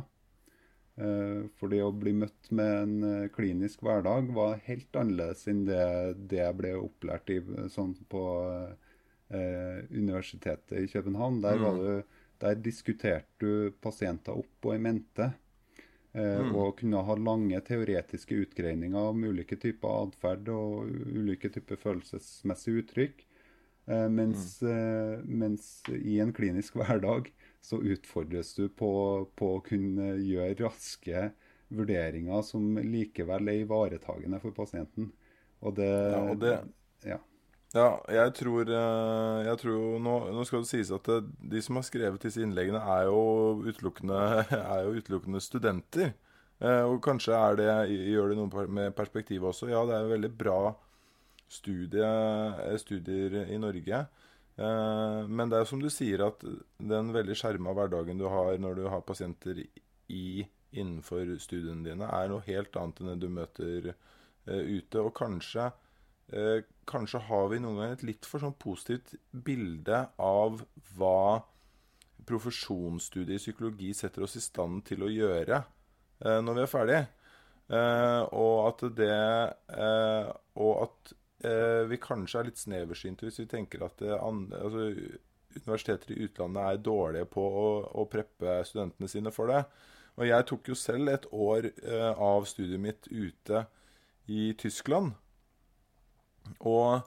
Eh, 1.03 1.43
for 1.59 1.73
det 1.73 1.81
å 1.83 1.91
bli 1.95 2.13
møtt 2.15 2.51
med 2.55 2.73
en 2.79 2.97
eh, 3.09 3.29
klinisk 3.35 3.83
hverdag 3.83 4.31
var 4.37 4.61
helt 4.69 4.99
annerledes 4.99 5.47
enn 5.51 5.65
det, 5.67 5.85
det 6.31 6.43
jeg 6.43 6.59
ble 6.61 6.75
opplært 6.79 7.33
i 7.33 7.41
sånn 7.73 7.95
på 8.13 8.25
eh, 9.33 9.79
Universitetet 9.91 10.77
i 10.79 10.91
København. 10.93 11.41
Der, 11.43 11.59
mm. 11.59 11.81
du, 11.81 12.21
der 12.45 12.61
diskuterte 12.61 13.41
du 13.43 13.73
pasienter 13.83 14.39
opp 14.45 14.69
og 14.69 14.77
i 14.77 14.83
mente. 14.83 15.33
Eh, 16.13 16.41
mm. 16.45 16.55
Og 16.61 16.77
kunne 16.83 17.03
ha 17.09 17.17
lange 17.17 17.61
teoretiske 17.65 18.37
utgreininger 18.45 19.13
om 19.13 19.25
ulike 19.25 19.57
typer 19.57 20.07
atferd 20.07 20.51
og 20.53 20.91
ulike 21.17 21.51
typer 21.55 21.81
følelsesmessige 21.81 22.85
uttrykk. 22.85 23.25
Eh, 23.89 24.09
mens, 24.13 24.61
mm. 24.63 24.69
eh, 24.71 25.25
mens, 25.25 25.71
i 25.97 26.21
en 26.23 26.35
klinisk 26.37 26.77
hverdag 26.81 27.33
så 27.63 27.79
utfordres 27.79 28.55
du 28.59 28.67
på, 28.69 28.93
på, 29.39 29.57
å 29.57 29.65
kunne 29.65 30.17
gjøre 30.19 30.59
raske 30.65 31.29
vurderinger 31.73 32.43
som 32.45 32.77
likevel 32.77 33.49
er 33.49 33.63
ivaretagende 33.63 34.41
for 34.43 34.55
pasienten. 34.57 35.13
Og 35.63 35.77
det, 35.79 35.93
ja, 35.93 36.23
og 36.27 36.41
det, 36.43 36.57
ja. 37.07 37.21
Ja, 37.73 37.87
jeg 38.13 38.35
tror, 38.37 38.69
eh, 38.69 39.39
jeg 39.47 39.59
tror 39.63 40.01
nå, 40.05 40.17
nå, 40.37 40.43
skal 40.45 40.65
det 40.65 40.69
sies 40.69 40.91
at 40.93 41.07
det, 41.09 41.23
de 41.55 41.63
som 41.65 41.79
har 41.79 41.87
skrevet 41.89 42.27
disse 42.27 42.43
innleggene, 42.45 42.83
er 42.83 43.07
jo 43.09 43.63
utelukkende, 43.65 44.19
er 44.75 44.83
jo 44.85 44.99
utelukkende 44.99 45.41
studenter. 45.41 46.13
Eh, 46.61 46.83
og 46.85 47.01
kanskje 47.03 47.39
det, 47.63 47.71
gjør 48.13 48.33
det 48.33 48.39
noe 48.43 48.67
med 48.69 48.93
perspektivet 48.99 49.49
også. 49.55 49.71
Ja, 49.73 49.87
det 49.89 49.97
er 49.97 50.05
jo 50.05 50.13
veldig 50.13 50.33
bra 50.37 50.59
studie, 51.53 52.11
eh, 52.67 52.77
studier 52.83 53.41
i 53.47 53.57
Norge. 53.61 54.05
Men 54.63 55.51
det 55.51 55.59
er 55.59 55.67
som 55.67 55.81
du 55.83 55.89
sier, 55.91 56.23
at 56.27 56.45
den 56.79 57.09
veldig 57.15 57.35
skjerma 57.39 57.73
hverdagen 57.75 58.21
du 58.21 58.29
har 58.31 58.55
når 58.63 58.77
du 58.79 58.85
har 58.93 59.03
pasienter 59.03 59.59
i, 59.59 60.45
innenfor 60.71 61.33
studiene 61.43 61.83
dine, 61.89 62.07
er 62.07 62.31
noe 62.31 62.45
helt 62.47 62.77
annet 62.79 63.01
enn 63.01 63.11
det 63.11 63.17
du 63.25 63.33
møter 63.33 63.89
ute. 64.47 65.03
Og 65.03 65.11
kanskje 65.19 65.67
eh, 66.33 66.63
kanskje 66.89 67.21
har 67.29 67.49
vi 67.53 67.61
noen 67.63 67.81
ganger 67.81 67.97
et 67.97 68.07
litt 68.07 68.29
for 68.29 68.43
sånn 68.43 68.57
positivt 68.61 69.15
bilde 69.31 70.05
av 70.23 70.63
hva 70.97 71.43
profesjonsstudiet 72.27 73.39
i 73.39 73.43
psykologi 73.43 73.93
setter 73.97 74.27
oss 74.27 74.39
i 74.39 74.45
stand 74.45 74.85
til 74.87 75.05
å 75.05 75.11
gjøre 75.11 75.59
eh, 75.59 76.39
når 76.45 76.59
vi 76.59 76.65
er 76.65 76.71
ferdig. 76.71 77.01
Eh, 77.73 78.21
og 78.37 78.57
at 78.67 78.83
det 78.99 79.13
eh, 79.79 80.31
Og 80.61 80.73
at 80.83 81.13
eh, 81.47 81.83
vi 81.91 82.01
kanskje 82.03 82.41
er 82.41 82.49
litt 82.49 82.61
sneversynte 82.61 83.29
hvis 83.29 83.43
vi 83.43 83.49
tenker 83.51 83.85
at 83.87 84.03
andre, 84.19 84.63
altså, 84.63 84.87
universiteter 85.57 86.15
i 86.15 86.27
utlandet 86.27 86.63
er 86.69 86.85
dårlige 86.85 87.29
på 87.33 87.43
å, 87.45 87.67
å, 88.01 88.07
preppe 88.11 88.61
studentene 88.69 89.11
sine 89.11 89.33
for 89.35 89.53
det. 89.53 89.63
Og 90.21 90.27
jeg 90.29 90.49
tok 90.49 90.69
jo 90.73 90.77
selv 90.77 91.13
et 91.13 91.29
år 91.33 91.71
eh, 91.73 92.11
av 92.13 92.47
studiet 92.49 92.81
mitt 92.81 93.09
ute 93.09 93.65
i 94.33 94.53
Tyskland. 94.61 95.15
Og 96.69 97.01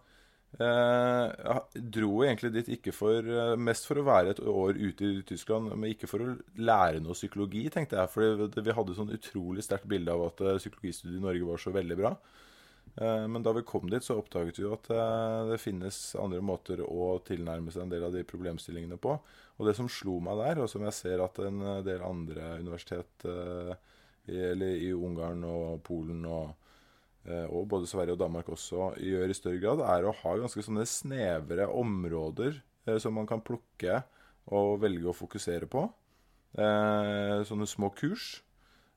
eh, 0.63 1.59
dro 1.97 2.13
egentlig 2.25 2.51
dit 2.55 2.71
ikke 2.77 2.93
for, 2.95 3.25
eh, 3.25 3.53
mest 3.61 3.87
for 3.89 4.01
å 4.01 4.07
være 4.07 4.33
et 4.33 4.41
år 4.41 4.79
ute 4.79 5.11
i 5.11 5.21
Tyskland, 5.27 5.73
men 5.75 5.93
ikke 5.93 6.09
for 6.09 6.25
å 6.25 6.33
lære 6.57 7.03
noe 7.03 7.17
psykologi, 7.17 7.67
tenkte 7.73 7.99
jeg. 7.99 8.13
For 8.13 8.47
vi 8.55 8.77
hadde 8.79 8.97
sånn 8.97 9.13
utrolig 9.15 9.65
sterkt 9.65 9.89
bilde 9.91 10.15
av 10.15 10.27
at 10.31 10.41
eh, 10.45 10.57
psykologistudiet 10.63 11.19
i 11.19 11.25
Norge 11.27 11.51
var 11.51 11.61
så 11.61 11.75
veldig 11.75 11.99
bra. 12.01 12.15
Men 12.95 13.43
da 13.43 13.51
vi 13.51 13.63
kom 13.67 13.89
dit, 13.91 14.05
så 14.05 14.15
oppdaget 14.21 14.61
vi 14.61 14.69
at 14.71 14.85
det 15.49 15.57
finnes 15.59 15.97
andre 16.15 16.39
måter 16.39 16.79
å 16.85 17.17
tilnærme 17.27 17.73
seg 17.73 17.83
en 17.83 17.91
del 17.91 18.05
av 18.07 18.13
de 18.15 18.21
problemstillingene 18.23 18.95
på. 19.03 19.17
Og 19.59 19.67
det 19.67 19.73
som 19.75 19.89
slo 19.91 20.21
meg 20.23 20.39
der, 20.39 20.61
og 20.63 20.69
som 20.71 20.85
jeg 20.87 20.95
ser 20.95 21.23
at 21.25 21.41
en 21.43 21.59
del 21.83 22.05
andre 22.07 22.53
universitet, 22.61 23.25
eller 23.27 24.79
i 24.79 24.93
Ungarn 24.95 25.43
og 25.49 25.81
Polen 25.83 26.23
og 26.23 26.53
Eh, 27.25 27.47
og 27.49 27.65
både 27.71 27.89
Sverige 27.89 28.13
og 28.13 28.21
Danmark 28.21 28.49
også 28.53 28.91
gjør 29.01 29.31
i 29.31 29.37
større 29.37 29.61
grad, 29.61 29.81
er 29.81 30.05
å 30.05 30.13
ha 30.13 30.35
ganske 30.37 30.61
sånne 30.65 30.85
snevre 30.89 31.67
områder 31.73 32.59
eh, 32.85 32.99
som 33.01 33.15
man 33.17 33.29
kan 33.29 33.41
plukke 33.45 34.03
og 34.53 34.77
velge 34.83 35.09
å 35.09 35.17
fokusere 35.17 35.69
på. 35.69 35.87
Eh, 36.53 37.41
sånne 37.49 37.67
små 37.69 37.89
kurs. 37.97 38.43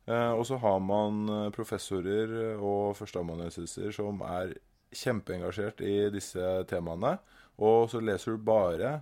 Og 0.09 0.44
så 0.48 0.56
har 0.62 0.78
man 0.80 1.50
professorer 1.52 2.56
og 2.56 2.96
førsteamanuensiser 2.96 3.92
som 3.92 4.22
er 4.24 4.54
kjempeengasjert 4.96 5.82
i 5.84 5.96
disse 6.14 6.44
temaene. 6.70 7.18
Og 7.61 7.90
så 7.92 8.00
leser 8.00 8.32
du 8.36 8.46
bare 8.46 8.94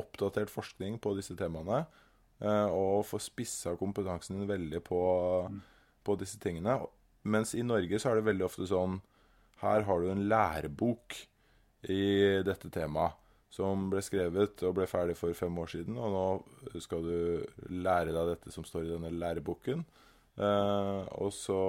oppdatert 0.00 0.50
forskning 0.50 0.98
på 0.98 1.14
disse 1.14 1.36
temaene. 1.38 1.84
og 2.42 3.06
får 3.06 3.22
spissa 3.22 3.76
kompetansen 3.78 4.40
din 4.40 4.48
veldig 4.48 4.80
på, 4.82 5.02
mm. 5.50 5.60
på 6.02 6.16
disse 6.18 6.40
tingene. 6.42 6.80
Mens 7.22 7.54
i 7.54 7.62
Norge 7.62 8.00
så 8.00 8.10
er 8.10 8.18
det 8.18 8.28
veldig 8.28 8.44
ofte 8.44 8.66
sånn 8.68 8.98
Her 9.62 9.86
har 9.86 10.00
du 10.00 10.10
en 10.10 10.26
lærebok 10.28 11.16
i 11.88 12.42
dette 12.44 12.70
temaet 12.72 13.20
som 13.54 13.86
ble 13.92 14.00
skrevet 14.02 14.64
og 14.66 14.74
ble 14.76 14.86
ferdig 14.90 15.14
for 15.18 15.34
fem 15.38 15.58
år 15.62 15.70
siden. 15.70 15.98
Og 16.00 16.10
nå 16.14 16.80
skal 16.82 17.04
du 17.06 17.18
lære 17.70 18.14
deg 18.14 18.32
dette 18.32 18.52
som 18.54 18.66
står 18.66 18.88
i 18.88 18.92
denne 18.96 19.12
læreboken. 19.14 19.84
Eh, 20.34 21.02
og 21.22 21.30
så 21.32 21.60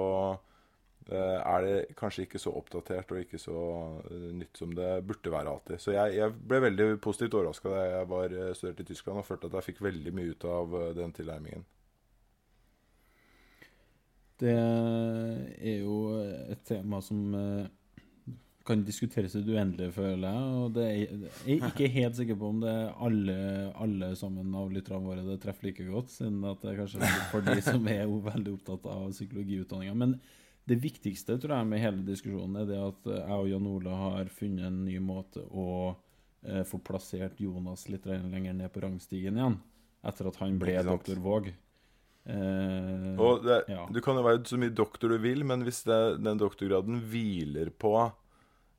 eh, 1.06 1.38
er 1.38 1.62
det 1.62 1.76
kanskje 1.98 2.24
ikke 2.26 2.40
så 2.42 2.50
oppdatert 2.58 3.12
og 3.14 3.20
ikke 3.22 3.38
så 3.38 3.60
eh, 4.10 4.26
nytt 4.40 4.58
som 4.58 4.74
det 4.74 4.90
burde 5.06 5.32
være 5.32 5.52
alltid. 5.52 5.78
Så 5.82 5.94
jeg, 5.94 6.16
jeg 6.18 6.34
ble 6.50 6.60
veldig 6.66 6.88
positivt 7.04 7.38
overraska 7.38 7.72
da 7.72 7.86
jeg 7.86 8.10
var 8.10 8.36
studert 8.58 8.82
i 8.82 8.88
Tyskland 8.90 9.22
og 9.22 9.28
følte 9.28 9.50
at 9.50 9.58
jeg 9.60 9.68
fikk 9.70 9.82
veldig 9.86 10.14
mye 10.18 10.34
ut 10.34 10.48
av 10.50 10.78
den 10.98 11.16
tilnærmingen. 11.16 11.66
Det 14.36 14.52
er 14.52 15.78
jo 15.80 16.00
et 16.52 16.60
tema 16.68 16.98
som 17.00 17.32
kan 18.66 18.82
diskuteres 18.86 19.36
i 19.38 19.42
det 19.46 19.54
uendelige, 19.54 19.94
føler 19.94 20.24
jeg. 20.26 20.54
Og 20.60 20.72
det 20.76 20.86
er, 20.86 21.26
jeg 21.46 21.58
er 21.60 21.68
ikke 21.70 21.90
helt 21.94 22.18
sikker 22.18 22.38
på 22.40 22.50
om 22.52 22.62
det 22.64 22.72
er 22.72 22.88
alle, 23.06 23.36
alle 23.82 24.10
sammen 24.18 24.54
av 24.58 24.72
lytterne 24.74 25.06
våre 25.06 25.26
det 25.26 25.38
treffer 25.42 25.70
like 25.70 25.86
godt, 25.86 26.10
siden 26.14 26.42
at 26.48 26.64
det 26.64 26.72
er 26.72 26.80
kanskje 26.82 27.12
for 27.30 27.46
de 27.46 27.56
som 27.64 27.86
er 27.92 28.04
veldig 28.30 28.56
opptatt 28.56 28.88
av 28.92 29.06
psykologiutdanninga. 29.14 29.94
Men 30.02 30.16
det 30.66 30.80
viktigste 30.82 31.36
tror 31.38 31.60
jeg 31.60 31.70
med 31.70 31.82
hele 31.84 32.02
diskusjonen 32.06 32.58
er 32.62 32.70
det 32.72 32.80
at 32.82 33.12
jeg 33.12 33.38
og 33.38 33.52
Jan 33.52 33.70
Ola 33.70 34.00
har 34.00 34.32
funnet 34.34 34.66
en 34.66 34.82
ny 34.88 34.96
måte 34.98 35.44
å 35.46 35.68
eh, 36.42 36.64
få 36.66 36.82
plassert 36.82 37.38
Jonas 37.42 37.86
litt 37.92 38.08
lenger 38.10 38.56
ned 38.56 38.72
på 38.74 38.82
rangstigen 38.82 39.38
igjen, 39.38 39.60
etter 40.06 40.32
at 40.32 40.42
han 40.42 40.58
ble 40.58 40.74
doktor 40.88 41.22
Våg. 41.22 41.52
Eh, 42.26 43.12
og 43.22 43.46
det, 43.46 43.60
ja. 43.70 43.84
Du 43.94 44.00
kan 44.02 44.18
jo 44.18 44.26
være 44.26 44.42
så 44.50 44.58
mye 44.58 44.74
doktor 44.74 45.14
du 45.14 45.20
vil, 45.22 45.46
men 45.46 45.62
hvis 45.62 45.84
det, 45.86 46.00
den 46.26 46.42
doktorgraden 46.42 46.98
hviler 47.12 47.70
på 47.70 47.94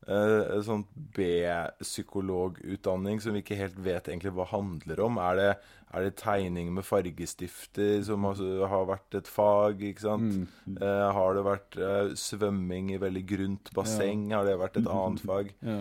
eh, 0.06 0.56
en 0.56 0.64
sånn 0.66 0.84
B-psykologutdanning 1.16 3.22
som 3.24 3.32
vi 3.34 3.40
ikke 3.44 3.60
helt 3.60 3.80
vet 3.82 4.08
egentlig 4.12 4.34
hva 4.38 4.46
handler 4.52 4.98
om 5.06 5.14
Er 5.24 5.34
det, 5.40 5.52
er 5.96 6.00
det 6.06 6.22
tegning 6.22 6.68
med 6.76 6.84
fargestifter 6.86 7.94
som 8.06 8.20
har, 8.28 8.36
har 8.74 8.86
vært 8.92 9.12
et 9.22 9.30
fag? 9.32 9.76
ikke 9.90 10.06
sant? 10.06 10.32
Mm. 10.68 10.76
Uh, 10.82 11.08
har 11.16 11.30
det 11.38 11.44
vært 11.48 11.72
uh, 11.82 12.08
svømming 12.20 12.86
i 12.94 13.02
veldig 13.02 13.26
grunt 13.30 13.66
basseng? 13.76 14.22
Ja. 14.32 14.36
Har 14.40 14.46
det 14.48 14.62
vært 14.62 14.80
et 14.82 14.92
annet 14.92 15.22
fag? 15.26 15.48
Ja. 15.68 15.80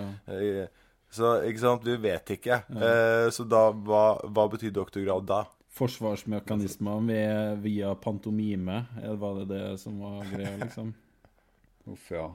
Så 1.16 1.26
ikke 1.46 1.62
sant, 1.62 1.86
vi 1.86 1.94
vet 2.02 2.26
ikke. 2.34 2.56
Eh, 2.66 3.28
så 3.32 3.42
da, 3.48 3.70
hva, 3.70 4.18
hva 4.26 4.44
betyr 4.52 4.72
doktorgrad 4.74 5.24
da? 5.28 5.44
forsvarsmekanismer 5.76 7.56
via 7.60 7.94
pantomime. 7.94 8.84
Var 8.96 9.38
det 9.38 9.54
det 9.54 9.78
som 9.78 10.00
var 10.00 10.24
greia, 10.32 10.56
liksom? 10.56 10.94
Uff, 11.84 12.10
ja. 12.10 12.32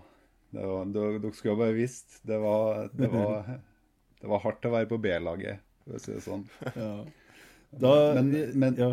Var, 0.52 0.86
dere 0.92 1.34
skulle 1.34 1.56
bare 1.56 1.76
visst. 1.76 2.20
Det 2.28 2.38
var, 2.38 2.90
det, 2.94 3.08
var, 3.08 3.46
det 4.22 4.28
var, 4.28 4.44
hardt 4.44 4.66
å 4.68 4.74
være 4.74 4.90
på 4.90 5.00
B-laget, 5.02 5.64
for 5.86 5.98
å 5.98 6.02
si 6.04 6.16
det 6.16 6.24
sånn. 6.26 6.46
Ja. 6.76 6.94
Da, 7.72 7.92
men, 8.18 8.34
men, 8.60 8.76
ja. 8.76 8.90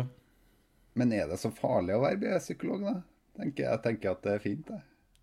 men, 0.93 1.11
er 1.11 1.27
det 1.27 1.39
så 1.41 1.51
farlig 1.51 1.97
å 1.97 2.03
være 2.05 2.21
B-psykolog, 2.21 2.85
da? 2.87 2.95
Tenker 3.39 3.65
jeg 3.65 3.83
tenker 3.83 4.13
at 4.13 4.23
det 4.23 4.37
er 4.37 4.43
fint, 4.43 4.63
det. 4.69 4.79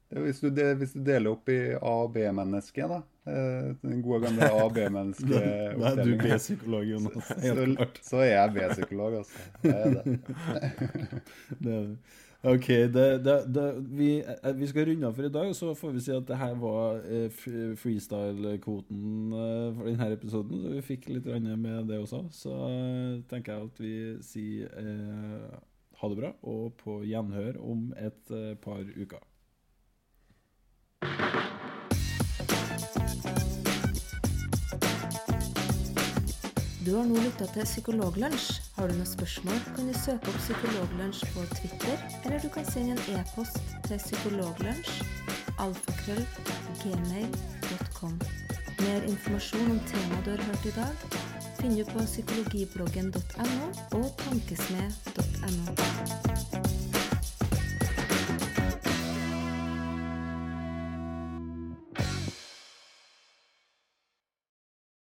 Det 0.07 0.22
hvis, 0.22 0.39
du 0.39 0.61
hvis 0.78 0.93
du 0.95 1.01
deler 1.03 1.32
opp 1.32 1.49
i 1.51 1.59
A- 1.74 1.95
og 2.05 2.12
B-menneske, 2.14 2.84
da. 2.87 3.01
eh, 3.26 3.72
Den 3.80 4.05
gode 4.05 4.28
gamle 4.28 4.51
A- 4.53 4.61
og 4.68 4.76
Da 4.76 5.41
er 5.91 6.03
du. 6.05 6.12
B-psykolog, 6.20 6.84
Jonas. 6.93 7.32
Helt 7.43 7.80
Så, 7.80 8.12
så 8.12 8.22
er 8.22 8.30
jeg 8.34 8.55
B-psykolog, 8.55 9.18
altså. 9.24 9.49
Det 9.64 9.74
er 9.74 9.97
det. 9.97 10.20
Det 11.64 11.74
er 11.74 11.82
det. 11.89 12.22
OK, 12.47 12.66
det, 12.68 13.07
det, 13.24 13.36
det, 13.55 13.64
vi, 13.99 14.11
eh, 14.20 14.53
vi 14.55 14.66
skal 14.70 14.86
runde 14.86 15.09
av 15.09 15.16
for 15.16 15.26
i 15.26 15.30
dag, 15.34 15.49
og 15.51 15.57
så 15.59 15.72
får 15.74 15.94
vi 15.97 16.03
si 16.05 16.12
at 16.14 16.28
det 16.28 16.36
her 16.38 16.53
var 16.61 17.01
eh, 17.11 17.40
freestyle-kvoten 17.80 19.32
eh, 19.34 19.70
for 19.74 19.88
denne 19.88 20.11
episoden. 20.14 20.61
Så 20.62 20.74
vi 20.76 20.84
fikk 20.86 21.09
litt 21.11 21.26
med 21.26 21.88
det 21.90 21.99
også. 21.99 22.22
Så 22.30 22.55
tenker 23.30 23.57
jeg 23.57 23.70
at 23.70 23.82
vi 23.82 23.97
sier 24.22 24.70
eh, 24.78 25.57
ha 25.99 26.12
det 26.12 26.20
bra, 26.20 26.30
og 26.47 26.76
på 26.84 27.01
gjenhør 27.09 27.59
om 27.66 27.88
et 27.99 28.36
par 28.62 28.84
uker. 28.94 29.24
Du 36.87 36.93
har 36.95 37.03
nå 37.03 37.18
lytta 37.18 37.49
til 37.51 37.64
Psykologlunsj. 37.66 38.61
Har 38.76 38.87
du 38.87 38.95
noen 38.95 39.09
spørsmål, 39.11 39.57
kan 39.74 39.89
du 39.91 39.95
søke 39.99 40.30
opp 40.30 40.39
Psykologlunsj 40.39 41.26
på 41.34 41.43
Twitter, 41.57 41.97
eller 42.20 42.39
du 42.45 42.49
kan 42.55 42.62
sende 42.68 42.95
en 42.95 43.03
e-post 43.18 43.59
til 43.89 43.99
psykologlunsj 44.05 44.93
Mer 48.84 49.01
informasjon 49.11 49.68
om 49.74 49.80
temaet 49.91 50.22
du 50.28 50.30
har 50.37 50.43
hørt 50.47 50.64
i 50.70 50.76
dag, 50.78 50.95
finner 51.59 51.82
du 51.82 51.87
på 51.91 52.07
psykologibloggen.no 52.07 53.66
og 53.99 54.07
tankesmed.no. 54.22 56.76